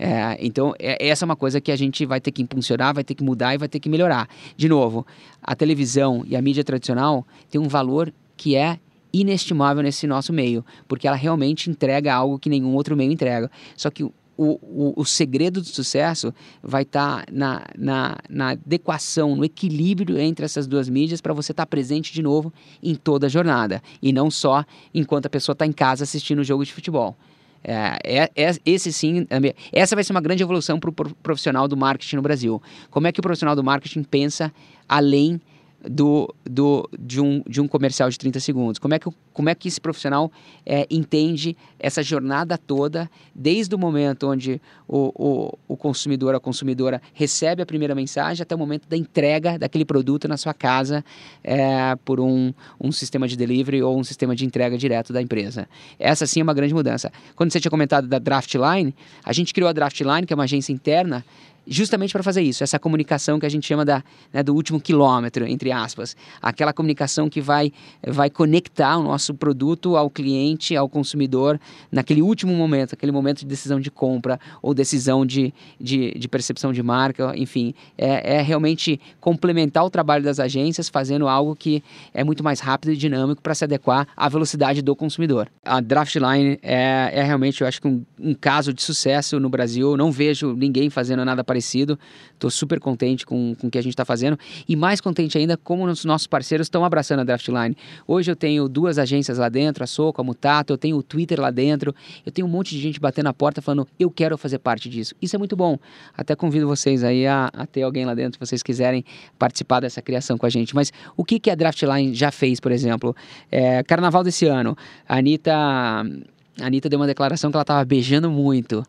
É, 0.04 0.36
então, 0.40 0.74
é, 0.80 1.06
essa 1.06 1.24
é 1.24 1.26
uma 1.26 1.36
coisa 1.36 1.60
que 1.60 1.70
a 1.70 1.76
gente 1.76 2.04
vai 2.04 2.20
ter 2.20 2.32
que 2.32 2.42
impulsionar, 2.42 2.92
vai 2.92 3.04
ter 3.04 3.14
que 3.14 3.22
mudar 3.22 3.54
e 3.54 3.58
vai 3.58 3.68
ter 3.68 3.78
que 3.78 3.88
melhorar. 3.88 4.28
De 4.56 4.68
novo, 4.68 5.06
a 5.40 5.54
televisão 5.54 6.24
e 6.26 6.34
a 6.34 6.42
mídia 6.42 6.64
tradicional 6.64 7.24
tem 7.48 7.60
um 7.60 7.68
valor 7.68 8.12
que 8.36 8.56
é 8.56 8.80
inestimável 9.12 9.80
nesse 9.80 10.04
nosso 10.08 10.32
meio, 10.32 10.64
porque 10.88 11.06
ela 11.06 11.14
realmente 11.16 11.70
entrega 11.70 12.12
algo 12.12 12.36
que 12.36 12.50
nenhum 12.50 12.74
outro 12.74 12.96
meio 12.96 13.12
entrega. 13.12 13.48
Só 13.76 13.90
que 13.90 14.02
o, 14.02 14.12
o, 14.36 14.92
o 14.96 15.04
segredo 15.04 15.60
do 15.60 15.68
sucesso 15.68 16.34
vai 16.60 16.82
estar 16.82 17.24
tá 17.24 17.26
na, 17.30 17.64
na, 17.78 18.18
na, 18.28 18.50
adequação, 18.50 19.36
no 19.36 19.44
equilíbrio 19.44 20.18
entre 20.18 20.44
essas 20.44 20.66
duas 20.66 20.88
mídias 20.88 21.20
para 21.20 21.32
você 21.32 21.52
estar 21.52 21.62
tá 21.62 21.66
presente 21.70 22.12
de 22.12 22.22
novo 22.22 22.52
em 22.82 22.96
toda 22.96 23.26
a 23.26 23.30
jornada 23.30 23.80
e 24.02 24.12
não 24.12 24.32
só 24.32 24.64
enquanto 24.92 25.26
a 25.26 25.30
pessoa 25.30 25.52
está 25.52 25.64
em 25.64 25.70
casa 25.70 26.02
assistindo 26.02 26.40
o 26.40 26.44
jogo 26.44 26.64
de 26.64 26.72
futebol. 26.72 27.16
É, 27.64 27.98
é, 28.04 28.30
é, 28.34 28.56
esse 28.66 28.92
sim, 28.92 29.26
é 29.30 29.54
essa 29.72 29.94
vai 29.94 30.02
ser 30.04 30.12
uma 30.12 30.20
grande 30.20 30.42
evolução 30.42 30.80
para 30.80 30.90
o 30.90 30.92
profissional 30.92 31.68
do 31.68 31.76
marketing 31.76 32.16
no 32.16 32.22
Brasil. 32.22 32.60
Como 32.90 33.06
é 33.06 33.12
que 33.12 33.20
o 33.20 33.22
profissional 33.22 33.54
do 33.54 33.62
marketing 33.62 34.02
pensa 34.02 34.52
além 34.88 35.40
do, 35.88 36.32
do, 36.44 36.88
de, 36.98 37.20
um, 37.20 37.42
de 37.46 37.60
um 37.60 37.68
comercial 37.68 38.08
de 38.08 38.18
30 38.18 38.40
segundos? 38.40 38.78
Como 38.78 38.94
é 38.94 38.98
que, 38.98 39.10
como 39.32 39.48
é 39.48 39.54
que 39.54 39.68
esse 39.68 39.80
profissional 39.80 40.30
é, 40.64 40.86
entende 40.90 41.56
essa 41.78 42.02
jornada 42.02 42.56
toda, 42.56 43.10
desde 43.34 43.74
o 43.74 43.78
momento 43.78 44.28
onde 44.28 44.60
o, 44.86 45.12
o, 45.14 45.58
o 45.68 45.76
consumidor, 45.76 46.34
a 46.34 46.40
consumidora 46.40 47.02
recebe 47.12 47.62
a 47.62 47.66
primeira 47.66 47.94
mensagem 47.94 48.42
até 48.42 48.54
o 48.54 48.58
momento 48.58 48.88
da 48.88 48.96
entrega 48.96 49.58
daquele 49.58 49.84
produto 49.84 50.28
na 50.28 50.36
sua 50.36 50.54
casa 50.54 51.04
é, 51.42 51.96
por 52.04 52.20
um, 52.20 52.52
um 52.80 52.92
sistema 52.92 53.26
de 53.26 53.36
delivery 53.36 53.82
ou 53.82 53.98
um 53.98 54.04
sistema 54.04 54.36
de 54.36 54.44
entrega 54.44 54.78
direto 54.78 55.12
da 55.12 55.20
empresa. 55.20 55.68
Essa 55.98 56.26
sim 56.26 56.40
é 56.40 56.42
uma 56.42 56.54
grande 56.54 56.74
mudança. 56.74 57.10
Quando 57.34 57.52
você 57.52 57.60
tinha 57.60 57.70
comentado 57.70 58.06
da 58.06 58.18
Draftline, 58.18 58.94
a 59.24 59.32
gente 59.32 59.52
criou 59.52 59.68
a 59.68 59.72
Draftline, 59.72 60.26
que 60.26 60.32
é 60.32 60.36
uma 60.36 60.44
agência 60.44 60.72
interna, 60.72 61.24
justamente 61.66 62.12
para 62.12 62.22
fazer 62.22 62.42
isso, 62.42 62.62
essa 62.62 62.78
comunicação 62.78 63.38
que 63.38 63.46
a 63.46 63.48
gente 63.48 63.66
chama 63.66 63.84
da, 63.84 64.02
né, 64.32 64.42
do 64.42 64.54
último 64.54 64.80
quilômetro, 64.80 65.46
entre 65.46 65.70
aspas. 65.72 66.16
Aquela 66.40 66.72
comunicação 66.72 67.28
que 67.28 67.40
vai, 67.40 67.72
vai 68.06 68.30
conectar 68.30 68.98
o 68.98 69.02
nosso 69.02 69.34
produto 69.34 69.96
ao 69.96 70.10
cliente, 70.10 70.76
ao 70.76 70.88
consumidor, 70.88 71.60
naquele 71.90 72.22
último 72.22 72.54
momento, 72.54 72.94
aquele 72.94 73.12
momento 73.12 73.40
de 73.40 73.46
decisão 73.46 73.80
de 73.80 73.90
compra 73.90 74.38
ou 74.60 74.74
decisão 74.74 75.24
de, 75.24 75.52
de, 75.80 76.12
de 76.12 76.28
percepção 76.28 76.72
de 76.72 76.82
marca, 76.82 77.32
enfim. 77.36 77.74
É, 77.96 78.36
é 78.36 78.42
realmente 78.42 79.00
complementar 79.20 79.84
o 79.84 79.90
trabalho 79.90 80.24
das 80.24 80.40
agências, 80.40 80.88
fazendo 80.88 81.28
algo 81.28 81.54
que 81.54 81.82
é 82.12 82.24
muito 82.24 82.42
mais 82.42 82.60
rápido 82.60 82.92
e 82.92 82.96
dinâmico 82.96 83.42
para 83.42 83.54
se 83.54 83.64
adequar 83.64 84.06
à 84.16 84.28
velocidade 84.28 84.82
do 84.82 84.94
consumidor. 84.96 85.48
A 85.64 85.80
Draftline 85.80 86.58
é, 86.62 87.10
é 87.12 87.22
realmente, 87.22 87.60
eu 87.60 87.66
acho 87.66 87.80
que 87.80 87.88
um, 87.88 88.04
um 88.18 88.34
caso 88.34 88.72
de 88.72 88.82
sucesso 88.82 89.38
no 89.38 89.48
Brasil. 89.48 89.96
não 89.96 90.10
vejo 90.10 90.54
ninguém 90.54 90.90
fazendo 90.90 91.24
nada 91.24 91.44
Estou 91.58 92.50
super 92.50 92.80
contente 92.80 93.24
com, 93.24 93.54
com 93.54 93.66
o 93.68 93.70
que 93.70 93.78
a 93.78 93.82
gente 93.82 93.92
está 93.92 94.04
fazendo 94.04 94.38
e 94.68 94.74
mais 94.74 95.00
contente 95.00 95.38
ainda 95.38 95.56
como 95.56 95.84
os 95.84 96.04
nossos 96.04 96.26
parceiros 96.26 96.66
estão 96.66 96.84
abraçando 96.84 97.20
a 97.20 97.24
Draftline. 97.24 97.76
Hoje 98.06 98.30
eu 98.30 98.36
tenho 98.36 98.68
duas 98.68 98.98
agências 98.98 99.38
lá 99.38 99.48
dentro, 99.48 99.84
a 99.84 99.86
Soco, 99.86 100.20
a 100.20 100.24
Mutato, 100.24 100.72
eu 100.72 100.78
tenho 100.78 100.96
o 100.96 101.02
Twitter 101.02 101.40
lá 101.40 101.50
dentro, 101.50 101.94
eu 102.26 102.32
tenho 102.32 102.46
um 102.46 102.50
monte 102.50 102.70
de 102.70 102.80
gente 102.80 102.98
batendo 103.00 103.24
na 103.24 103.32
porta 103.32 103.62
falando 103.62 103.86
eu 103.98 104.10
quero 104.10 104.36
fazer 104.36 104.58
parte 104.58 104.88
disso. 104.88 105.14
Isso 105.22 105.36
é 105.36 105.38
muito 105.38 105.56
bom. 105.56 105.78
Até 106.16 106.34
convido 106.34 106.66
vocês 106.66 107.04
aí 107.04 107.26
a, 107.26 107.50
a 107.52 107.66
ter 107.66 107.82
alguém 107.82 108.04
lá 108.04 108.14
dentro 108.14 108.34
se 108.34 108.40
vocês 108.40 108.62
quiserem 108.62 109.04
participar 109.38 109.80
dessa 109.80 110.02
criação 110.02 110.36
com 110.36 110.46
a 110.46 110.50
gente. 110.50 110.74
Mas 110.74 110.92
o 111.16 111.24
que, 111.24 111.38
que 111.38 111.50
a 111.50 111.54
Draftline 111.54 112.14
já 112.14 112.30
fez, 112.30 112.60
por 112.60 112.72
exemplo? 112.72 113.14
É, 113.50 113.82
carnaval 113.82 114.24
desse 114.24 114.46
ano, 114.46 114.76
a 115.08 115.16
Anitta, 115.18 115.52
a 115.54 116.66
Anitta 116.66 116.88
deu 116.88 116.98
uma 116.98 117.06
declaração 117.06 117.50
que 117.50 117.56
ela 117.56 117.62
estava 117.62 117.84
beijando 117.84 118.30
muito. 118.30 118.82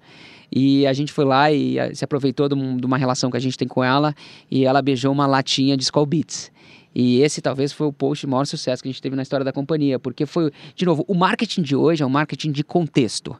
E 0.55 0.85
a 0.85 0.93
gente 0.93 1.11
foi 1.11 1.25
lá 1.25 1.51
e 1.51 1.79
eh, 1.79 1.95
se 1.95 2.03
aproveitou 2.03 2.47
de 2.47 2.85
uma 2.85 2.97
relação 2.97 3.31
que 3.31 3.37
a 3.37 3.39
gente 3.39 3.57
tem 3.57 3.67
com 3.67 3.83
ela 3.83 4.13
e 4.51 4.65
ela 4.65 4.81
beijou 4.81 5.11
uma 5.11 5.25
latinha 5.25 5.75
de 5.75 5.83
Skull 5.83 6.05
Beats. 6.05 6.51
E 6.93 7.21
esse 7.21 7.41
talvez 7.41 7.73
foi 7.73 7.87
o 7.87 7.93
post 7.93 8.25
de 8.25 8.29
maior 8.29 8.45
sucesso 8.45 8.83
que 8.83 8.87
a 8.87 8.91
gente 8.91 9.01
teve 9.01 9.15
na 9.15 9.23
história 9.23 9.43
da 9.43 9.51
companhia, 9.51 9.97
porque 9.97 10.27
foi, 10.27 10.51
de 10.75 10.85
novo, 10.85 11.03
o 11.07 11.15
marketing 11.15 11.63
de 11.63 11.75
hoje 11.75 12.03
é 12.03 12.05
um 12.05 12.09
marketing 12.09 12.51
de 12.51 12.63
contexto. 12.63 13.35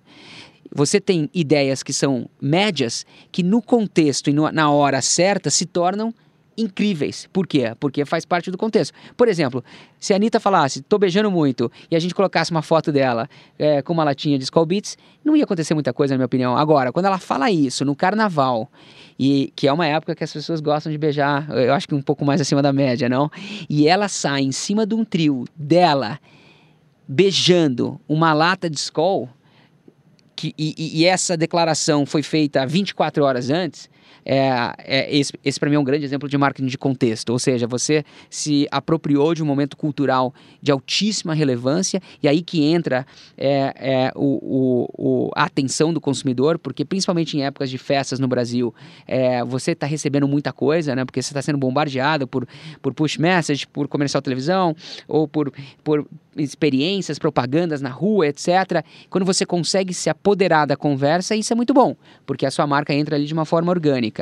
Você 0.74 1.00
tem 1.00 1.30
ideias 1.34 1.84
que 1.84 1.94
são 1.94 2.28
médias, 2.42 3.06
que 3.32 3.44
no 3.44 3.62
contexto 3.62 4.32
e 4.32 4.34
no, 4.34 4.52
na 4.52 4.72
hora 4.72 5.00
certa 5.02 5.52
se 5.52 5.68
tornam 5.68 6.12
incríveis. 6.58 7.28
Por 7.32 7.48
quê? 7.48 7.76
Porque 7.80 8.06
faz 8.06 8.26
parte 8.26 8.52
do 8.52 8.58
contexto. 8.58 8.94
Por 9.16 9.28
exemplo, 9.28 9.64
se 10.00 10.14
a 10.14 10.16
Anitta 10.16 10.40
falasse, 10.40 10.82
tô 10.82 10.98
beijando 10.98 11.32
muito, 11.32 11.72
e 11.90 11.96
a 11.96 12.00
gente 12.00 12.14
colocasse 12.14 12.52
uma 12.52 12.62
foto 12.62 12.92
dela 12.92 13.30
é, 13.58 13.82
com 13.82 13.94
uma 13.94 14.04
latinha 14.04 14.38
de 14.38 14.44
Skull 14.44 14.66
Beats, 14.66 14.98
não 15.24 15.36
ia 15.36 15.44
acontecer 15.44 15.74
muita 15.74 15.94
coisa, 15.94 16.14
na 16.14 16.18
minha 16.18 16.26
opinião. 16.26 16.58
Agora, 16.58 16.92
quando 16.92 17.06
ela 17.06 17.18
fala 17.18 17.50
isso 17.50 17.86
no 17.86 17.96
carnaval, 17.96 18.70
e 19.18 19.52
que 19.56 19.68
é 19.68 19.74
uma 19.74 19.88
época 19.88 20.16
que 20.16 20.24
as 20.24 20.32
pessoas 20.34 20.60
gostam 20.60 20.92
de 20.92 20.98
beijar, 20.98 21.50
eu 21.52 21.74
acho 21.74 21.88
que 21.88 21.96
um 21.96 22.02
pouco 22.02 22.26
mais 22.26 22.42
acima 22.42 22.62
da 22.62 22.74
média, 22.74 23.08
não? 23.08 23.30
E 23.70 23.88
ela 23.88 24.08
sai 24.08 24.42
em 24.42 24.52
cima 24.52 24.86
de 24.86 24.96
um 24.96 25.06
trio 25.06 25.46
dela, 25.56 26.20
beijando 27.08 28.00
uma 28.08 28.34
lata 28.34 28.70
de 28.70 28.78
Skull, 28.78 29.30
que, 30.36 30.54
e, 30.58 31.02
e 31.02 31.06
essa 31.06 31.38
declaração 31.38 32.06
foi 32.06 32.24
feita 32.24 32.66
24 32.66 33.24
horas 33.24 33.50
antes, 33.50 33.90
é, 34.26 34.74
é 34.80 35.16
esse, 35.16 35.34
esse 35.44 35.60
para 35.60 35.70
mim 35.70 35.76
é 35.76 35.80
um 35.80 35.84
grande 35.84 36.06
exemplo 36.06 36.28
de 36.30 36.38
marketing 36.38 36.68
de 36.68 36.78
contexto, 36.78 37.30
ou 37.32 37.40
seja, 37.40 37.68
você 37.68 38.04
se 38.30 38.68
apropriou 38.72 39.34
de 39.34 39.44
um 39.44 39.46
momento 39.46 39.76
cultural 39.78 40.34
de 40.62 40.72
altíssima 40.72 41.34
relevância 41.34 42.02
e 42.22 42.28
aí 42.28 42.42
que 42.42 42.64
entra 42.64 43.06
é, 43.38 43.74
é, 43.76 44.12
o, 44.16 44.40
o, 44.42 44.90
o, 44.98 45.32
a 45.36 45.44
atenção 45.44 45.94
do 45.94 46.02
consumidor, 46.02 46.58
porque 46.58 46.86
principalmente 46.86 47.38
em 47.38 47.44
épocas 47.44 47.70
de 47.70 47.78
festas 47.78 48.20
no 48.20 48.28
Brasil, 48.28 48.74
é, 49.08 49.44
você 49.44 49.72
está 49.72 49.86
recebendo 49.86 50.28
muita 50.28 50.52
coisa, 50.52 50.96
né? 50.96 51.06
Porque 51.06 51.22
você 51.22 51.32
está 51.32 51.42
sendo 51.42 51.58
bombardeado 51.58 52.28
por, 52.28 52.48
por 52.82 52.94
push 52.94 53.18
message, 53.18 53.68
por 53.68 53.88
comercial 53.88 54.22
televisão 54.22 54.76
ou 55.08 55.28
por, 55.28 55.52
por 55.84 56.06
experiências, 56.38 57.20
propagandas 57.20 57.82
na 57.82 57.90
rua, 57.90 58.28
etc. 58.28 58.84
Quando 59.10 59.26
você 59.26 59.46
consegue 59.46 59.94
se 59.94 60.10
apoderar 60.10 60.66
da 60.66 60.76
conversa, 60.76 61.36
isso 61.36 61.54
é 61.54 61.56
muito 61.56 61.74
bom, 61.74 61.96
porque 62.26 62.46
a 62.46 62.52
sua 62.52 62.66
marca 62.66 62.94
entra 62.94 63.16
ali 63.16 63.26
de 63.26 63.34
uma 63.34 63.46
forma 63.46 63.72
orgânica. 63.72 64.13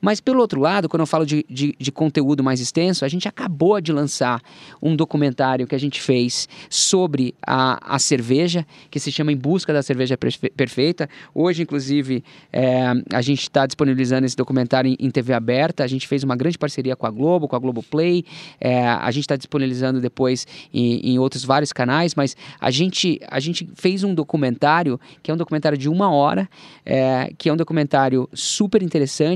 Mas, 0.00 0.20
pelo 0.20 0.40
outro 0.40 0.60
lado, 0.60 0.88
quando 0.88 1.00
eu 1.00 1.06
falo 1.06 1.24
de, 1.24 1.44
de, 1.48 1.74
de 1.78 1.92
conteúdo 1.92 2.42
mais 2.42 2.60
extenso, 2.60 3.04
a 3.04 3.08
gente 3.08 3.26
acabou 3.26 3.80
de 3.80 3.92
lançar 3.92 4.42
um 4.82 4.94
documentário 4.94 5.66
que 5.66 5.74
a 5.74 5.78
gente 5.78 6.00
fez 6.00 6.48
sobre 6.68 7.34
a, 7.46 7.94
a 7.94 7.98
cerveja, 7.98 8.66
que 8.90 8.98
se 9.00 9.10
chama 9.12 9.32
Em 9.32 9.36
Busca 9.36 9.72
da 9.72 9.82
Cerveja 9.82 10.16
Perfeita. 10.16 11.08
Hoje, 11.34 11.62
inclusive, 11.62 12.24
é, 12.52 12.92
a 13.12 13.22
gente 13.22 13.42
está 13.42 13.66
disponibilizando 13.66 14.26
esse 14.26 14.36
documentário 14.36 14.90
em, 14.90 14.96
em, 14.98 15.10
TV 15.10 15.32
aberta. 15.32 15.84
A 15.84 15.86
gente 15.86 16.06
fez 16.06 16.22
uma 16.22 16.36
grande 16.36 16.58
parceria 16.58 16.96
com 16.96 17.06
a 17.06 17.10
Globo, 17.10 17.48
com 17.48 17.56
a 17.56 17.58
Globoplay. 17.58 18.24
É, 18.60 18.88
a 18.88 19.10
gente 19.10 19.24
está 19.24 19.36
disponibilizando 19.36 20.00
depois 20.00 20.46
em, 20.72 21.12
em 21.12 21.18
outros 21.18 21.44
vários 21.44 21.72
canais, 21.72 22.14
mas 22.14 22.36
a 22.60 22.70
gente, 22.70 23.20
a 23.28 23.40
gente 23.40 23.68
fez 23.74 24.04
um 24.04 24.14
documentário, 24.14 25.00
que 25.22 25.30
é 25.30 25.34
um 25.34 25.36
documentário 25.36 25.78
de 25.78 25.88
uma 25.88 26.10
hora, 26.10 26.48
é, 26.84 27.32
que 27.38 27.48
é 27.48 27.52
um 27.52 27.56
documentário 27.56 28.28
super 28.32 28.82
interessante, 28.82 29.29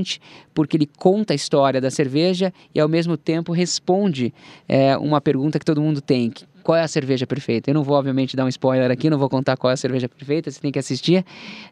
porque 0.53 0.77
ele 0.77 0.85
conta 0.85 1.33
a 1.33 1.35
história 1.35 1.79
da 1.79 1.91
cerveja 1.91 2.53
e 2.73 2.79
ao 2.79 2.87
mesmo 2.87 3.17
tempo 3.17 3.51
responde 3.51 4.33
é, 4.67 4.97
uma 4.97 5.21
pergunta 5.21 5.59
que 5.59 5.65
todo 5.65 5.81
mundo 5.81 6.01
tem, 6.01 6.31
qual 6.65 6.75
é 6.75 6.81
a 6.81 6.87
cerveja 6.87 7.27
perfeita. 7.27 7.69
Eu 7.69 7.75
não 7.75 7.83
vou, 7.83 7.95
obviamente, 7.95 8.35
dar 8.35 8.43
um 8.43 8.47
spoiler 8.47 8.89
aqui, 8.89 9.07
não 9.07 9.19
vou 9.19 9.29
contar 9.29 9.55
qual 9.55 9.69
é 9.69 9.75
a 9.75 9.77
cerveja 9.77 10.09
perfeita, 10.09 10.49
você 10.49 10.59
tem 10.59 10.71
que 10.71 10.79
assistir, 10.79 11.23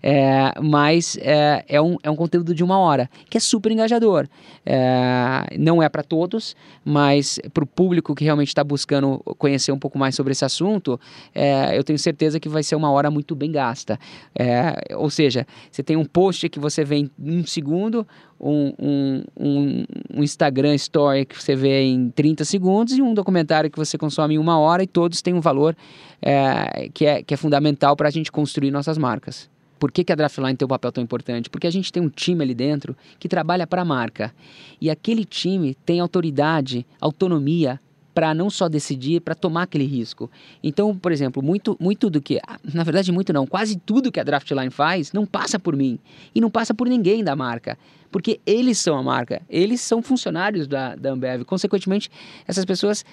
é, 0.03 0.53
mas 0.61 1.17
é, 1.19 1.65
é, 1.67 1.81
um, 1.81 1.97
é 2.03 2.11
um 2.11 2.15
conteúdo 2.15 2.53
de 2.53 2.63
uma 2.63 2.77
hora, 2.77 3.09
que 3.27 3.35
é 3.35 3.39
super 3.39 3.71
engajador. 3.71 4.27
É, 4.63 5.47
não 5.57 5.81
é 5.81 5.89
para 5.89 6.03
todos, 6.03 6.55
mas 6.85 7.39
para 7.51 7.63
o 7.63 7.67
público 7.67 8.13
que 8.13 8.23
realmente 8.23 8.49
está 8.49 8.63
buscando 8.63 9.17
conhecer 9.39 9.71
um 9.71 9.79
pouco 9.79 9.97
mais 9.97 10.13
sobre 10.13 10.31
esse 10.31 10.45
assunto, 10.45 10.99
é, 11.33 11.75
eu 11.75 11.83
tenho 11.83 11.97
certeza 11.97 12.39
que 12.39 12.47
vai 12.47 12.61
ser 12.61 12.75
uma 12.75 12.91
hora 12.91 13.09
muito 13.09 13.35
bem 13.35 13.51
gasta. 13.51 13.99
É, 14.37 14.93
ou 14.95 15.09
seja, 15.09 15.47
você 15.71 15.81
tem 15.81 15.97
um 15.97 16.05
post 16.05 16.47
que 16.49 16.59
você 16.59 16.85
vê 16.85 16.97
em 16.97 17.11
um 17.19 17.43
segundo, 17.43 18.05
um, 18.39 18.73
um, 18.79 19.23
um, 19.39 19.85
um, 20.15 20.23
Instagram 20.23 20.75
Story 20.75 21.25
que 21.25 21.41
você 21.41 21.55
vê 21.55 21.83
em 21.83 22.09
30 22.09 22.43
segundos 22.45 22.97
e 22.97 23.01
um 23.01 23.13
documentário 23.13 23.69
que 23.69 23.77
você 23.77 23.97
consome 23.97 24.35
em 24.35 24.37
uma 24.37 24.59
hora 24.59 24.83
e 24.83 24.87
todos 24.87 25.21
têm 25.21 25.33
um 25.33 25.41
valor 25.41 25.75
é, 26.21 26.89
que, 26.93 27.05
é, 27.05 27.23
que 27.23 27.33
é 27.33 27.37
fundamental 27.37 27.95
para 27.95 28.07
a 28.07 28.11
gente 28.11 28.31
construir 28.31 28.71
nossas 28.71 28.97
marcas. 28.97 29.49
Por 29.79 29.91
que, 29.91 30.03
que 30.03 30.13
a 30.13 30.15
Draftline 30.15 30.55
tem 30.55 30.65
um 30.65 30.69
papel 30.69 30.91
tão 30.91 31.03
importante? 31.03 31.49
Porque 31.49 31.67
a 31.67 31.71
gente 31.71 31.91
tem 31.91 32.01
um 32.01 32.09
time 32.09 32.41
ali 32.43 32.53
dentro 32.53 32.95
que 33.19 33.27
trabalha 33.27 33.67
para 33.67 33.81
a 33.81 33.85
marca. 33.85 34.33
E 34.79 34.89
aquele 34.89 35.25
time 35.25 35.75
tem 35.85 35.99
autoridade, 35.99 36.85
autonomia 37.01 37.79
para 38.13 38.33
não 38.33 38.49
só 38.49 38.69
decidir, 38.69 39.21
para 39.21 39.33
tomar 39.33 39.63
aquele 39.63 39.85
risco. 39.85 40.29
Então, 40.63 40.95
por 40.95 41.11
exemplo, 41.11 41.41
muito, 41.41 41.75
muito 41.79 42.09
do 42.09 42.21
que, 42.21 42.39
na 42.73 42.83
verdade, 42.83 43.11
muito 43.11 43.33
não, 43.33 43.47
quase 43.47 43.75
tudo 43.75 44.11
que 44.11 44.19
a 44.19 44.23
Draftline 44.23 44.69
faz 44.69 45.11
não 45.11 45.25
passa 45.25 45.59
por 45.59 45.75
mim 45.75 45.99
e 46.33 46.39
não 46.39 46.49
passa 46.49 46.73
por 46.73 46.87
ninguém 46.87 47.23
da 47.23 47.35
marca 47.35 47.77
porque 48.13 48.39
eles 48.45 48.77
são 48.77 48.95
a 48.95 49.01
marca, 49.01 49.41
eles 49.49 49.81
são 49.81 50.03
funcionários 50.03 50.67
da, 50.67 50.95
da 50.95 51.09
Ambev. 51.09 51.43
Consequentemente, 51.45 52.11
essas 52.47 52.63
pessoas 52.63 53.03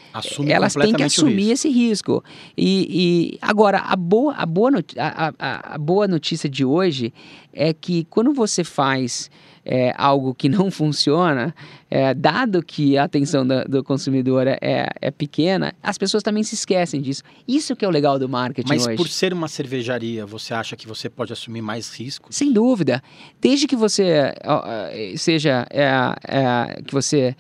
elas 0.47 0.75
têm 0.75 0.93
que 0.93 1.03
assumir 1.03 1.49
risco. 1.49 1.53
esse 1.53 1.69
risco. 1.71 2.25
E, 2.55 3.33
e, 3.33 3.39
agora, 3.41 3.79
a 3.79 3.97
boa, 3.97 4.35
a, 4.35 4.45
boa 4.45 4.71
a, 4.99 5.33
a, 5.39 5.75
a 5.75 5.79
boa 5.79 6.07
notícia 6.07 6.51
de 6.51 6.67
hoje 6.67 7.15
é 7.51 7.73
que 7.73 8.05
quando 8.05 8.35
você 8.35 8.63
faz 8.63 9.31
é, 9.65 9.95
algo 9.97 10.35
que 10.35 10.49
não 10.49 10.69
funciona, 10.71 11.55
é, 11.91 12.15
dado 12.15 12.63
que 12.63 12.97
a 12.97 13.05
atenção 13.05 13.47
do, 13.47 13.65
do 13.65 13.85
consumidor 13.85 14.47
é, 14.47 14.59
é, 15.01 15.11
pequena, 15.11 15.75
as 15.83 15.99
pessoas 15.99 16.23
também 16.23 16.43
se 16.43 16.55
esquecem 16.55 17.01
disso. 17.01 17.23
Isso 17.47 17.75
que 17.77 17.85
é 17.85 17.89
o 17.89 17.91
legal 17.91 18.19
do 18.19 18.29
marketing 18.29 18.69
Mas 18.69 18.87
hoje. 18.87 18.97
por 18.97 19.09
ser 19.09 19.33
uma 19.33 19.49
cervejaria, 19.49 20.25
você 20.25 20.55
acha 20.55 20.77
que 20.77 20.87
você 20.87 21.09
pode 21.09 21.33
assumir 21.33 21.63
mais 21.63 21.93
riscos? 21.93 22.37
Sem 22.37 22.53
dúvida. 22.53 23.03
Desde 23.41 23.67
que 23.67 23.77
você 23.77 24.35
seja, 25.17 25.67
é, 25.71 25.85
é, 26.29 26.83
que 26.83 26.93
você, 26.93 27.35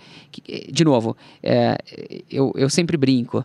de 0.70 0.84
novo, 0.84 1.16
é, 1.42 1.76
eu, 2.30 2.52
eu 2.56 2.68
sempre 2.70 2.96
brinco 2.96 3.44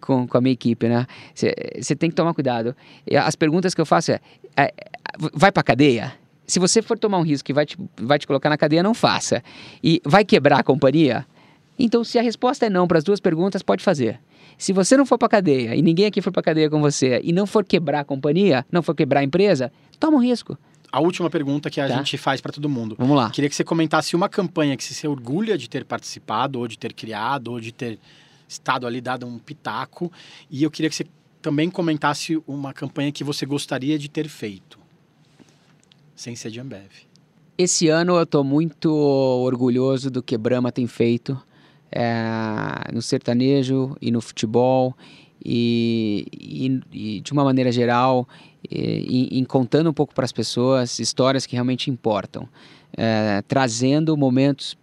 com, 0.00 0.26
com 0.26 0.38
a 0.38 0.40
minha 0.40 0.52
equipe, 0.52 0.88
né? 0.88 1.06
Você 1.34 1.96
tem 1.96 2.10
que 2.10 2.16
tomar 2.16 2.34
cuidado. 2.34 2.74
As 3.24 3.36
perguntas 3.36 3.74
que 3.74 3.80
eu 3.80 3.86
faço 3.86 4.12
é, 4.12 4.20
vai 5.34 5.52
para 5.52 5.62
cadeia? 5.62 6.14
se 6.44 6.58
você 6.58 6.82
for 6.82 6.98
tomar 6.98 7.18
um 7.18 7.22
risco 7.22 7.46
que 7.46 7.52
vai 7.52 7.64
te, 7.64 7.78
vai 7.96 8.18
te 8.18 8.26
colocar 8.26 8.50
na 8.50 8.58
cadeia, 8.58 8.82
não 8.82 8.92
faça. 8.92 9.42
E 9.82 10.02
vai 10.04 10.22
quebrar 10.22 10.60
a 10.60 10.62
companhia? 10.62 11.24
Então, 11.78 12.04
se 12.04 12.18
a 12.18 12.22
resposta 12.22 12.66
é 12.66 12.70
não 12.70 12.86
para 12.86 12.98
as 12.98 13.04
duas 13.04 13.20
perguntas, 13.20 13.62
pode 13.62 13.82
fazer. 13.82 14.20
Se 14.58 14.72
você 14.72 14.96
não 14.96 15.06
for 15.06 15.16
para 15.16 15.28
cadeia 15.28 15.74
e 15.74 15.82
ninguém 15.82 16.06
aqui 16.06 16.20
for 16.20 16.30
para 16.30 16.42
cadeia 16.42 16.68
com 16.68 16.80
você 16.80 17.20
e 17.24 17.32
não 17.32 17.46
for 17.46 17.64
quebrar 17.64 18.00
a 18.00 18.04
companhia, 18.04 18.66
não 18.70 18.82
for 18.82 18.94
quebrar 18.94 19.20
a 19.20 19.24
empresa, 19.24 19.72
toma 19.98 20.18
um 20.18 20.20
risco. 20.20 20.58
A 20.92 21.00
última 21.00 21.30
pergunta 21.30 21.70
que 21.70 21.80
a 21.80 21.88
Tá. 21.88 21.96
gente 21.96 22.18
faz 22.18 22.40
para 22.42 22.52
todo 22.52 22.68
mundo. 22.68 22.94
Vamos 22.98 23.16
lá. 23.16 23.30
Queria 23.30 23.48
que 23.48 23.56
você 23.56 23.64
comentasse 23.64 24.14
uma 24.14 24.28
campanha 24.28 24.76
que 24.76 24.84
você 24.84 24.92
se 24.92 25.08
orgulha 25.08 25.56
de 25.56 25.68
ter 25.68 25.84
participado, 25.86 26.58
ou 26.58 26.68
de 26.68 26.78
ter 26.78 26.92
criado, 26.92 27.48
ou 27.48 27.58
de 27.58 27.72
ter 27.72 27.98
estado 28.46 28.86
ali, 28.86 29.00
dado 29.00 29.26
um 29.26 29.38
pitaco. 29.38 30.12
E 30.50 30.62
eu 30.62 30.70
queria 30.70 30.90
que 30.90 30.94
você 30.96 31.06
também 31.40 31.70
comentasse 31.70 32.40
uma 32.46 32.72
campanha 32.74 33.10
que 33.10 33.24
você 33.24 33.46
gostaria 33.46 33.98
de 33.98 34.08
ter 34.10 34.28
feito. 34.28 34.78
Sem 36.14 36.36
ser 36.36 36.50
de 36.50 36.60
Ambev. 36.60 36.90
Esse 37.56 37.88
ano 37.88 38.16
eu 38.16 38.22
estou 38.22 38.44
muito 38.44 38.92
orgulhoso 38.92 40.10
do 40.10 40.22
que 40.22 40.36
Brahma 40.36 40.70
tem 40.70 40.86
feito 40.86 41.40
é, 41.90 42.92
no 42.92 43.00
sertanejo 43.02 43.96
e 44.00 44.10
no 44.10 44.20
futebol 44.20 44.96
e, 45.44 46.26
e- 46.32 46.80
e, 47.16 47.20
de 47.20 47.32
uma 47.32 47.44
maneira 47.44 47.70
geral 47.72 48.28
e- 48.70 49.28
em, 49.34 49.38
em 49.40 49.44
contando 49.44 49.90
um 49.90 49.92
pouco 49.92 50.14
para 50.14 50.24
as 50.24 50.32
pessoas 50.32 50.98
histórias 50.98 51.46
que 51.46 51.54
realmente 51.54 51.90
importam, 51.90 52.48
é, 52.96 53.42
trazendo 53.48 54.16
momentos 54.16 54.76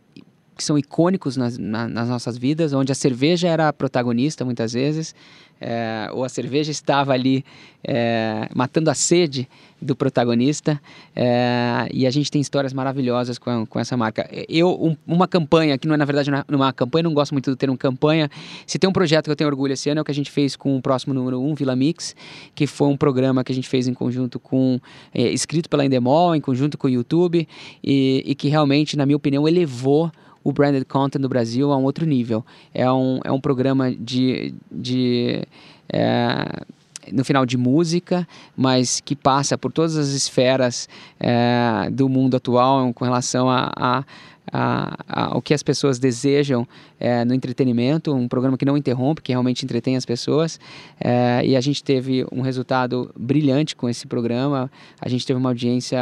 que 0.60 0.64
são 0.66 0.78
icônicos 0.78 1.38
nas, 1.38 1.58
na- 1.58 1.88
nas 1.88 2.10
nossas 2.10 2.38
vidas, 2.38 2.74
onde 2.74 2.92
a 2.92 2.96
cerveja 2.96 3.48
era 3.48 3.70
a 3.70 3.74
protagonista 3.74 4.44
muitas 4.44 4.74
vezes, 4.74 5.16
é, 5.62 6.10
ou 6.14 6.24
a 6.24 6.30
cerveja 6.30 6.72
estava 6.72 7.12
ali 7.14 7.44
é, 7.84 8.48
matando 8.54 8.90
a 8.90 8.94
sede 8.94 9.48
do 9.82 9.94
protagonista, 9.96 10.80
é, 11.16 11.88
e 11.94 12.06
a 12.06 12.10
gente 12.12 12.30
tem 12.32 12.40
histórias 12.42 12.74
maravilhosas 12.74 13.38
com, 13.38 13.66
com 13.66 13.80
essa 13.80 13.96
marca. 13.96 14.30
Eu, 14.50 14.70
um- 14.82 14.96
uma 15.08 15.28
campanha, 15.28 15.78
que 15.78 15.88
não 15.88 15.94
é 15.96 15.98
na 15.98 16.06
verdade 16.06 16.30
uma, 16.30 16.46
uma 16.50 16.74
campanha, 16.74 17.04
não 17.04 17.14
gosto 17.14 17.32
muito 17.34 17.50
do 17.50 17.56
termo 17.56 17.78
campanha, 17.78 18.30
se 18.68 18.78
tem 18.78 18.90
um 18.90 18.94
projeto 18.94 19.26
que 19.26 19.32
eu 19.32 19.36
tenho 19.36 19.50
orgulho 19.50 19.74
esse 19.74 19.90
ano 19.90 20.00
é 20.00 20.02
o 20.02 20.06
que 20.06 20.12
a 20.12 20.16
gente 20.16 20.30
fez 20.32 20.56
com 20.58 20.76
o 20.78 20.82
próximo 20.82 21.14
número 21.14 21.42
1, 21.42 21.56
Vila 21.56 21.76
Mix, 21.76 22.16
que 22.54 22.68
foi 22.68 22.88
um 22.90 22.98
programa 22.98 23.44
que 23.44 23.52
a 23.52 23.56
gente 23.56 23.68
fez 23.70 23.88
em 23.88 23.94
conjunto 23.94 24.40
com, 24.40 24.80
é, 25.14 25.24
escrito 25.24 25.70
pela 25.70 25.86
Endemol, 25.86 26.36
em 26.36 26.42
conjunto 26.42 26.78
com 26.78 26.88
o 26.88 26.90
YouTube, 26.90 27.48
e, 27.84 28.24
e 28.26 28.36
que 28.36 28.48
realmente, 28.50 28.96
na 28.98 29.06
minha 29.06 29.18
opinião, 29.18 29.48
elevou 29.48 30.12
o 30.44 30.52
branded 30.52 30.86
content 30.86 31.22
do 31.22 31.30
Brasil 31.30 31.72
a 31.72 31.78
um 31.78 31.84
outro 31.84 32.06
nível. 32.06 32.46
É 32.74 32.90
um, 32.92 33.20
é 33.24 33.32
um 33.32 33.40
programa 33.40 33.92
de, 33.92 34.54
de 34.72 35.44
é, 35.92 36.64
no 37.12 37.24
final 37.24 37.46
de 37.46 37.58
música, 37.58 38.28
mas 38.56 39.00
que 39.00 39.16
passa 39.16 39.58
por 39.58 39.72
todas 39.72 39.98
as 39.98 40.10
esferas 40.10 40.88
é, 41.20 41.90
do 41.92 42.08
mundo 42.08 42.38
atual 42.38 42.94
com 42.94 43.04
relação 43.04 43.50
a, 43.50 43.72
a, 43.76 44.04
a- 44.52 44.96
a- 45.08 45.26
ao 45.34 45.42
que 45.42 45.54
as 45.54 45.64
pessoas 45.64 46.00
desejam 46.00 46.68
é, 47.00 47.24
no 47.24 47.34
entretenimento, 47.34 48.14
um 48.14 48.28
programa 48.28 48.58
que 48.58 48.66
não 48.66 48.76
interrompe, 48.76 49.22
que 49.22 49.32
realmente 49.32 49.64
entretém 49.64 49.96
as 49.96 50.06
pessoas. 50.06 50.60
É, 51.00 51.42
e 51.46 51.56
a 51.56 51.62
gente 51.62 51.82
teve 51.84 52.26
um 52.32 52.42
resultado 52.42 53.10
brilhante 53.18 53.76
com 53.76 53.88
esse 53.88 54.06
programa. 54.06 54.70
A 55.00 55.08
gente 55.08 55.26
teve 55.26 55.40
uma 55.40 55.50
audiência 55.50 56.00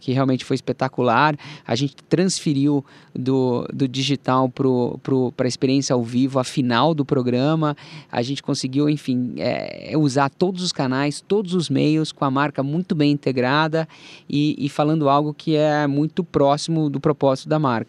que 0.00 0.12
realmente 0.12 0.44
foi 0.44 0.54
espetacular. 0.54 1.36
A 1.66 1.74
gente 1.74 1.96
transferiu 2.08 2.84
do, 3.14 3.66
do 3.72 3.88
digital 3.88 4.48
para 4.48 5.44
a 5.44 5.48
experiência 5.48 5.94
ao 5.94 6.02
vivo, 6.02 6.38
a 6.38 6.44
final 6.44 6.94
do 6.94 7.04
programa. 7.04 7.76
A 8.10 8.22
gente 8.22 8.42
conseguiu, 8.42 8.88
enfim, 8.88 9.34
é, 9.38 9.92
usar 9.96 10.28
todos 10.30 10.62
os 10.62 10.72
canais, 10.72 11.20
todos 11.20 11.54
os 11.54 11.68
meios, 11.68 12.12
com 12.12 12.24
a 12.24 12.30
marca 12.30 12.62
muito 12.62 12.94
bem 12.94 13.10
integrada 13.12 13.88
e, 14.28 14.54
e 14.58 14.68
falando 14.68 15.08
algo 15.08 15.34
que 15.34 15.56
é 15.56 15.86
muito 15.86 16.22
próximo 16.22 16.88
do 16.88 17.00
propósito 17.00 17.48
da 17.48 17.58
marca. 17.58 17.85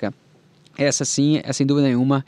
Essa 0.78 1.04
sim, 1.04 1.42
é 1.44 1.52
sem 1.52 1.66
dúvida 1.66 1.88
nenhuma 1.88 2.24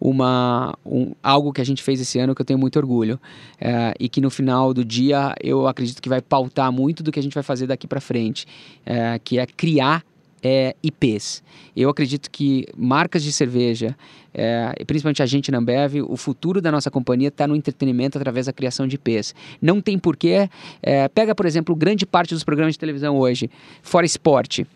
uma 0.00 0.76
um, 0.84 1.12
algo 1.22 1.52
que 1.52 1.60
a 1.60 1.64
gente 1.64 1.82
fez 1.82 2.00
esse 2.00 2.18
ano 2.18 2.34
que 2.34 2.42
eu 2.42 2.46
tenho 2.46 2.58
muito 2.58 2.76
orgulho 2.76 3.18
É, 3.60 3.94
e 3.98 4.08
que 4.08 4.20
no 4.20 4.28
final 4.28 4.74
do 4.74 4.84
dia 4.84 5.34
eu 5.42 5.66
acredito 5.66 6.02
que 6.02 6.08
vai 6.08 6.20
pautar 6.20 6.70
muito 6.70 7.02
do 7.02 7.10
que 7.10 7.18
a 7.18 7.22
gente 7.22 7.32
vai 7.32 7.42
fazer 7.42 7.66
daqui 7.66 7.86
para 7.86 8.00
frente, 8.00 8.46
é, 8.84 9.18
que 9.22 9.38
é 9.38 9.46
criar 9.46 10.04
é, 10.42 10.76
IPs. 10.82 11.42
Eu 11.74 11.88
acredito 11.88 12.30
que 12.30 12.66
marcas 12.76 13.22
de 13.22 13.32
cerveja, 13.32 13.96
é, 14.34 14.74
principalmente 14.86 15.22
a 15.22 15.26
gente 15.26 15.50
na 15.50 15.56
Ambev, 15.56 16.02
o 16.06 16.16
futuro 16.16 16.60
da 16.60 16.70
nossa 16.70 16.90
companhia 16.90 17.28
está 17.28 17.46
no 17.46 17.56
entretenimento 17.56 18.18
através 18.18 18.44
da 18.44 18.52
criação 18.52 18.86
de 18.86 18.96
IPs. 18.96 19.34
Não 19.62 19.80
tem 19.80 19.98
porquê. 19.98 20.50
é, 20.82 21.08
pega, 21.08 21.34
por 21.34 21.46
exemplo, 21.46 21.74
grande 21.74 22.04
parte 22.04 22.34
dos 22.34 22.44
programas 22.44 22.74
de 22.74 22.78
televisão 22.78 23.16
hoje, 23.16 23.50
fora 23.82 24.04
esporte. 24.04 24.66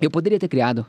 Eu 0.00 0.10
poderia 0.10 0.38
ter 0.38 0.48
criado. 0.48 0.86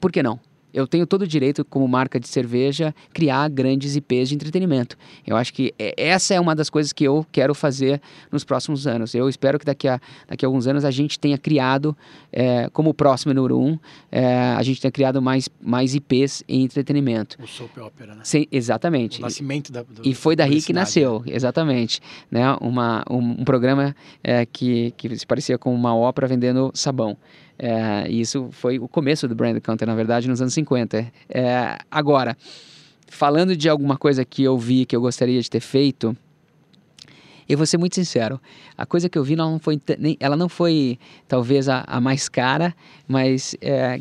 Por 0.00 0.12
que 0.12 0.22
não? 0.22 0.38
Eu 0.72 0.86
tenho 0.86 1.06
todo 1.06 1.22
o 1.22 1.26
direito, 1.26 1.64
como 1.64 1.86
marca 1.86 2.18
de 2.18 2.26
cerveja, 2.28 2.94
criar 3.12 3.48
grandes 3.50 3.94
IPs 3.96 4.28
de 4.30 4.34
entretenimento. 4.34 4.96
Eu 5.26 5.36
acho 5.36 5.52
que 5.52 5.74
é- 5.78 5.94
essa 5.96 6.34
é 6.34 6.40
uma 6.40 6.54
das 6.54 6.70
coisas 6.70 6.92
que 6.92 7.04
eu 7.04 7.26
quero 7.30 7.54
fazer 7.54 8.00
nos 8.30 8.44
próximos 8.44 8.86
anos. 8.86 9.14
Eu 9.14 9.28
espero 9.28 9.58
que 9.58 9.64
daqui 9.66 9.86
a, 9.88 10.00
daqui 10.28 10.44
a 10.44 10.48
alguns 10.48 10.66
anos 10.66 10.84
a 10.84 10.90
gente 10.90 11.18
tenha 11.18 11.36
criado, 11.36 11.96
é, 12.32 12.68
como 12.72 12.94
próximo 12.94 13.34
número 13.34 13.58
um, 13.58 13.78
é, 14.10 14.54
a 14.56 14.62
gente 14.62 14.80
tenha 14.80 14.90
criado 14.92 15.20
mais, 15.20 15.48
mais 15.60 15.94
IPs 15.94 16.42
em 16.48 16.62
entretenimento. 16.64 17.36
O 17.42 17.46
soap 17.46 17.76
opera, 17.78 18.14
né? 18.14 18.20
Sem- 18.24 18.48
exatamente. 18.50 19.18
O 19.18 19.22
nascimento 19.22 19.70
da. 19.72 19.82
do- 19.82 20.02
E 20.06 20.14
foi 20.14 20.34
daí 20.36 20.62
que 20.62 20.72
nasceu, 20.72 21.22
exatamente. 21.26 22.00
Né? 22.30 22.42
Uma, 22.60 23.04
um, 23.10 23.18
um 23.40 23.44
programa 23.44 23.94
é, 24.24 24.46
que, 24.46 24.92
que 24.96 25.16
se 25.18 25.26
parecia 25.26 25.58
com 25.58 25.74
uma 25.74 25.94
ópera 25.94 26.26
vendendo 26.26 26.70
sabão. 26.74 27.16
É, 27.64 28.10
e 28.10 28.20
isso 28.20 28.48
foi 28.50 28.80
o 28.80 28.88
começo 28.88 29.28
do 29.28 29.36
Brand 29.36 29.56
Counter, 29.60 29.86
na 29.86 29.94
verdade, 29.94 30.26
nos 30.28 30.40
anos 30.40 30.52
50. 30.52 31.06
É, 31.28 31.78
agora, 31.88 32.36
falando 33.06 33.54
de 33.56 33.68
alguma 33.68 33.96
coisa 33.96 34.24
que 34.24 34.42
eu 34.42 34.58
vi 34.58 34.84
que 34.84 34.96
eu 34.96 35.00
gostaria 35.00 35.40
de 35.40 35.48
ter 35.48 35.60
feito, 35.60 36.16
eu 37.48 37.56
vou 37.56 37.64
ser 37.64 37.78
muito 37.78 37.94
sincero. 37.94 38.40
A 38.76 38.84
coisa 38.84 39.08
que 39.08 39.16
eu 39.16 39.22
vi 39.22 39.36
não 39.36 39.60
foi, 39.60 39.80
nem- 39.96 40.16
ela 40.18 40.36
não 40.36 40.48
foi 40.48 40.98
talvez 41.28 41.68
a, 41.68 41.84
a 41.86 42.00
mais 42.00 42.28
cara, 42.28 42.74
mas 43.06 43.54
é, 43.60 44.00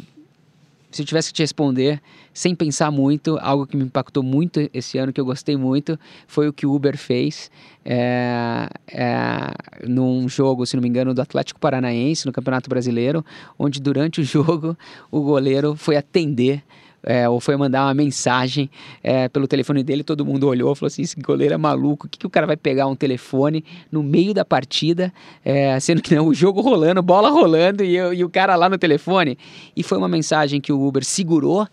se 0.90 1.04
eu 1.04 1.06
tivesse 1.06 1.28
que 1.30 1.36
te 1.36 1.44
responder 1.44 2.02
sem 2.34 2.56
pensar 2.56 2.92
muito, 2.92 3.38
algo 3.42 3.66
que 3.68 3.76
me 3.76 3.84
impactou 3.84 4.24
muito 4.24 4.70
esse 4.74 4.98
ano, 4.98 5.12
que 5.12 5.20
eu 5.20 5.26
gostei 5.26 5.58
muito, 5.58 6.00
foi 6.28 6.48
o 6.48 6.54
que 6.54 6.66
o 6.66 6.74
Uber 6.74 6.98
fez 6.98 7.52
é, 7.84 8.70
é, 8.88 9.88
num 9.88 10.30
jogo, 10.30 10.66
se 10.66 10.76
não 10.76 10.82
me 10.82 10.88
engano, 10.88 11.14
do 11.14 11.22
Atlético 11.22 11.60
Paranaense, 11.60 12.26
no 12.26 12.32
Campeonato 12.32 12.70
Brasileiro, 12.70 13.26
onde 13.58 13.82
durante 13.82 14.22
o 14.22 14.24
jogo 14.26 14.78
o 15.10 15.22
goleiro 15.22 15.76
foi 15.76 15.96
atender. 15.96 16.64
é, 17.04 17.28
ou 17.28 17.40
foi 17.40 17.58
mandar 17.58 17.86
uma 17.86 17.94
mensagem 17.94 18.70
é, 19.04 19.28
pelo 19.28 19.48
telefone 19.48 19.84
dele, 19.84 20.04
todo 20.04 20.26
mundo 20.26 20.48
olhou 20.48 20.76
falou 20.76 20.88
assim: 20.88 21.02
esse 21.02 21.20
goleiro 21.20 21.54
é 21.54 21.58
maluco, 21.58 22.06
o 22.06 22.10
que, 22.10 22.20
que 22.20 22.28
o 22.28 22.30
cara 22.30 22.46
vai 22.46 22.56
pegar 22.56 22.88
um 22.88 22.96
telefone 22.96 23.66
no 23.92 24.04
meio 24.04 24.34
da 24.34 24.46
partida, 24.46 25.12
é, 25.44 25.80
sendo 25.80 26.02
que 26.02 26.14
não, 26.16 26.28
o 26.28 26.34
jogo 26.34 26.62
rolando, 26.62 27.02
bola 27.02 27.30
rolando 27.30 27.84
e, 27.84 27.96
e 27.96 28.24
o 28.24 28.30
cara 28.30 28.56
lá 28.56 28.70
no 28.70 28.78
telefone? 28.78 29.38
E 29.76 29.82
foi 29.82 29.98
uma 29.98 30.08
mensagem 30.08 30.62
que 30.62 30.72
o 30.72 30.88
Uber 30.88 31.04
segurou 31.04 31.68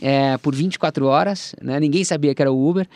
é, 0.00 0.36
por 0.38 0.54
24 0.54 1.06
horas, 1.06 1.54
né? 1.60 1.78
ninguém 1.80 2.04
sabia 2.04 2.34
que 2.34 2.42
era 2.42 2.52
o 2.52 2.68
Uber. 2.68 2.86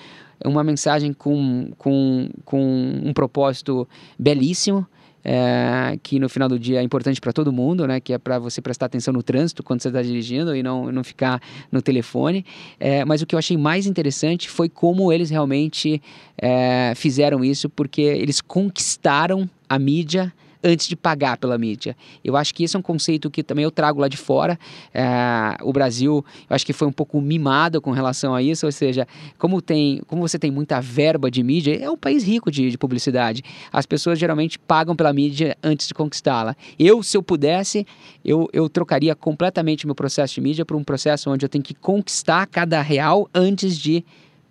Uma 0.44 0.64
mensagem 0.64 1.12
com, 1.12 1.70
com, 1.78 2.28
com 2.44 3.00
um 3.02 3.12
propósito 3.14 3.88
belíssimo, 4.18 4.86
é, 5.24 5.98
que 6.02 6.18
no 6.18 6.28
final 6.28 6.48
do 6.48 6.58
dia 6.58 6.80
é 6.80 6.82
importante 6.82 7.18
para 7.18 7.32
todo 7.32 7.50
mundo, 7.50 7.86
né? 7.86 7.98
Que 7.98 8.12
é 8.12 8.18
para 8.18 8.38
você 8.38 8.60
prestar 8.60 8.86
atenção 8.86 9.14
no 9.14 9.22
trânsito 9.22 9.62
quando 9.62 9.80
você 9.80 9.88
está 9.88 10.02
dirigindo 10.02 10.54
e 10.54 10.62
não, 10.62 10.92
não 10.92 11.02
ficar 11.02 11.40
no 11.72 11.80
telefone. 11.80 12.44
É, 12.78 13.04
mas 13.06 13.22
o 13.22 13.26
que 13.26 13.34
eu 13.34 13.38
achei 13.38 13.56
mais 13.56 13.86
interessante 13.86 14.50
foi 14.50 14.68
como 14.68 15.10
eles 15.10 15.30
realmente 15.30 16.02
é, 16.36 16.92
fizeram 16.94 17.42
isso, 17.42 17.70
porque 17.70 18.02
eles 18.02 18.42
conquistaram 18.42 19.48
a 19.66 19.78
mídia 19.78 20.30
antes 20.64 20.88
de 20.88 20.96
pagar 20.96 21.36
pela 21.36 21.58
mídia. 21.58 21.94
Eu 22.24 22.36
acho 22.36 22.54
que 22.54 22.64
esse 22.64 22.74
é 22.74 22.78
um 22.78 22.82
conceito 22.82 23.30
que 23.30 23.42
também 23.42 23.64
eu 23.64 23.70
trago 23.70 24.00
lá 24.00 24.08
de 24.08 24.16
fora. 24.16 24.58
É, 24.92 25.56
o 25.62 25.72
Brasil, 25.72 26.24
eu 26.48 26.56
acho 26.56 26.64
que 26.64 26.72
foi 26.72 26.88
um 26.88 26.92
pouco 26.92 27.20
mimado 27.20 27.80
com 27.80 27.90
relação 27.90 28.34
a 28.34 28.42
isso, 28.42 28.64
ou 28.64 28.72
seja, 28.72 29.06
como 29.38 29.60
tem, 29.60 30.00
como 30.06 30.22
você 30.22 30.38
tem 30.38 30.50
muita 30.50 30.80
verba 30.80 31.30
de 31.30 31.42
mídia, 31.42 31.76
é 31.76 31.90
um 31.90 31.96
país 31.96 32.24
rico 32.24 32.50
de, 32.50 32.70
de 32.70 32.78
publicidade. 32.78 33.42
As 33.70 33.84
pessoas 33.84 34.18
geralmente 34.18 34.58
pagam 34.58 34.96
pela 34.96 35.12
mídia 35.12 35.56
antes 35.62 35.86
de 35.86 35.94
conquistá-la. 35.94 36.56
Eu, 36.78 37.02
se 37.02 37.16
eu 37.16 37.22
pudesse, 37.22 37.86
eu, 38.24 38.48
eu 38.52 38.68
trocaria 38.68 39.14
completamente 39.14 39.86
meu 39.86 39.94
processo 39.94 40.34
de 40.34 40.40
mídia 40.40 40.64
para 40.64 40.76
um 40.76 40.84
processo 40.84 41.30
onde 41.30 41.44
eu 41.44 41.48
tenho 41.48 41.62
que 41.62 41.74
conquistar 41.74 42.46
cada 42.46 42.80
real 42.80 43.28
antes 43.34 43.78
de 43.78 44.04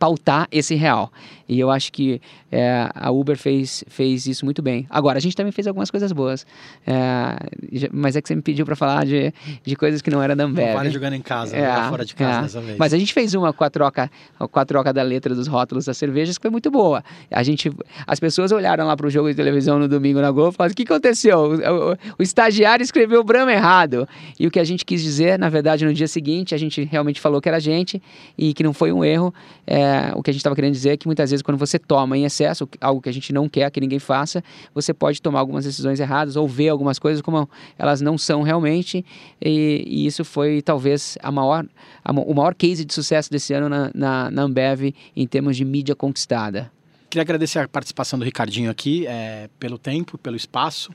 pautar 0.04 0.50
esse 0.52 0.76
real. 0.76 1.10
E 1.48 1.58
eu 1.58 1.72
acho 1.72 1.90
que 1.94 2.22
é, 2.52 2.90
a 2.94 3.10
Uber 3.10 3.38
fez, 3.38 3.86
fez 3.88 4.28
isso 4.28 4.44
muito 4.44 4.62
bem. 4.62 4.86
Agora, 4.90 5.18
a 5.18 5.22
gente 5.22 5.34
também 5.34 5.52
fez 5.52 5.66
algumas 5.66 5.90
coisas 5.90 6.12
boas. 6.12 6.46
É, 6.86 7.90
mas 7.90 8.18
é 8.18 8.22
que 8.22 8.28
você 8.28 8.36
me 8.36 8.42
pediu 8.42 8.66
para 8.66 8.76
falar 8.76 9.06
de, 9.06 9.34
de 9.64 9.76
coisas 9.78 10.02
que 10.02 10.10
não 10.10 10.22
era 10.22 10.36
da 10.36 10.44
Ambev. 10.44 10.68
Não 10.68 10.74
vale 10.74 10.90
jogando 10.90 11.14
em 11.14 11.22
casa, 11.22 11.56
é, 11.56 11.90
fora 11.90 12.04
de 12.04 12.16
casa 12.16 12.40
é. 12.40 12.42
dessa 12.42 12.60
vez. 12.60 12.78
Mas 12.78 12.94
a 12.94 12.98
gente 12.98 13.14
fez 13.14 13.34
uma 13.34 13.54
com 13.54 13.64
a 13.64 13.70
troca, 13.70 14.12
com 14.52 14.60
a 14.60 14.66
troca 14.66 14.92
da 14.92 15.04
letra 15.04 15.34
dos 15.34 15.48
rótulos 15.48 15.86
das 15.86 15.98
cervejas 15.98 16.38
que 16.38 16.42
foi 16.42 16.52
muito 16.52 16.70
boa. 16.70 17.02
A 17.32 17.44
gente, 17.44 17.72
as 18.06 18.20
pessoas 18.20 18.52
olharam 18.52 18.86
lá 18.86 18.98
para 18.98 19.08
o 19.08 19.10
jogo 19.10 19.30
de 19.30 19.36
televisão 19.36 19.80
no 19.80 19.88
domingo 19.88 20.20
na 20.20 20.32
Globo 20.32 20.54
e 20.54 20.56
falaram: 20.56 20.74
o 20.74 20.76
que 20.76 20.84
aconteceu? 20.84 21.38
O, 21.38 21.92
o, 21.92 21.98
o 22.20 22.24
estagiário 22.24 22.84
escreveu 22.84 23.22
o 23.22 23.24
Brahma 23.24 23.54
errado. 23.54 24.06
E 24.38 24.48
o 24.48 24.52
que 24.52 24.60
a 24.60 24.66
gente 24.66 24.84
quis 24.84 25.02
dizer, 25.02 25.40
na 25.40 25.48
verdade, 25.50 25.86
no 25.86 25.94
dia 25.94 26.08
seguinte, 26.08 26.54
a 26.54 26.58
gente 26.58 26.84
realmente 26.84 27.22
falou 27.22 27.40
que 27.40 27.48
era 27.48 27.58
a 27.58 27.62
gente 27.62 28.02
e 28.38 28.54
que 28.54 28.64
não 28.64 28.74
foi 28.74 28.92
um 28.92 29.04
erro. 29.04 29.34
É, 29.66 29.93
o 30.16 30.24
que 30.24 30.30
a 30.30 30.34
gente 30.34 30.40
estava 30.40 30.56
querendo 30.56 30.74
dizer 30.74 30.92
é 30.92 30.98
que 30.98 31.06
muitas 31.08 31.30
vezes 31.30 31.42
quando 31.42 31.58
você 31.58 31.78
toma 31.80 32.18
em 32.18 32.26
excesso, 32.26 32.68
algo 32.80 33.02
que 33.02 33.10
a 33.10 33.12
gente 33.12 33.34
não 33.34 33.50
quer 33.50 33.70
que 33.72 33.80
ninguém 33.80 34.00
faça, 34.00 34.44
você 34.74 34.94
pode 34.94 35.22
tomar 35.22 35.40
algumas 35.40 35.66
decisões 35.66 36.00
erradas 36.00 36.36
ou 36.36 36.48
ver 36.48 36.70
algumas 36.70 37.00
coisas 37.00 37.22
como 37.22 37.50
elas 37.78 38.02
não 38.02 38.18
são 38.18 38.42
realmente. 38.42 39.06
E, 39.42 39.84
e 39.86 40.06
isso 40.06 40.24
foi 40.24 40.62
talvez 40.62 41.18
a 41.22 41.32
maior, 41.32 41.66
a, 42.04 42.12
o 42.12 42.34
maior 42.34 42.54
case 42.54 42.86
de 42.86 42.94
sucesso 42.94 43.30
desse 43.30 43.54
ano 43.54 43.70
na, 43.70 43.92
na, 43.94 44.32
na 44.32 44.42
Ambev 44.44 44.94
em 45.16 45.28
termos 45.28 45.58
de 45.58 45.66
mídia 45.66 45.96
conquistada. 45.96 46.72
Queria 47.10 47.22
agradecer 47.22 47.60
a 47.60 47.68
participação 47.68 48.18
do 48.18 48.26
Ricardinho 48.26 48.72
aqui, 48.72 49.06
é, 49.06 49.48
pelo 49.60 49.78
tempo, 49.78 50.18
pelo 50.18 50.36
espaço, 50.36 50.92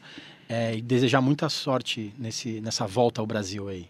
é, 0.49 0.76
e 0.76 0.82
desejar 0.82 1.20
muita 1.20 1.49
sorte 1.49 2.12
nesse, 2.18 2.61
nessa 2.61 2.86
volta 2.86 3.20
ao 3.20 3.26
Brasil 3.26 3.68
aí. 3.68 3.86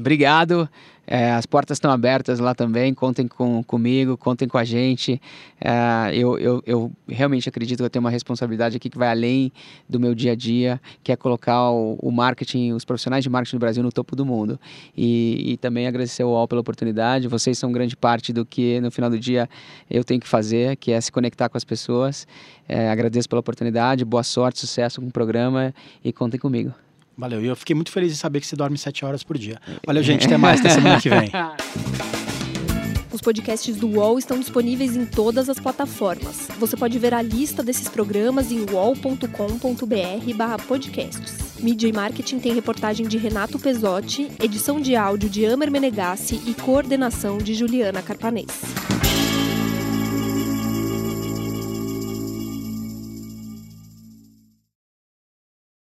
Obrigado. 0.00 0.68
É, 1.06 1.32
as 1.32 1.44
portas 1.44 1.76
estão 1.76 1.90
abertas 1.90 2.38
lá 2.38 2.54
também. 2.54 2.94
Contem 2.94 3.26
com, 3.26 3.64
comigo, 3.64 4.16
contem 4.16 4.46
com 4.46 4.56
a 4.56 4.62
gente. 4.62 5.20
É, 5.60 6.14
eu, 6.14 6.38
eu, 6.38 6.62
eu, 6.64 6.92
realmente 7.08 7.48
acredito 7.48 7.78
que 7.78 7.84
eu 7.84 7.90
tenho 7.90 8.04
uma 8.04 8.10
responsabilidade 8.10 8.76
aqui 8.76 8.88
que 8.88 8.96
vai 8.96 9.08
além 9.08 9.52
do 9.88 9.98
meu 9.98 10.14
dia 10.14 10.32
a 10.32 10.34
dia, 10.36 10.80
que 11.02 11.10
é 11.10 11.16
colocar 11.16 11.70
o, 11.70 11.98
o 12.00 12.12
marketing, 12.12 12.72
os 12.72 12.84
profissionais 12.84 13.24
de 13.24 13.28
marketing 13.28 13.56
do 13.56 13.60
Brasil 13.60 13.82
no 13.82 13.90
topo 13.90 14.14
do 14.14 14.24
mundo. 14.24 14.58
E, 14.96 15.52
e 15.52 15.56
também 15.56 15.88
agradecer 15.88 16.22
ao 16.22 16.30
UOL 16.30 16.46
pela 16.46 16.60
oportunidade. 16.60 17.26
Vocês 17.26 17.58
são 17.58 17.72
grande 17.72 17.96
parte 17.96 18.32
do 18.32 18.46
que 18.46 18.80
no 18.80 18.90
final 18.92 19.10
do 19.10 19.18
dia 19.18 19.50
eu 19.90 20.04
tenho 20.04 20.20
que 20.20 20.28
fazer, 20.28 20.76
que 20.76 20.92
é 20.92 21.00
se 21.00 21.10
conectar 21.10 21.48
com 21.48 21.58
as 21.58 21.64
pessoas. 21.64 22.26
É, 22.68 22.88
agradeço 22.88 23.28
pela 23.28 23.40
oportunidade. 23.40 24.04
Boa 24.04 24.22
sorte, 24.22 24.60
sucesso 24.60 25.00
com 25.00 25.08
o 25.08 25.12
programa 25.12 25.74
e 26.04 26.12
contem 26.12 26.38
comigo. 26.38 26.72
Valeu. 27.20 27.42
E 27.42 27.46
eu 27.46 27.54
fiquei 27.54 27.76
muito 27.76 27.92
feliz 27.92 28.10
de 28.12 28.18
saber 28.18 28.40
que 28.40 28.46
você 28.46 28.56
dorme 28.56 28.78
sete 28.78 29.04
horas 29.04 29.22
por 29.22 29.36
dia. 29.36 29.60
Valeu, 29.86 30.02
gente. 30.02 30.24
Até 30.24 30.38
mais. 30.38 30.58
Até 30.60 30.70
semana 30.70 30.98
que 30.98 31.10
vem. 31.10 31.30
Os 33.12 33.20
podcasts 33.20 33.76
do 33.76 33.86
UOL 33.88 34.18
estão 34.18 34.38
disponíveis 34.38 34.96
em 34.96 35.04
todas 35.04 35.50
as 35.50 35.58
plataformas. 35.58 36.48
Você 36.58 36.74
pode 36.74 36.98
ver 36.98 37.12
a 37.12 37.20
lista 37.20 37.62
desses 37.62 37.86
programas 37.86 38.50
em 38.50 38.64
wallcombr 38.64 39.28
podcasts. 40.66 41.60
Mídia 41.60 41.88
e 41.88 41.92
Marketing 41.92 42.38
tem 42.38 42.54
reportagem 42.54 43.06
de 43.06 43.18
Renato 43.18 43.58
Pesotti, 43.58 44.30
edição 44.42 44.80
de 44.80 44.96
áudio 44.96 45.28
de 45.28 45.44
Amer 45.44 45.70
Menegassi 45.70 46.40
e 46.46 46.54
coordenação 46.54 47.36
de 47.36 47.52
Juliana 47.52 48.00
Carpanês. 48.00 49.09